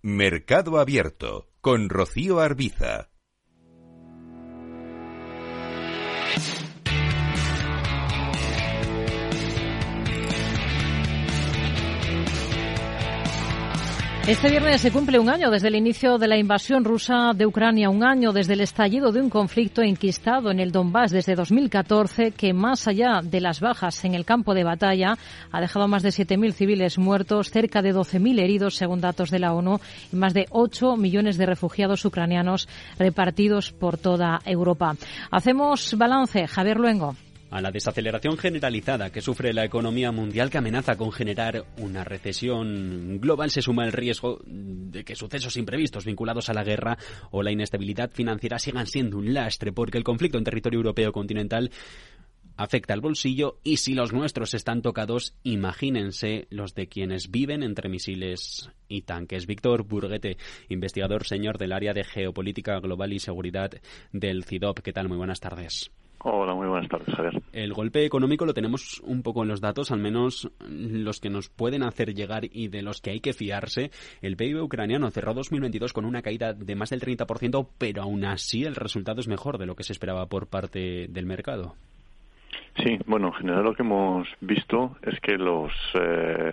Mercado 0.00 0.78
Abierto 0.78 1.48
con 1.60 1.90
Rocío 1.90 2.40
Arbiza. 2.40 3.10
Este 14.26 14.48
viernes 14.48 14.80
se 14.80 14.90
cumple 14.90 15.18
un 15.18 15.28
año 15.28 15.50
desde 15.50 15.68
el 15.68 15.74
inicio 15.74 16.16
de 16.16 16.26
la 16.26 16.38
invasión 16.38 16.82
rusa 16.82 17.32
de 17.34 17.44
Ucrania, 17.44 17.90
un 17.90 18.02
año 18.02 18.32
desde 18.32 18.54
el 18.54 18.62
estallido 18.62 19.12
de 19.12 19.20
un 19.20 19.28
conflicto 19.28 19.82
enquistado 19.82 20.50
en 20.50 20.60
el 20.60 20.72
Donbass 20.72 21.10
desde 21.10 21.34
2014 21.34 22.30
que 22.30 22.54
más 22.54 22.88
allá 22.88 23.20
de 23.22 23.42
las 23.42 23.60
bajas 23.60 24.02
en 24.06 24.14
el 24.14 24.24
campo 24.24 24.54
de 24.54 24.64
batalla 24.64 25.18
ha 25.52 25.60
dejado 25.60 25.88
más 25.88 26.02
de 26.02 26.08
7.000 26.08 26.52
civiles 26.54 26.96
muertos, 26.96 27.50
cerca 27.50 27.82
de 27.82 27.94
12.000 27.94 28.40
heridos 28.40 28.76
según 28.76 29.02
datos 29.02 29.30
de 29.30 29.40
la 29.40 29.52
ONU 29.52 29.78
y 30.10 30.16
más 30.16 30.32
de 30.32 30.46
8 30.48 30.96
millones 30.96 31.36
de 31.36 31.44
refugiados 31.44 32.02
ucranianos 32.06 32.66
repartidos 32.98 33.72
por 33.72 33.98
toda 33.98 34.40
Europa. 34.46 34.96
Hacemos 35.30 35.98
balance. 35.98 36.46
Javier 36.46 36.78
Luengo 36.78 37.14
a 37.54 37.60
la 37.60 37.70
desaceleración 37.70 38.36
generalizada 38.36 39.10
que 39.10 39.20
sufre 39.20 39.54
la 39.54 39.64
economía 39.64 40.10
mundial 40.10 40.50
que 40.50 40.58
amenaza 40.58 40.96
con 40.96 41.12
generar 41.12 41.64
una 41.78 42.02
recesión 42.02 43.20
global 43.20 43.52
se 43.52 43.62
suma 43.62 43.84
el 43.84 43.92
riesgo 43.92 44.40
de 44.44 45.04
que 45.04 45.14
sucesos 45.14 45.56
imprevistos 45.56 46.04
vinculados 46.04 46.48
a 46.48 46.52
la 46.52 46.64
guerra 46.64 46.98
o 47.30 47.44
la 47.44 47.52
inestabilidad 47.52 48.10
financiera 48.10 48.58
sigan 48.58 48.88
siendo 48.88 49.18
un 49.18 49.32
lastre 49.32 49.70
porque 49.70 49.98
el 49.98 50.02
conflicto 50.02 50.36
en 50.36 50.42
territorio 50.42 50.78
europeo 50.78 51.12
continental 51.12 51.70
afecta 52.56 52.92
al 52.92 53.00
bolsillo 53.00 53.60
y 53.62 53.76
si 53.76 53.94
los 53.94 54.12
nuestros 54.12 54.52
están 54.54 54.82
tocados, 54.82 55.36
imagínense 55.44 56.48
los 56.50 56.74
de 56.74 56.88
quienes 56.88 57.30
viven 57.30 57.62
entre 57.62 57.88
misiles 57.88 58.68
y 58.88 59.02
tanques. 59.02 59.46
Víctor 59.46 59.84
Burguete, 59.84 60.38
investigador 60.68 61.24
señor 61.24 61.58
del 61.58 61.72
área 61.72 61.92
de 61.92 62.02
geopolítica 62.02 62.80
global 62.80 63.12
y 63.12 63.20
seguridad 63.20 63.70
del 64.10 64.42
CIDOP. 64.42 64.80
¿Qué 64.80 64.92
tal? 64.92 65.06
Muy 65.08 65.18
buenas 65.18 65.38
tardes. 65.38 65.92
Hola, 66.26 66.54
muy 66.54 66.66
buenas 66.66 66.88
tardes, 66.88 67.14
Javier. 67.14 67.42
El 67.52 67.74
golpe 67.74 68.06
económico 68.06 68.46
lo 68.46 68.54
tenemos 68.54 68.98
un 69.04 69.22
poco 69.22 69.42
en 69.42 69.48
los 69.48 69.60
datos, 69.60 69.90
al 69.90 69.98
menos 69.98 70.50
los 70.66 71.20
que 71.20 71.28
nos 71.28 71.50
pueden 71.50 71.82
hacer 71.82 72.14
llegar 72.14 72.44
y 72.50 72.68
de 72.68 72.80
los 72.80 73.02
que 73.02 73.10
hay 73.10 73.20
que 73.20 73.34
fiarse. 73.34 73.90
El 74.22 74.34
PIB 74.34 74.62
ucraniano 74.62 75.10
cerró 75.10 75.34
2022 75.34 75.92
con 75.92 76.06
una 76.06 76.22
caída 76.22 76.54
de 76.54 76.76
más 76.76 76.88
del 76.88 77.02
30%, 77.02 77.68
pero 77.76 78.02
aún 78.02 78.24
así 78.24 78.64
el 78.64 78.74
resultado 78.74 79.20
es 79.20 79.28
mejor 79.28 79.58
de 79.58 79.66
lo 79.66 79.76
que 79.76 79.82
se 79.82 79.92
esperaba 79.92 80.24
por 80.24 80.46
parte 80.46 81.08
del 81.10 81.26
mercado. 81.26 81.74
Sí, 82.82 82.96
bueno, 83.04 83.26
en 83.26 83.34
general 83.34 83.64
lo 83.64 83.74
que 83.74 83.82
hemos 83.82 84.26
visto 84.40 84.96
es 85.02 85.20
que 85.20 85.36
los 85.36 85.72
eh, 86.00 86.52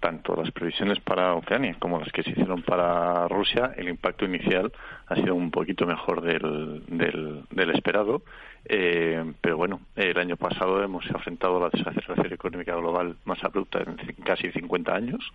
tanto 0.00 0.36
las 0.36 0.50
previsiones 0.50 1.00
para 1.00 1.34
Ucrania 1.34 1.76
como 1.78 1.98
las 1.98 2.12
que 2.12 2.22
se 2.22 2.30
hicieron 2.30 2.62
para 2.62 3.26
Rusia, 3.28 3.72
el 3.76 3.88
impacto 3.88 4.24
inicial 4.24 4.72
ha 5.06 5.14
sido 5.16 5.34
un 5.34 5.50
poquito 5.50 5.86
mejor 5.86 6.20
del, 6.22 6.84
del, 6.86 7.44
del 7.50 7.70
esperado 7.70 8.22
eh, 8.68 9.32
pero 9.40 9.56
bueno, 9.56 9.80
el 9.94 10.18
año 10.18 10.36
pasado 10.36 10.82
hemos 10.82 11.06
enfrentado 11.06 11.60
la 11.60 11.70
desaceleración 11.70 12.32
económica 12.32 12.74
global 12.74 13.16
más 13.24 13.42
abrupta 13.44 13.80
en 13.80 13.96
casi 14.24 14.50
50 14.50 14.92
años 14.92 15.32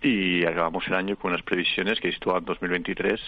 y 0.00 0.44
acabamos 0.44 0.86
el 0.88 0.94
año 0.94 1.16
con 1.16 1.32
unas 1.32 1.42
previsiones 1.42 2.00
que 2.00 2.12
situaban 2.12 2.44
2023 2.44 3.20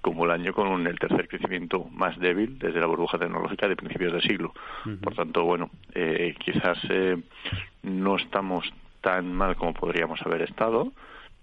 como 0.00 0.24
el 0.24 0.32
año 0.32 0.52
con 0.52 0.86
el 0.86 0.98
tercer 0.98 1.28
crecimiento 1.28 1.84
más 1.92 2.18
débil 2.18 2.58
desde 2.58 2.80
la 2.80 2.86
burbuja 2.86 3.18
tecnológica 3.18 3.68
de 3.68 3.76
principios 3.76 4.12
de 4.12 4.20
siglo. 4.22 4.54
Por 5.02 5.14
tanto, 5.14 5.44
bueno, 5.44 5.70
eh, 5.94 6.34
quizás 6.38 6.78
eh, 6.88 7.16
no 7.82 8.16
estamos 8.16 8.72
tan 9.00 9.32
mal 9.32 9.56
como 9.56 9.74
podríamos 9.74 10.20
haber 10.24 10.42
estado, 10.42 10.92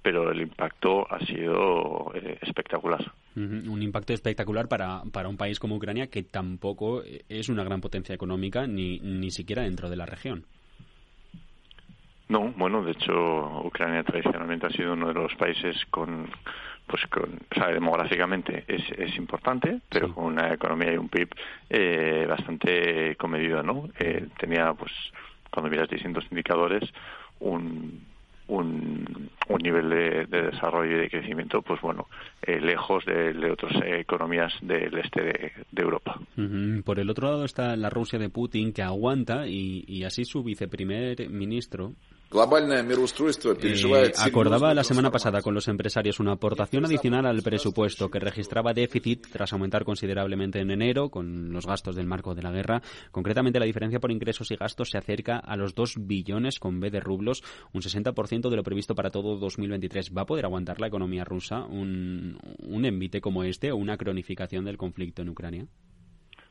pero 0.01 0.31
el 0.31 0.41
impacto 0.41 1.05
ha 1.11 1.19
sido 1.25 2.11
eh, 2.15 2.37
espectacular. 2.41 3.11
Un 3.35 3.83
impacto 3.83 4.13
espectacular 4.13 4.67
para, 4.67 5.03
para 5.11 5.29
un 5.29 5.37
país 5.37 5.59
como 5.59 5.75
Ucrania 5.75 6.07
que 6.07 6.23
tampoco 6.23 7.03
es 7.03 7.49
una 7.49 7.63
gran 7.63 7.81
potencia 7.81 8.15
económica 8.15 8.65
ni, 8.65 8.99
ni 8.99 9.29
siquiera 9.29 9.61
dentro 9.61 9.89
de 9.91 9.95
la 9.95 10.07
región. 10.07 10.45
No, 12.29 12.51
bueno, 12.57 12.83
de 12.83 12.91
hecho, 12.91 13.61
Ucrania 13.63 14.03
tradicionalmente 14.03 14.65
ha 14.65 14.69
sido 14.71 14.93
uno 14.93 15.07
de 15.07 15.13
los 15.13 15.33
países 15.35 15.77
con, 15.89 16.29
pues 16.85 17.05
con, 17.07 17.39
o 17.51 17.55
sea, 17.55 17.67
demográficamente 17.67 18.65
es, 18.67 18.83
es 18.97 19.15
importante, 19.15 19.79
pero 19.89 20.13
con 20.13 20.25
una 20.25 20.53
economía 20.53 20.93
y 20.93 20.97
un 20.97 21.07
PIB 21.07 21.29
eh, 21.69 22.25
bastante 22.27 23.15
comedido, 23.15 23.63
¿no? 23.63 23.87
Eh, 23.99 24.27
tenía, 24.37 24.73
pues, 24.73 24.91
cuando 25.49 25.69
miras 25.69 25.89
distintos 25.89 26.25
indicadores, 26.29 26.83
un 27.39 28.07
un, 28.47 29.29
un 29.49 29.57
nivel 29.61 29.89
de, 29.89 30.25
desarrollo 30.25 30.97
y 30.97 31.01
de 31.01 31.09
crecimiento, 31.09 31.61
pues 31.61 31.81
bueno, 31.81 32.07
eh, 32.41 32.59
lejos 32.59 33.03
de, 33.05 33.51
otras 33.51 33.73
economías 33.85 34.53
del 34.61 34.97
este 34.97 35.21
de, 35.21 35.51
Europa. 35.75 36.19
Por 36.83 36.99
el 36.99 37.09
otro 37.09 37.27
lado 37.27 37.45
está 37.45 37.75
la 37.75 37.89
Rusia 37.89 38.17
de 38.19 38.29
Putin, 38.29 38.73
que 38.73 38.81
aguanta 38.81 39.47
y, 39.47 39.83
y 39.87 40.03
así 40.03 40.23
su 40.25 40.43
viceprimer 40.43 41.29
ministro, 41.29 41.93
eh, 43.95 44.11
acordaba 44.17 44.73
la 44.73 44.83
semana 44.83 45.09
pasada 45.11 45.41
con 45.41 45.53
los 45.53 45.69
empresarios 45.69 46.19
una 46.19 46.33
aportación 46.33 46.83
adicional 46.83 47.25
al 47.25 47.41
presupuesto 47.41 48.09
que 48.09 48.19
registraba 48.19 48.73
déficit 48.73 49.27
tras 49.31 49.53
aumentar 49.53 49.85
considerablemente 49.85 50.59
en 50.59 50.71
enero 50.71 51.09
con 51.09 51.53
los 51.53 51.65
gastos 51.65 51.95
del 51.95 52.05
marco 52.05 52.35
de 52.35 52.43
la 52.43 52.51
guerra. 52.51 52.81
Concretamente, 53.11 53.59
la 53.59 53.65
diferencia 53.65 54.01
por 54.01 54.11
ingresos 54.11 54.51
y 54.51 54.57
gastos 54.57 54.89
se 54.89 54.97
acerca 54.97 55.37
a 55.37 55.55
los 55.55 55.73
2 55.73 56.05
billones 56.05 56.59
con 56.59 56.81
B 56.81 56.89
de 56.89 56.99
rublos, 56.99 57.43
un 57.71 57.81
60% 57.81 58.49
de 58.49 58.55
lo 58.55 58.63
previsto 58.63 58.93
para 58.93 59.09
todo 59.09 59.37
2023. 59.37 60.11
¿Va 60.15 60.23
a 60.23 60.25
poder 60.25 60.45
aguantar 60.45 60.81
la 60.81 60.87
economía 60.87 61.23
rusa 61.23 61.63
un, 61.63 62.37
un 62.59 62.85
envite 62.85 63.21
como 63.21 63.43
este 63.43 63.71
o 63.71 63.77
una 63.77 63.95
cronificación 63.95 64.65
del 64.65 64.77
conflicto 64.77 65.21
en 65.21 65.29
Ucrania? 65.29 65.67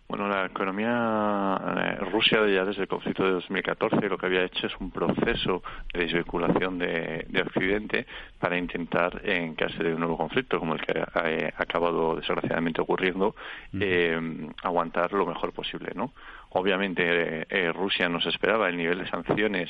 Bueno, 0.08 0.28
la 0.28 0.46
economía 0.46 1.60
eh, 1.78 1.96
Rusia 2.12 2.46
ya 2.46 2.64
desde 2.64 2.82
el 2.82 2.88
conflicto 2.88 3.24
de 3.24 3.32
2014 3.32 4.08
lo 4.08 4.16
que 4.16 4.26
había 4.26 4.44
hecho 4.44 4.68
es 4.68 4.76
un 4.78 4.92
proceso 4.92 5.64
de 5.92 6.00
desvinculación 6.00 6.78
de, 6.78 7.26
Occidente 7.44 8.06
para 8.38 8.56
intentar, 8.56 9.20
en 9.24 9.54
caso 9.56 9.82
de 9.82 9.92
un 9.92 10.00
nuevo 10.00 10.16
conflicto 10.16 10.60
como 10.60 10.74
el 10.74 10.80
que 10.80 11.00
ha, 11.00 11.60
acabado 11.60 12.14
desgraciadamente 12.16 12.80
ocurriendo, 12.80 13.34
eh, 13.80 14.18
aguantar 14.62 15.12
lo 15.12 15.26
mejor 15.26 15.52
posible, 15.52 15.90
¿no? 15.94 16.12
Obviamente 16.58 17.44
eh, 17.50 17.70
Rusia 17.70 18.08
no 18.08 18.18
se 18.18 18.30
esperaba 18.30 18.70
el 18.70 18.78
nivel 18.78 18.98
de 19.00 19.10
sanciones 19.10 19.68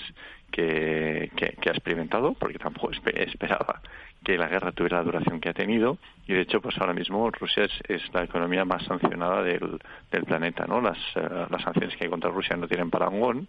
que, 0.53 1.29
ha 1.37 1.71
experimentado, 1.71 2.35
porque 2.35 2.59
tampoco 2.59 2.93
esperaba 2.93 3.83
que 4.25 4.39
la 4.39 4.47
guerra 4.47 4.71
tuviera 4.71 4.99
la 4.99 5.03
duración 5.03 5.41
que 5.41 5.49
ha 5.49 5.53
tenido 5.53 5.99
y 6.29 6.35
de 6.35 6.43
hecho 6.43 6.61
pues 6.61 6.79
ahora 6.79 6.93
mismo 6.93 7.29
Rusia 7.33 7.65
es, 7.65 7.73
es 7.89 8.15
la 8.15 8.23
economía 8.23 8.65
más 8.65 8.85
sancionada 8.85 9.43
del, 9.43 9.81
planeta 10.27 10.65
no 10.67 10.81
las, 10.81 10.99
eh, 11.17 11.47
las 11.51 11.63
sanciones 11.63 11.97
que 11.97 12.05
hay 12.05 12.11
contra 12.11 12.31
Rusia 12.31 12.57
no 12.57 12.69
tienen 12.69 12.91
parangón. 12.91 13.49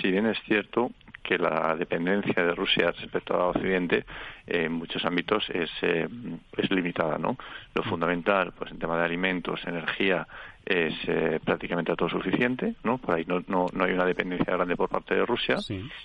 Si 0.00 0.10
bien 0.10 0.24
es 0.24 0.38
cierto 0.46 0.90
que 1.28 1.36
la 1.36 1.76
dependencia 1.76 2.42
de 2.42 2.54
Rusia 2.54 2.90
respecto 2.90 3.34
a 3.34 3.48
Occidente 3.48 4.06
en 4.46 4.72
muchos 4.72 5.04
ámbitos 5.04 5.44
es, 5.50 5.68
eh, 5.82 6.08
es 6.56 6.70
limitada 6.70 7.18
no 7.18 7.36
lo 7.74 7.82
fundamental 7.82 8.52
pues 8.56 8.70
en 8.70 8.78
tema 8.78 8.96
de 8.96 9.04
alimentos 9.04 9.60
energía 9.66 10.26
es 10.68 10.94
eh, 11.06 11.40
prácticamente 11.42 11.92
autosuficiente, 11.92 12.74
¿no? 12.84 12.98
Por 12.98 13.14
ahí 13.14 13.24
no, 13.26 13.42
no, 13.48 13.66
no, 13.72 13.84
hay 13.84 13.92
una 13.92 14.04
dependencia 14.04 14.54
grande 14.54 14.76
por 14.76 14.90
parte 14.90 15.14
de 15.14 15.24
Rusia. 15.24 15.56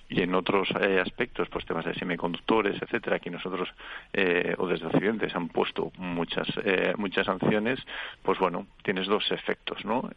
Y 0.08 0.22
en 0.22 0.34
otros 0.34 0.70
eh, 0.80 1.02
aspectos, 1.02 1.50
pues 1.50 1.66
temas 1.66 1.84
de 1.84 1.94
semiconductores, 1.96 2.82
etcétera, 2.82 3.18
aquí 3.18 3.30
nosotros, 3.30 3.68
eh, 4.14 4.56
o 4.58 4.66
desde 4.66 4.86
Occidente, 4.86 5.30
se 5.30 5.36
han 5.36 5.50
puesto 5.50 5.92
muchas, 5.98 6.48
eh, 6.64 6.94
muchas 6.96 7.26
sanciones, 7.26 7.78
pues 8.22 8.40
bueno, 8.40 8.66
tienes 8.84 9.06
dos 9.08 9.30
efectos, 9.32 9.84
¿no? 9.84 10.10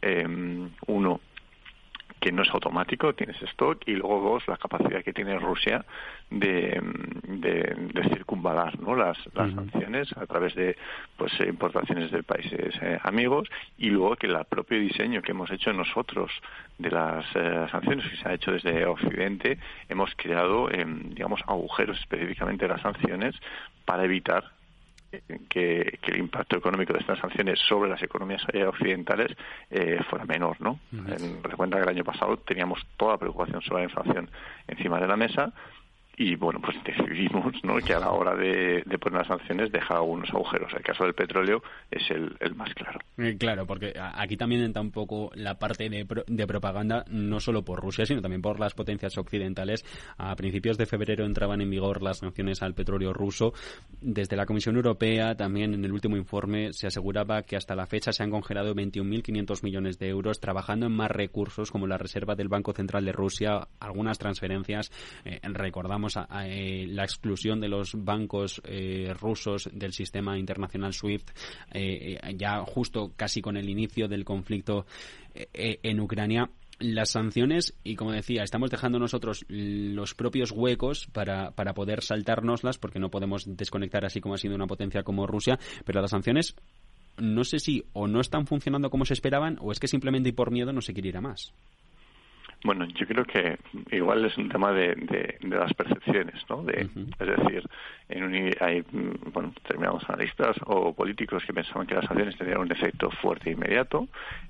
uno, 0.87 1.19
que 2.19 2.31
no 2.31 2.41
es 2.41 2.49
automático, 2.49 3.13
tienes 3.13 3.41
stock, 3.43 3.81
y 3.85 3.93
luego 3.93 4.21
dos, 4.21 4.47
la 4.47 4.57
capacidad 4.57 5.03
que 5.03 5.13
tiene 5.13 5.37
Rusia 5.37 5.85
de, 6.29 6.81
de, 7.23 8.09
circunvalar 8.09 8.79
¿no? 8.79 8.95
las, 8.95 9.17
las 9.33 9.53
sanciones 9.53 10.11
a 10.17 10.25
través 10.25 10.55
de 10.55 10.75
pues 11.15 11.31
importaciones 11.39 12.11
de 12.11 12.23
países 12.23 12.75
eh, 12.81 12.99
amigos 13.03 13.49
y 13.77 13.89
luego 13.89 14.15
que 14.15 14.27
el 14.27 14.37
propio 14.45 14.79
diseño 14.79 15.21
que 15.21 15.31
hemos 15.31 15.51
hecho 15.51 15.71
nosotros 15.73 16.31
de 16.77 16.91
las 16.91 17.25
eh, 17.35 17.67
sanciones 17.71 18.07
que 18.09 18.17
se 18.17 18.29
ha 18.29 18.33
hecho 18.33 18.51
desde 18.51 18.85
Occidente 18.85 19.57
hemos 19.89 20.13
creado 20.15 20.69
em, 20.71 21.09
digamos 21.09 21.41
agujeros 21.47 21.99
específicamente 21.99 22.65
de 22.65 22.73
las 22.73 22.81
sanciones 22.81 23.35
para 23.85 24.03
evitar 24.03 24.56
que, 25.49 25.99
el 26.03 26.17
impacto 26.17 26.57
económico 26.57 26.93
de 26.93 26.99
estas 26.99 27.19
sanciones 27.19 27.59
sobre 27.67 27.89
las 27.89 28.01
economías 28.01 28.41
occidentales 28.67 29.35
eh, 29.69 29.99
fuera 30.09 30.25
menor, 30.25 30.59
¿no? 30.59 30.79
Recuerda 31.43 31.77
que 31.77 31.83
el 31.83 31.89
año 31.89 32.03
pasado 32.03 32.37
teníamos 32.37 32.85
toda 32.97 33.13
la 33.13 33.17
preocupación 33.17 33.61
sobre 33.61 33.83
la 33.83 33.89
inflación 33.89 34.29
encima 34.67 34.99
de 34.99 35.07
la 35.07 35.17
mesa 35.17 35.53
y 36.19 36.35
bueno, 36.35 36.59
pues 36.59 36.75
decidimos 36.83 37.53
¿no? 37.63 37.77
que 37.77 37.93
a 37.93 37.99
la 37.99 38.09
hora 38.09 38.35
de, 38.35 38.83
poner 38.99 39.19
las 39.19 39.27
sanciones 39.27 39.71
deja 39.71 40.01
unos 40.01 40.27
agujeros. 40.31 40.73
El 40.73 40.81
caso 40.81 41.03
del 41.03 41.13
petróleo 41.13 41.61
es 41.91 42.09
el, 42.09 42.55
más 42.55 42.73
claro. 42.73 42.99
Eh, 43.17 43.37
claro, 43.37 43.67
porque 43.67 43.93
aquí 44.15 44.35
también 44.35 44.63
entra 44.63 44.81
un 44.81 44.89
poco 44.89 45.29
la 45.35 45.59
parte 45.59 45.89
de, 45.89 46.07
de, 46.25 46.47
propaganda, 46.47 47.05
no 47.07 47.39
solo 47.39 47.63
por 47.63 47.81
Rusia, 47.81 48.07
sino 48.07 48.19
también 48.23 48.41
por 48.41 48.59
las 48.59 48.73
potencias 48.73 49.15
occidentales. 49.19 49.85
A 50.17 50.35
principios 50.35 50.79
de 50.79 50.87
febrero 50.87 51.23
entraban 51.23 51.61
en 51.61 51.69
vigor 51.69 52.01
las 52.01 52.17
sanciones 52.17 52.63
al 52.63 52.73
petróleo 52.73 53.13
ruso. 53.13 53.53
Desde 54.01 54.35
la 54.35 54.47
Comisión 54.47 54.75
Europea, 54.75 55.35
también 55.35 55.75
en 55.75 55.85
el 55.85 55.91
último 55.91 56.17
informe, 56.17 56.73
se 56.73 56.87
aseguraba 56.87 57.43
que 57.43 57.57
hasta 57.57 57.75
la 57.75 57.85
fecha 57.85 58.11
se 58.11 58.23
han 58.23 58.31
congelado 58.31 58.73
21.500 58.73 59.63
millones 59.63 59.99
de 59.99 60.09
euros, 60.09 60.39
trabajando 60.39 60.87
en 60.87 60.93
más 60.93 61.11
recursos 61.11 61.69
como 61.69 61.85
la 61.85 61.99
reserva 61.99 62.33
del 62.33 62.47
Banco 62.47 62.73
Central 62.73 63.05
de 63.05 63.11
Rusia, 63.11 63.67
algunas 63.79 64.17
transferencias. 64.17 64.91
Eh, 65.23 65.39
recordamos 65.43 66.06
eh, 66.15 66.85
la 66.87 67.03
exclusión 67.03 67.59
de 67.59 67.67
los 67.67 67.93
bancos 67.95 68.61
eh, 68.63 69.13
rusos 69.19 69.69
del 69.73 69.93
sistema 69.93 70.37
internacional 70.37 70.93
SWIFT, 70.93 71.29
eh, 71.73 72.19
ya 72.35 72.61
justo 72.61 73.11
casi 73.15 73.41
con 73.41 73.57
el 73.57 73.69
inicio 73.69 74.07
del 74.07 74.23
conflicto 74.23 74.85
en 75.33 75.99
Ucrania. 75.99 76.49
Las 76.79 77.09
sanciones 77.09 77.75
y 77.83 77.95
como 77.95 78.11
decía 78.11 78.43
estamos 78.43 78.69
dejando 78.69 78.99
nosotros 78.99 79.45
los 79.47 80.13
propios 80.13 80.51
huecos 80.51 81.07
para, 81.11 81.49
para 81.51 81.73
poder 81.73 82.03
saltárnoslas 82.03 82.77
porque 82.77 82.99
no 82.99 83.09
podemos 83.09 83.45
desconectar 83.57 84.05
así 84.05 84.21
como 84.21 84.35
ha 84.35 84.37
sido 84.37 84.53
una 84.53 84.67
potencia 84.67 85.01
como 85.01 85.25
Rusia 85.25 85.57
pero 85.85 86.01
las 86.01 86.11
sanciones 86.11 86.55
no 87.17 87.43
sé 87.43 87.57
si 87.57 87.83
o 87.93 88.07
no 88.07 88.21
están 88.21 88.45
funcionando 88.45 88.91
como 88.91 89.05
se 89.05 89.13
esperaban 89.13 89.57
o 89.59 89.71
es 89.71 89.79
que 89.79 89.87
simplemente 89.87 90.29
y 90.29 90.33
por 90.33 90.51
miedo 90.51 90.71
no 90.71 90.81
se 90.81 90.93
quiere 90.93 91.09
ir 91.09 91.17
a 91.17 91.21
más 91.21 91.51
bueno, 92.67 92.85
yo 92.85 93.07
creo 93.07 93.23
que 93.23 93.57
igual 93.91 94.25
es 94.25 94.37
un 94.37 94.49
tema 94.49 94.73
de, 94.73 94.93
de, 94.95 95.37
las 95.55 95.73
percepciones, 95.73 96.35
¿no? 96.49 96.63
De, 96.63 96.89
Es 97.17 97.27
decir, 97.37 97.63
en 98.09 98.53
hay 98.59 98.83
bueno, 99.31 99.53
determinados 99.55 100.03
analistas 100.09 100.57
o 100.65 100.93
políticos 100.93 101.43
que 101.45 101.53
pensaban 101.53 101.87
que 101.87 101.95
las 101.95 102.05
sanciones 102.05 102.37
tendrían 102.37 102.59
un 102.59 102.71
efecto 102.71 103.09
fuerte 103.09 103.49
e 103.49 103.53
inmediato. 103.53 104.09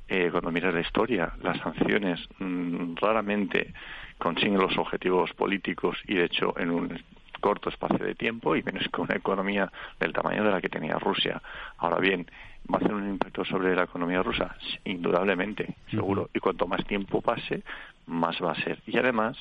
Eh, 0.09 0.29
cuando 0.31 0.51
miras 0.51 0.73
la 0.73 0.81
historia, 0.81 1.31
las 1.43 1.59
sanciones 1.59 2.19
mm, 2.39 2.95
raramente 2.95 3.71
consiguen 4.17 4.57
los 4.57 4.75
objetivos 4.79 5.31
políticos 5.33 5.95
y, 6.07 6.15
de 6.15 6.25
hecho, 6.25 6.55
en 6.57 6.71
un 6.71 6.99
corto 7.39 7.69
espacio 7.69 8.03
de 8.03 8.15
tiempo 8.15 8.55
y 8.55 8.63
menos 8.63 8.87
con 8.89 9.05
una 9.05 9.15
economía 9.15 9.71
del 9.99 10.11
tamaño 10.11 10.43
de 10.43 10.49
la 10.49 10.59
que 10.59 10.69
tenía 10.69 10.97
Rusia. 10.97 11.39
Ahora 11.77 11.99
bien, 11.99 12.25
¿va 12.71 12.77
a 12.77 12.81
hacer 12.81 12.93
un 12.93 13.09
impacto 13.09 13.45
sobre 13.45 13.75
la 13.75 13.83
economía 13.83 14.23
rusa? 14.23 14.55
Indudablemente, 14.85 15.75
seguro. 15.89 16.29
Y 16.33 16.39
cuanto 16.39 16.67
más 16.67 16.85
tiempo 16.85 17.21
pase, 17.21 17.63
más 18.05 18.37
va 18.41 18.51
a 18.51 18.55
ser. 18.55 18.79
Y 18.85 18.97
además, 18.97 19.37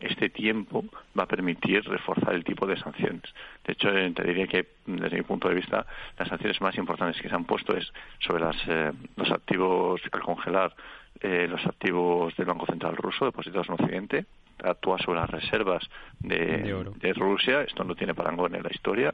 este 0.00 0.28
tiempo 0.28 0.84
va 1.18 1.24
a 1.24 1.26
permitir 1.26 1.82
reforzar 1.84 2.34
el 2.34 2.44
tipo 2.44 2.66
de 2.66 2.76
sanciones. 2.76 3.22
De 3.64 3.72
hecho, 3.72 3.90
eh, 3.90 4.10
te 4.14 4.24
diría 4.24 4.46
que, 4.46 4.66
desde 4.86 5.16
mi 5.16 5.22
punto 5.22 5.48
de 5.48 5.54
vista, 5.54 5.86
las 6.18 6.28
sanciones 6.28 6.60
más 6.60 6.76
importantes 6.76 7.20
que 7.20 7.28
se 7.28 7.34
han 7.34 7.44
puesto 7.44 7.76
es 7.76 7.92
sobre 8.20 8.44
las, 8.44 8.56
eh, 8.68 8.92
los 9.16 9.30
activos, 9.30 10.00
al 10.12 10.20
congelar 10.20 10.74
eh, 11.20 11.48
los 11.48 11.64
activos 11.66 12.36
del 12.36 12.46
Banco 12.46 12.66
Central 12.66 12.96
ruso 12.96 13.24
depositados 13.24 13.68
en 13.68 13.74
Occidente, 13.74 14.26
actúa 14.62 14.98
sobre 14.98 15.20
las 15.20 15.30
reservas 15.30 15.88
de, 16.20 16.84
de, 16.96 17.12
Rusia, 17.12 17.62
esto 17.62 17.84
no 17.84 17.94
tiene 17.94 18.14
parangón 18.14 18.54
en 18.54 18.62
la 18.62 18.70
historia, 18.72 19.12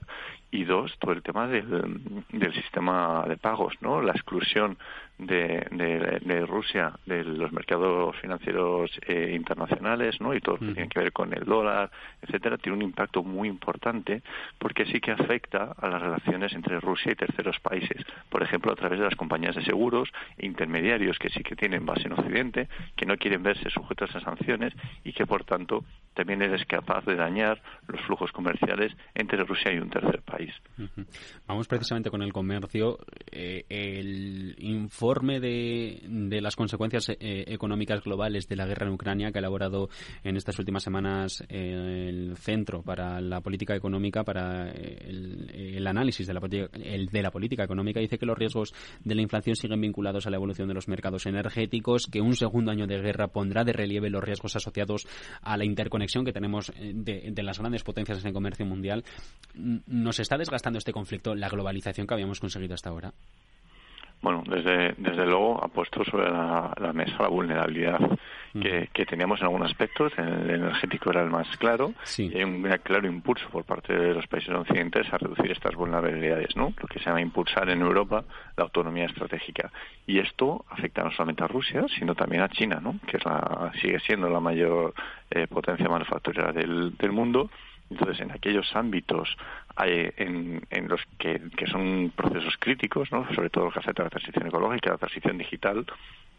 y 0.54 0.62
dos, 0.62 0.96
todo 1.00 1.12
el 1.12 1.22
tema 1.22 1.48
del, 1.48 2.24
del 2.30 2.54
sistema 2.54 3.24
de 3.26 3.36
pagos, 3.36 3.74
¿no? 3.80 4.00
La 4.00 4.12
exclusión 4.12 4.78
de, 5.18 5.66
de, 6.24 6.46
Rusia 6.46 6.92
de 7.06 7.22
los 7.24 7.52
mercados 7.52 8.16
financieros 8.16 8.90
eh, 9.06 9.32
internacionales 9.34 10.20
¿no? 10.20 10.34
y 10.34 10.40
todo 10.40 10.56
lo 10.56 10.66
que 10.66 10.74
tiene 10.74 10.88
que 10.88 11.00
ver 11.00 11.12
con 11.12 11.32
el 11.32 11.44
dólar, 11.44 11.90
etcétera, 12.20 12.58
tiene 12.58 12.76
un 12.76 12.82
impacto 12.82 13.22
muy 13.22 13.48
importante 13.48 14.22
porque 14.58 14.86
sí 14.86 15.00
que 15.00 15.12
afecta 15.12 15.74
a 15.80 15.88
las 15.88 16.02
relaciones 16.02 16.52
entre 16.52 16.80
Rusia 16.80 17.12
y 17.12 17.14
terceros 17.14 17.60
países. 17.60 18.04
Por 18.28 18.42
ejemplo, 18.42 18.72
a 18.72 18.76
través 18.76 18.98
de 18.98 19.04
las 19.04 19.14
compañías 19.14 19.54
de 19.54 19.64
seguros, 19.64 20.10
intermediarios 20.38 21.18
que 21.18 21.30
sí 21.30 21.42
que 21.42 21.56
tienen 21.56 21.86
base 21.86 22.06
en 22.06 22.12
Occidente, 22.12 22.68
que 22.96 23.06
no 23.06 23.16
quieren 23.16 23.42
verse 23.42 23.70
sujetos 23.70 24.14
a 24.16 24.20
sanciones 24.20 24.74
y 25.04 25.12
que, 25.12 25.26
por 25.26 25.44
tanto, 25.44 25.84
también 26.14 26.42
eres 26.42 26.64
capaz 26.66 27.04
de 27.04 27.16
dañar 27.16 27.60
los 27.86 28.00
flujos 28.02 28.32
comerciales 28.32 28.92
entre 29.14 29.44
Rusia 29.44 29.72
y 29.72 29.78
un 29.78 29.90
tercer 29.90 30.22
país. 30.22 30.43
Vamos 31.46 31.68
precisamente 31.68 32.10
con 32.10 32.22
el 32.22 32.32
comercio. 32.32 32.98
Eh, 33.30 33.64
el 33.68 34.54
informe 34.58 35.40
de, 35.40 36.02
de 36.08 36.40
las 36.40 36.56
consecuencias 36.56 37.08
eh, 37.08 37.44
económicas 37.46 38.02
globales 38.02 38.48
de 38.48 38.56
la 38.56 38.66
guerra 38.66 38.86
en 38.86 38.94
Ucrania 38.94 39.32
que 39.32 39.38
ha 39.38 39.40
elaborado 39.40 39.88
en 40.22 40.36
estas 40.36 40.58
últimas 40.58 40.82
semanas 40.82 41.44
eh, 41.48 42.08
el 42.08 42.36
Centro 42.36 42.82
para 42.82 43.20
la 43.20 43.40
Política 43.40 43.74
Económica, 43.74 44.24
para 44.24 44.70
el, 44.70 45.86
análisis 45.86 46.26
de 46.26 46.34
la, 47.22 47.30
política 47.30 47.64
económica, 47.64 48.00
dice 48.00 48.18
que 48.18 48.26
los 48.26 48.38
riesgos 48.38 48.74
de 49.04 49.14
la 49.14 49.22
inflación 49.22 49.54
siguen 49.56 49.80
vinculados 49.80 50.26
a 50.26 50.30
la 50.30 50.36
evolución 50.36 50.68
de 50.68 50.74
los 50.74 50.88
mercados 50.88 51.26
energéticos, 51.26 52.06
que 52.06 52.20
un 52.20 52.34
segundo 52.34 52.70
año 52.70 52.86
de 52.86 53.00
guerra 53.00 53.28
pondrá 53.28 53.64
de 53.64 53.72
relieve 53.72 54.10
los 54.10 54.24
riesgos 54.24 54.56
asociados 54.56 55.06
a 55.42 55.56
la 55.56 55.64
interconexión 55.64 56.24
que 56.24 56.32
tenemos 56.32 56.72
de, 56.80 57.30
de 57.30 57.42
las 57.42 57.58
grandes 57.58 57.82
potencias 57.82 58.20
en 58.20 58.28
el 58.28 58.32
comercio 58.32 58.66
mundial. 58.66 59.04
¿Nos 59.54 60.18
está 60.20 60.33
desgastando 60.38 60.78
este 60.78 60.92
conflicto 60.92 61.34
la 61.34 61.48
globalización 61.48 62.06
que 62.06 62.14
habíamos 62.14 62.40
conseguido 62.40 62.74
hasta 62.74 62.90
ahora? 62.90 63.12
Bueno, 64.24 64.42
desde, 64.46 64.94
desde 64.96 65.26
luego 65.26 65.62
ha 65.62 65.68
puesto 65.68 66.02
sobre 66.02 66.30
la, 66.30 66.72
mesa 66.94 67.14
la 67.20 67.28
vulnerabilidad 67.28 68.00
que, 68.58 68.88
que, 68.90 69.04
teníamos 69.04 69.40
en 69.40 69.44
algunos 69.44 69.70
aspectos. 69.70 70.14
El 70.16 70.48
energético 70.48 71.10
era 71.10 71.22
el 71.22 71.28
más 71.28 71.46
claro. 71.58 71.92
Y 72.16 72.34
hay 72.34 72.42
un 72.42 72.62
claro 72.82 73.06
impulso 73.06 73.46
por 73.50 73.64
parte 73.64 73.92
de 73.92 74.14
los 74.14 74.26
países 74.26 74.48
occidentales 74.48 75.12
a 75.12 75.18
reducir 75.18 75.50
estas 75.50 75.74
vulnerabilidades, 75.74 76.56
¿no? 76.56 76.72
Lo 76.80 76.88
que 76.88 77.00
se 77.00 77.04
llama 77.04 77.20
impulsar 77.20 77.68
en 77.68 77.82
Europa 77.82 78.24
la 78.56 78.64
autonomía 78.64 79.04
estratégica. 79.04 79.70
Y 80.06 80.18
esto 80.18 80.64
afecta 80.70 81.02
no 81.02 81.10
solamente 81.10 81.44
a 81.44 81.48
Rusia, 81.48 81.84
sino 81.98 82.14
también 82.14 82.40
a 82.40 82.48
China, 82.48 82.80
¿no? 82.82 82.98
Que 83.06 83.18
es 83.18 83.24
la, 83.26 83.72
sigue 83.78 84.00
siendo 84.00 84.30
la 84.30 84.40
mayor 84.40 84.94
eh, 85.30 85.46
potencia 85.48 85.86
manufacturera 85.86 86.50
del, 86.50 86.96
del 86.96 87.12
mundo 87.12 87.50
entonces, 87.90 88.20
en 88.20 88.30
aquellos 88.32 88.74
ámbitos 88.74 89.36
en, 89.76 90.62
en, 90.70 90.88
los 90.88 91.00
que, 91.18 91.40
son 91.70 92.12
procesos 92.14 92.54
críticos, 92.58 93.10
¿no? 93.12 93.26
sobre 93.34 93.50
todo 93.50 93.66
lo 93.66 93.70
que 93.70 93.80
afecta 93.80 94.02
a 94.02 94.06
la 94.06 94.10
transición 94.10 94.46
ecológica, 94.46 94.90
la 94.90 94.98
transición 94.98 95.38
digital, 95.38 95.84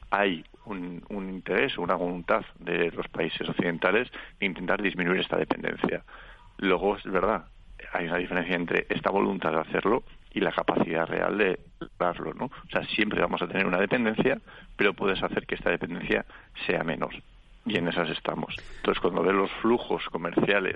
hay 0.09 0.43
un, 0.65 1.03
un 1.09 1.29
interés, 1.29 1.77
una 1.77 1.95
voluntad 1.95 2.45
de 2.59 2.91
los 2.91 3.07
países 3.07 3.47
occidentales 3.47 4.11
de 4.39 4.45
intentar 4.45 4.81
disminuir 4.81 5.21
esta 5.21 5.37
dependencia. 5.37 6.03
Luego, 6.57 6.97
es 6.97 7.03
verdad, 7.03 7.45
hay 7.93 8.07
una 8.07 8.17
diferencia 8.17 8.55
entre 8.55 8.85
esta 8.89 9.09
voluntad 9.09 9.51
de 9.51 9.59
hacerlo 9.59 10.03
y 10.33 10.39
la 10.39 10.51
capacidad 10.51 11.07
real 11.07 11.37
de 11.37 11.59
lograrlo, 11.79 12.33
¿no? 12.33 12.45
O 12.45 12.69
sea, 12.71 12.83
siempre 12.87 13.21
vamos 13.21 13.41
a 13.41 13.47
tener 13.47 13.65
una 13.65 13.79
dependencia, 13.79 14.39
pero 14.75 14.93
puedes 14.93 15.21
hacer 15.23 15.45
que 15.45 15.55
esta 15.55 15.69
dependencia 15.69 16.25
sea 16.65 16.83
menor. 16.83 17.13
Y 17.65 17.77
en 17.77 17.87
esas 17.87 18.09
estamos. 18.09 18.55
Entonces, 18.77 19.01
cuando 19.01 19.23
ves 19.23 19.33
los 19.33 19.51
flujos 19.61 20.03
comerciales, 20.09 20.75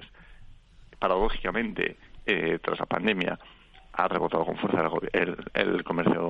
paradójicamente, 0.99 1.97
eh, 2.25 2.59
tras 2.61 2.79
la 2.79 2.85
pandemia, 2.85 3.39
ha 3.93 4.07
rebotado 4.07 4.45
con 4.45 4.57
fuerza 4.57 4.89
el, 5.13 5.35
el, 5.53 5.83
comercio 5.83 6.21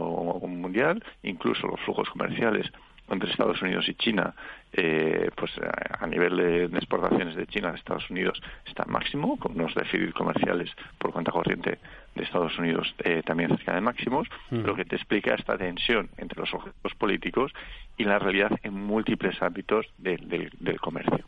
mundial, 0.41 1.03
incluso 1.23 1.67
los 1.67 1.79
flujos 1.81 2.09
comerciales 2.09 2.71
entre 3.09 3.31
Estados 3.31 3.61
Unidos 3.61 3.87
y 3.87 3.95
China, 3.95 4.33
eh, 4.71 5.29
pues 5.35 5.51
a 5.99 6.05
nivel 6.05 6.37
de, 6.37 6.65
exportaciones 6.77 7.35
de 7.35 7.47
China 7.47 7.71
a 7.71 7.75
Estados 7.75 8.09
Unidos 8.09 8.41
está 8.65 8.85
máximo, 8.85 9.37
con 9.37 9.53
unos 9.53 9.73
déficits 9.73 10.13
comerciales 10.13 10.69
por 10.97 11.11
cuenta 11.11 11.31
corriente 11.31 11.79
de 12.15 12.23
Estados 12.23 12.57
Unidos 12.57 12.93
eh, 13.03 13.23
también 13.25 13.49
cerca 13.49 13.73
de 13.73 13.81
máximos, 13.81 14.27
lo 14.51 14.75
que 14.75 14.85
te 14.85 14.95
explica 14.95 15.33
esta 15.33 15.57
tensión 15.57 16.09
entre 16.17 16.39
los 16.39 16.53
objetivos 16.53 16.93
políticos 16.95 17.51
y 17.97 18.03
la 18.03 18.19
realidad 18.19 18.51
en 18.63 18.73
múltiples 18.73 19.41
ámbitos 19.41 19.87
del 19.97 20.79
comercio. 20.79 21.25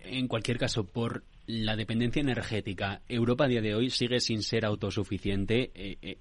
En 0.00 0.26
cualquier 0.26 0.58
caso, 0.58 0.84
por 0.84 1.22
la 1.48 1.76
dependencia 1.76 2.20
energética, 2.20 3.00
Europa 3.08 3.44
a 3.44 3.48
día 3.48 3.62
de 3.62 3.74
hoy 3.74 3.90
sigue 3.90 4.20
sin 4.20 4.42
ser 4.42 4.64
autosuficiente. 4.66 5.72
Eh, 5.74 6.18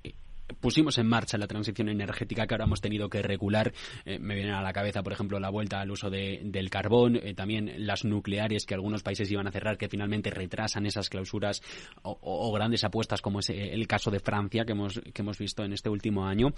pusimos 0.60 0.98
en 0.98 1.08
marcha 1.08 1.38
la 1.38 1.48
transición 1.48 1.90
energética 1.90 2.48
que 2.48 2.54
ahora 2.54 2.66
hemos 2.66 2.82
tenido 2.82 3.10
que 3.10 3.22
regular. 3.22 3.74
Eh, 4.06 4.20
me 4.20 4.36
viene 4.36 4.52
a 4.52 4.62
la 4.62 4.74
cabeza, 4.74 5.04
por 5.04 5.14
ejemplo, 5.14 5.40
la 5.40 5.50
vuelta 5.50 5.82
al 5.82 5.92
uso 5.92 6.10
del 6.10 6.70
carbón, 6.70 7.18
eh, 7.18 7.34
también 7.34 7.86
las 7.86 8.06
nucleares 8.06 8.66
que 8.66 8.74
algunos 8.74 9.04
países 9.04 9.30
iban 9.32 9.48
a 9.48 9.52
cerrar, 9.52 9.78
que 9.78 9.90
finalmente 9.90 10.30
retrasan 10.30 10.86
esas 10.86 11.10
clausuras 11.10 11.62
o, 12.02 12.52
grandes 12.54 12.84
apuestas, 12.84 13.22
como 13.22 13.40
es 13.40 13.50
eh, 13.50 13.74
el 13.74 13.88
caso 13.88 14.12
de 14.12 14.20
Francia 14.20 14.66
que 14.66 14.72
hemos, 14.72 15.00
que 15.00 15.22
hemos 15.22 15.38
visto 15.38 15.64
en 15.64 15.74
este 15.74 15.90
último 15.90 16.26
año. 16.26 16.54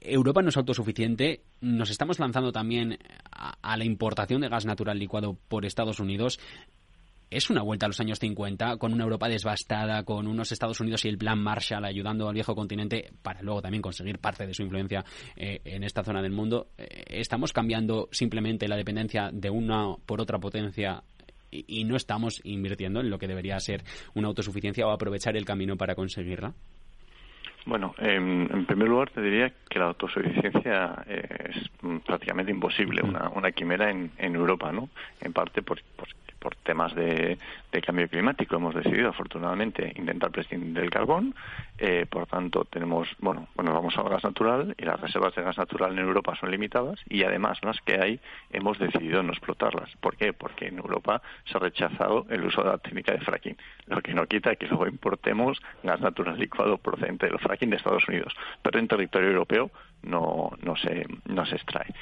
Europa 0.00 0.42
no 0.42 0.48
es 0.48 0.56
autosuficiente. 0.56 1.42
Nos 1.60 1.90
estamos 1.90 2.18
lanzando 2.18 2.52
también 2.52 2.98
a 3.30 3.76
la 3.76 3.84
importación 3.84 4.40
de 4.40 4.48
gas 4.48 4.66
natural 4.66 4.98
licuado 4.98 5.36
por 5.48 5.64
Estados 5.64 6.00
Unidos 6.00 6.38
es 7.30 7.48
una 7.48 7.62
vuelta 7.62 7.86
a 7.86 7.88
los 7.88 8.00
años 8.00 8.18
50, 8.18 8.76
con 8.76 8.92
una 8.92 9.04
Europa 9.04 9.28
desbastada, 9.28 10.02
con 10.02 10.26
unos 10.26 10.50
Estados 10.50 10.80
Unidos 10.80 11.04
y 11.04 11.08
el 11.08 11.16
plan 11.16 11.38
Marshall 11.40 11.84
ayudando 11.84 12.28
al 12.28 12.34
viejo 12.34 12.56
continente 12.56 13.12
para 13.22 13.40
luego 13.42 13.62
también 13.62 13.82
conseguir 13.82 14.18
parte 14.18 14.46
de 14.46 14.52
su 14.52 14.62
influencia 14.62 15.04
eh, 15.36 15.60
en 15.64 15.84
esta 15.84 16.02
zona 16.02 16.22
del 16.22 16.32
mundo. 16.32 16.68
Eh, 16.76 17.04
estamos 17.06 17.52
cambiando 17.52 18.08
simplemente 18.10 18.66
la 18.66 18.76
dependencia 18.76 19.30
de 19.32 19.48
una 19.48 19.94
por 20.04 20.20
otra 20.20 20.38
potencia 20.38 21.02
y, 21.52 21.84
no 21.84 21.96
estamos 21.96 22.40
invirtiendo 22.44 23.00
en 23.00 23.10
lo 23.10 23.18
que 23.18 23.26
debería 23.26 23.58
ser 23.58 23.82
una 24.14 24.28
autosuficiencia 24.28 24.86
o 24.86 24.90
aprovechar 24.90 25.36
el 25.36 25.44
camino 25.44 25.76
para 25.76 25.94
conseguirla. 25.94 26.52
Bueno, 27.66 27.94
en, 27.98 28.66
primer 28.66 28.88
lugar 28.88 29.10
te 29.10 29.20
diría 29.20 29.52
que 29.68 29.78
la 29.78 29.86
autosuficiencia 29.86 31.04
es 31.06 31.68
prácticamente 32.06 32.52
imposible, 32.52 33.02
una, 33.02 33.52
quimera 33.52 33.90
en, 33.90 34.34
Europa, 34.34 34.72
¿no? 34.72 34.88
En 35.20 35.32
parte 35.32 35.62
por 35.62 35.80
por 36.40 36.56
temas 36.56 36.94
de, 36.94 37.38
cambio 37.86 38.08
climático 38.08 38.56
hemos 38.56 38.74
decidido 38.74 39.08
afortunadamente 39.08 39.92
intentar 39.96 40.30
prescindir 40.30 40.74
del 40.74 40.90
carbón. 40.90 41.34
Eh, 41.78 42.06
por 42.10 42.26
tanto 42.26 42.64
tenemos 42.64 43.08
bueno 43.20 43.48
bueno 43.54 43.72
vamos 43.72 43.96
al 43.96 44.08
gas 44.08 44.22
natural 44.22 44.74
y 44.76 44.84
las 44.84 45.00
reservas 45.00 45.34
de 45.34 45.42
gas 45.42 45.56
natural 45.56 45.92
en 45.92 46.00
Europa 46.00 46.36
son 46.38 46.50
limitadas 46.50 47.00
y 47.08 47.22
además 47.22 47.58
las 47.62 47.80
que 47.80 47.94
hay 47.94 48.20
hemos 48.52 48.78
decidido 48.78 49.22
no 49.22 49.32
explotarlas. 49.32 49.90
¿por 50.00 50.16
qué? 50.16 50.32
porque 50.32 50.66
en 50.66 50.78
Europa 50.78 51.22
se 51.44 51.56
ha 51.56 51.60
rechazado 51.60 52.26
el 52.28 52.44
uso 52.44 52.62
de 52.62 52.70
la 52.70 52.78
técnica 52.78 53.12
de 53.12 53.20
fracking 53.20 53.56
lo 53.86 54.02
que 54.02 54.14
no 54.14 54.26
quita 54.26 54.56
que 54.56 54.66
luego 54.66 54.86
importemos 54.86 55.60
gas 55.82 56.00
natural 56.00 56.38
licuado 56.38 56.78
procedente 56.78 57.26
del 57.26 57.38
fracking 57.38 57.70
de 57.70 57.76
Estados 57.76 58.06
Unidos. 58.08 58.34
Pero 58.62 58.78
en 58.78 58.88
territorio 58.88 59.30
europeo 59.30 59.70
no, 60.02 60.50
no, 60.62 60.76
se, 60.76 61.06
no 61.26 61.44
se 61.46 61.56
extrae. 61.56 61.92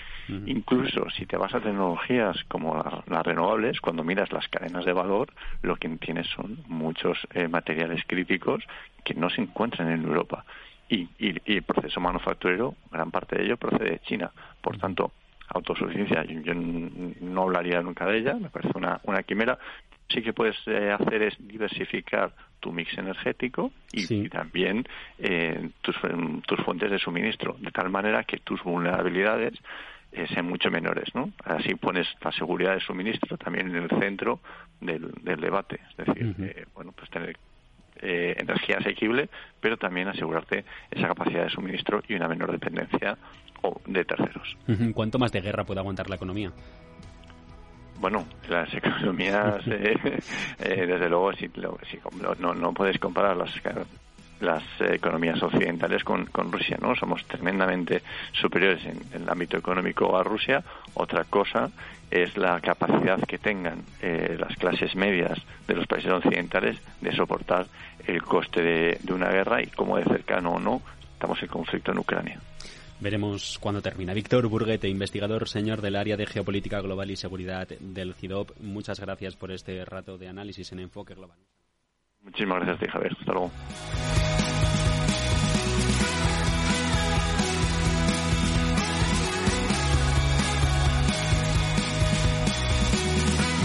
Incluso 0.47 1.09
si 1.11 1.25
te 1.25 1.37
vas 1.37 1.55
a 1.55 1.61
tecnologías 1.61 2.37
como 2.49 2.77
las, 3.07 3.27
renovables, 3.27 3.81
cuando 3.81 4.05
miras 4.05 4.31
las 4.33 4.47
cadenas 4.49 4.85
de 4.85 4.93
valor, 4.93 5.33
lo 5.63 5.77
que 5.77 5.89
tienes 5.89 6.27
son 6.29 6.59
muchos 6.67 7.19
eh, 7.33 7.49
materiales 7.49 8.03
críticos 8.07 8.63
que 9.05 9.15
no 9.15 9.31
se 9.31 9.41
encuentran 9.41 9.91
en 9.91 10.05
Europa. 10.05 10.45
Y, 10.89 11.09
y, 11.19 11.35
el 11.47 11.63
proceso 11.63 12.01
manufacturero, 12.01 12.75
gran 12.91 13.11
parte 13.11 13.37
de 13.37 13.45
ello 13.45 13.57
procede 13.57 13.91
de 13.91 14.01
China. 14.01 14.31
Por 14.61 14.79
tanto, 14.79 15.13
autosuficiencia, 15.49 16.25
yo, 16.25 16.55
no 16.55 17.43
hablaría 17.43 17.81
nunca 17.81 18.07
de 18.07 18.19
ella, 18.19 18.35
me 18.35 18.51
parece 18.51 18.77
una, 18.77 19.01
una 19.05 19.23
quimera. 19.23 19.59
Sí 20.09 20.23
que 20.23 20.33
puedes 20.33 20.57
eh, 20.67 20.91
hacer 20.91 21.23
es 21.23 21.35
diversificar 21.39 22.33
tu 22.61 22.73
mix 22.73 22.97
energético 22.99 23.71
y, 23.93 24.29
también 24.29 24.87
eh, 25.19 25.71
tus, 25.81 25.97
tus 26.47 26.61
fuentes 26.65 26.91
de 26.91 26.99
suministro, 26.99 27.57
de 27.61 27.71
tal 27.71 27.91
manera 27.91 28.25
que 28.25 28.39
tus 28.39 28.63
vulnerabilidades 28.63 29.55
eh, 30.13 30.27
sean 30.33 30.47
mucho 30.47 30.71
menores, 30.71 31.15
¿no? 31.15 31.31
Así 31.45 31.75
pones 31.75 32.07
la 32.23 32.33
seguridad 32.33 32.75
de 32.75 32.81
suministro 32.81 33.37
también 33.37 33.69
en 33.69 33.77
el 33.83 33.91
centro 33.91 34.41
del, 34.81 35.13
del 35.23 35.41
debate, 35.41 35.81
es 35.91 36.07
decir, 36.07 36.35
eh, 36.41 36.65
bueno, 36.75 36.93
pues 36.93 37.11
tener 37.11 37.37
energía 38.01 38.77
asequible, 38.79 39.29
pero 39.61 39.77
también 39.77 40.07
asegurarte 40.07 40.65
esa 40.89 41.09
capacidad 41.09 41.43
de 41.43 41.51
suministro 41.51 42.01
y 42.07 42.15
una 42.15 42.29
menor 42.29 42.53
dependencia 42.53 43.19
de 43.87 44.05
terceros. 44.05 44.57
¿Cuánto 44.95 45.19
más 45.19 45.33
de 45.33 45.41
guerra 45.41 45.65
puede 45.65 45.81
aguantar 45.81 46.09
la 46.09 46.15
economía? 46.15 46.53
Bueno, 47.99 48.27
las 48.49 48.73
economías, 48.75 49.63
eh, 49.67 50.19
eh, 50.59 50.87
desde 50.87 51.09
luego, 51.09 51.33
si, 51.33 51.51
no, 52.39 52.55
no 52.55 52.73
puedes 52.73 52.99
comparar 52.99 53.37
las 53.37 53.51
las 54.41 54.63
economías 54.81 55.43
occidentales 55.43 56.05
con, 56.05 56.27
con 56.27 56.53
Rusia, 56.53 56.79
¿no? 56.81 56.95
Somos 56.95 57.25
tremendamente 57.27 58.03
superiores 58.33 58.85
en, 58.85 59.01
el 59.13 59.29
ámbito 59.29 59.57
económico 59.57 60.17
a 60.17 60.23
Rusia. 60.23 60.63
Otra 60.95 61.25
cosa 61.25 61.71
es 62.11 62.37
la 62.37 62.61
capacidad 62.61 63.21
que 63.27 63.39
tengan 63.39 63.83
eh, 64.01 64.37
las 64.39 64.57
clases 64.57 64.95
medias 64.95 65.39
de 65.67 65.75
los 65.75 65.87
países 65.87 66.11
occidentales 66.11 66.79
de 67.01 67.13
soportar 67.13 67.67
el 68.07 68.23
coste 68.23 68.63
de, 68.63 68.99
de 69.03 69.13
una 69.13 69.29
guerra 69.29 69.63
y 69.63 69.67
cómo 69.67 69.97
de 69.97 70.05
cercano 70.05 70.53
o 70.53 70.61
no 70.61 70.83
estamos 71.15 71.43
en 71.43 71.49
conflicto 71.49 71.93
en 71.93 71.99
Ucrania. 71.99 72.41
Veremos 73.01 73.59
cuándo 73.61 73.81
termina. 73.81 74.13
Víctor 74.13 74.49
Burguete, 74.49 74.89
investigador 74.89 75.49
señor 75.49 75.81
del 75.81 75.97
área 75.97 76.17
de 76.17 76.27
geopolítica 76.27 76.81
global 76.81 77.11
y 77.11 77.17
seguridad 77.17 77.69
del 77.69 78.15
CIDOP. 78.15 78.59
Muchas 78.61 78.99
gracias 78.99 79.37
por 79.37 79.53
este 79.53 79.85
rato 79.85 80.19
de 80.19 80.29
análisis 80.29 80.73
en 80.73 80.81
Enfoque 80.81 81.15
Global. 81.15 81.39
Muchísimas 82.23 82.59
gracias 82.59 82.77
a 82.77 82.81
ti, 82.81 82.91
Javier. 82.91 83.17
Hasta 83.21 83.33
luego. 83.33 83.51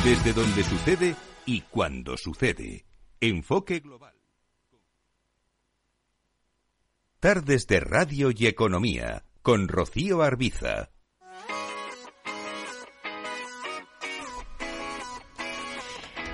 Desde 0.04 0.34
donde 0.34 0.64
sucede 0.64 1.16
y 1.46 1.62
cuando 1.62 2.18
sucede. 2.18 2.86
Enfoque 3.22 3.80
Global. 3.80 4.13
Tardes 7.24 7.68
de 7.68 7.80
Radio 7.80 8.32
y 8.36 8.48
Economía 8.48 9.24
con 9.42 9.70
Rocío 9.70 10.24
Arbiza. 10.24 10.90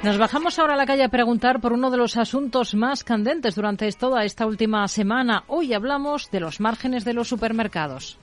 Nos 0.01 0.17
bajamos 0.17 0.57
ahora 0.57 0.73
a 0.73 0.77
la 0.77 0.87
calle 0.87 1.03
a 1.03 1.09
preguntar 1.09 1.61
por 1.61 1.73
uno 1.73 1.91
de 1.91 1.97
los 1.97 2.17
asuntos 2.17 2.73
más 2.73 3.03
candentes 3.03 3.53
durante 3.53 3.91
toda 3.91 4.25
esta 4.25 4.47
última 4.47 4.87
semana. 4.87 5.43
Hoy 5.45 5.75
hablamos 5.75 6.31
de 6.31 6.39
los 6.39 6.59
márgenes 6.59 7.05
de 7.05 7.13
los 7.13 7.27
supermercados. 7.27 8.17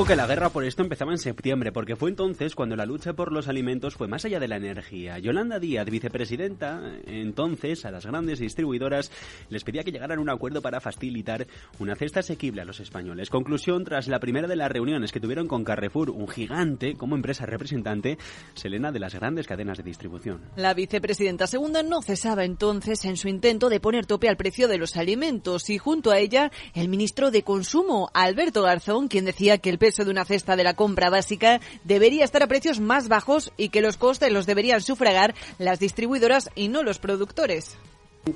Ojo 0.00 0.08
que 0.08 0.16
la 0.16 0.26
guerra 0.26 0.48
por 0.48 0.64
esto 0.64 0.82
empezaba 0.82 1.12
en 1.12 1.18
septiembre, 1.18 1.72
porque 1.72 1.94
fue 1.94 2.08
entonces 2.08 2.54
cuando 2.54 2.74
la 2.74 2.86
lucha 2.86 3.12
por 3.12 3.32
los 3.32 3.48
alimentos 3.48 3.96
fue 3.96 4.08
más 4.08 4.24
allá 4.24 4.40
de 4.40 4.48
la 4.48 4.56
energía. 4.56 5.18
Yolanda 5.18 5.58
Díaz, 5.58 5.84
vicepresidenta, 5.90 6.94
entonces 7.04 7.84
a 7.84 7.90
las 7.90 8.06
grandes 8.06 8.38
distribuidoras 8.38 9.12
les 9.50 9.62
pedía 9.62 9.84
que 9.84 9.92
llegaran 9.92 10.18
a 10.18 10.22
un 10.22 10.30
acuerdo 10.30 10.62
para 10.62 10.80
facilitar 10.80 11.46
una 11.78 11.96
cesta 11.96 12.20
asequible 12.20 12.62
a 12.62 12.64
los 12.64 12.80
españoles. 12.80 13.28
Conclusión, 13.28 13.84
tras 13.84 14.08
la 14.08 14.20
primera 14.20 14.48
de 14.48 14.56
las 14.56 14.72
reuniones 14.72 15.12
que 15.12 15.20
tuvieron 15.20 15.46
con 15.46 15.64
Carrefour, 15.64 16.08
un 16.08 16.28
gigante 16.28 16.94
como 16.94 17.14
empresa 17.14 17.44
representante, 17.44 18.16
Selena 18.54 18.92
de 18.92 19.00
las 19.00 19.14
grandes 19.14 19.46
cadenas 19.46 19.76
de 19.76 19.84
distribución. 19.84 20.40
La 20.56 20.72
vicepresidenta 20.72 21.46
segunda 21.46 21.82
no 21.82 22.00
cesaba 22.00 22.46
entonces 22.46 23.04
en 23.04 23.18
su 23.18 23.28
intento 23.28 23.68
de 23.68 23.80
poner 23.80 24.06
tope 24.06 24.30
al 24.30 24.38
precio 24.38 24.66
de 24.66 24.78
los 24.78 24.96
alimentos 24.96 25.68
y 25.68 25.76
junto 25.76 26.10
a 26.10 26.20
ella 26.20 26.50
el 26.72 26.88
ministro 26.88 27.30
de 27.30 27.42
Consumo, 27.42 28.08
Alberto 28.14 28.62
Garzón, 28.62 29.08
quien 29.08 29.26
decía 29.26 29.58
que 29.58 29.68
el 29.68 29.76
de 29.96 30.10
una 30.10 30.24
cesta 30.24 30.56
de 30.56 30.64
la 30.64 30.74
compra 30.74 31.10
básica 31.10 31.60
debería 31.84 32.24
estar 32.24 32.42
a 32.42 32.46
precios 32.46 32.80
más 32.80 33.08
bajos 33.08 33.52
y 33.56 33.68
que 33.68 33.80
los 33.80 33.96
costes 33.96 34.32
los 34.32 34.46
deberían 34.46 34.80
sufragar 34.80 35.34
las 35.58 35.78
distribuidoras 35.78 36.50
y 36.54 36.68
no 36.68 36.82
los 36.82 36.98
productores 36.98 37.76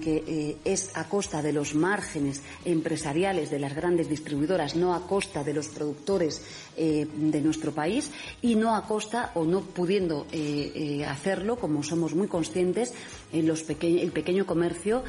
que 0.00 0.24
eh, 0.26 0.56
es 0.64 0.96
a 0.96 1.08
costa 1.08 1.42
de 1.42 1.52
los 1.52 1.74
márgenes 1.74 2.42
empresariales 2.64 3.50
de 3.50 3.58
las 3.58 3.74
grandes 3.74 4.08
distribuidoras, 4.08 4.76
no 4.76 4.94
a 4.94 5.06
costa 5.06 5.44
de 5.44 5.52
los 5.52 5.68
productores 5.68 6.42
eh, 6.76 7.06
de 7.14 7.40
nuestro 7.42 7.72
país 7.72 8.10
y 8.40 8.54
no 8.54 8.74
a 8.74 8.86
costa 8.86 9.30
o 9.34 9.44
no 9.44 9.60
pudiendo 9.60 10.26
eh, 10.32 11.04
hacerlo, 11.06 11.56
como 11.56 11.82
somos 11.82 12.14
muy 12.14 12.28
conscientes, 12.28 12.94
en 13.32 13.46
los 13.46 13.68
el 13.68 14.12
pequeño 14.12 14.46
comercio. 14.46 15.04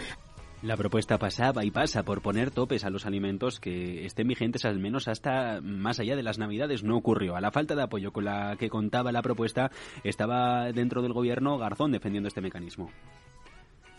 La 0.65 0.77
propuesta 0.77 1.19
pasaba 1.19 1.63
y 1.63 1.69
pasa 1.69 2.01
por 2.01 2.23
poner 2.23 2.49
topes 2.49 2.85
a 2.85 2.89
los 2.89 3.05
alimentos 3.05 3.59
que 3.59 4.03
estén 4.03 4.27
vigentes 4.27 4.65
al 4.65 4.79
menos 4.79 5.07
hasta 5.07 5.61
más 5.61 5.99
allá 5.99 6.15
de 6.15 6.23
las 6.23 6.39
Navidades. 6.39 6.81
No 6.81 6.97
ocurrió. 6.97 7.35
A 7.35 7.39
la 7.39 7.51
falta 7.51 7.75
de 7.75 7.83
apoyo 7.83 8.11
con 8.11 8.25
la 8.25 8.55
que 8.57 8.67
contaba 8.67 9.11
la 9.11 9.21
propuesta, 9.21 9.69
estaba 10.03 10.71
dentro 10.71 11.03
del 11.03 11.13
gobierno 11.13 11.59
Garzón 11.59 11.91
defendiendo 11.91 12.29
este 12.29 12.41
mecanismo. 12.41 12.89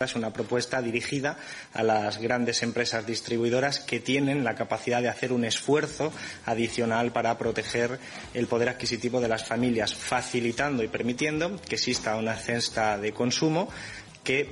Es 0.01 0.17
una 0.17 0.33
propuesta 0.33 0.81
dirigida 0.81 1.37
a 1.73 1.83
las 1.83 2.17
grandes 2.17 2.61
empresas 2.63 3.07
distribuidoras 3.07 3.79
que 3.79 4.01
tienen 4.01 4.43
la 4.43 4.55
capacidad 4.55 5.01
de 5.01 5.07
hacer 5.07 5.31
un 5.31 5.45
esfuerzo 5.45 6.11
adicional 6.45 7.13
para 7.13 7.37
proteger 7.37 7.97
el 8.33 8.47
poder 8.47 8.67
adquisitivo 8.67 9.21
de 9.21 9.29
las 9.29 9.45
familias, 9.45 9.95
facilitando 9.95 10.83
y 10.83 10.89
permitiendo 10.89 11.61
que 11.61 11.75
exista 11.75 12.17
una 12.17 12.35
cesta 12.35 12.97
de 12.97 13.13
consumo 13.13 13.69
que 14.25 14.51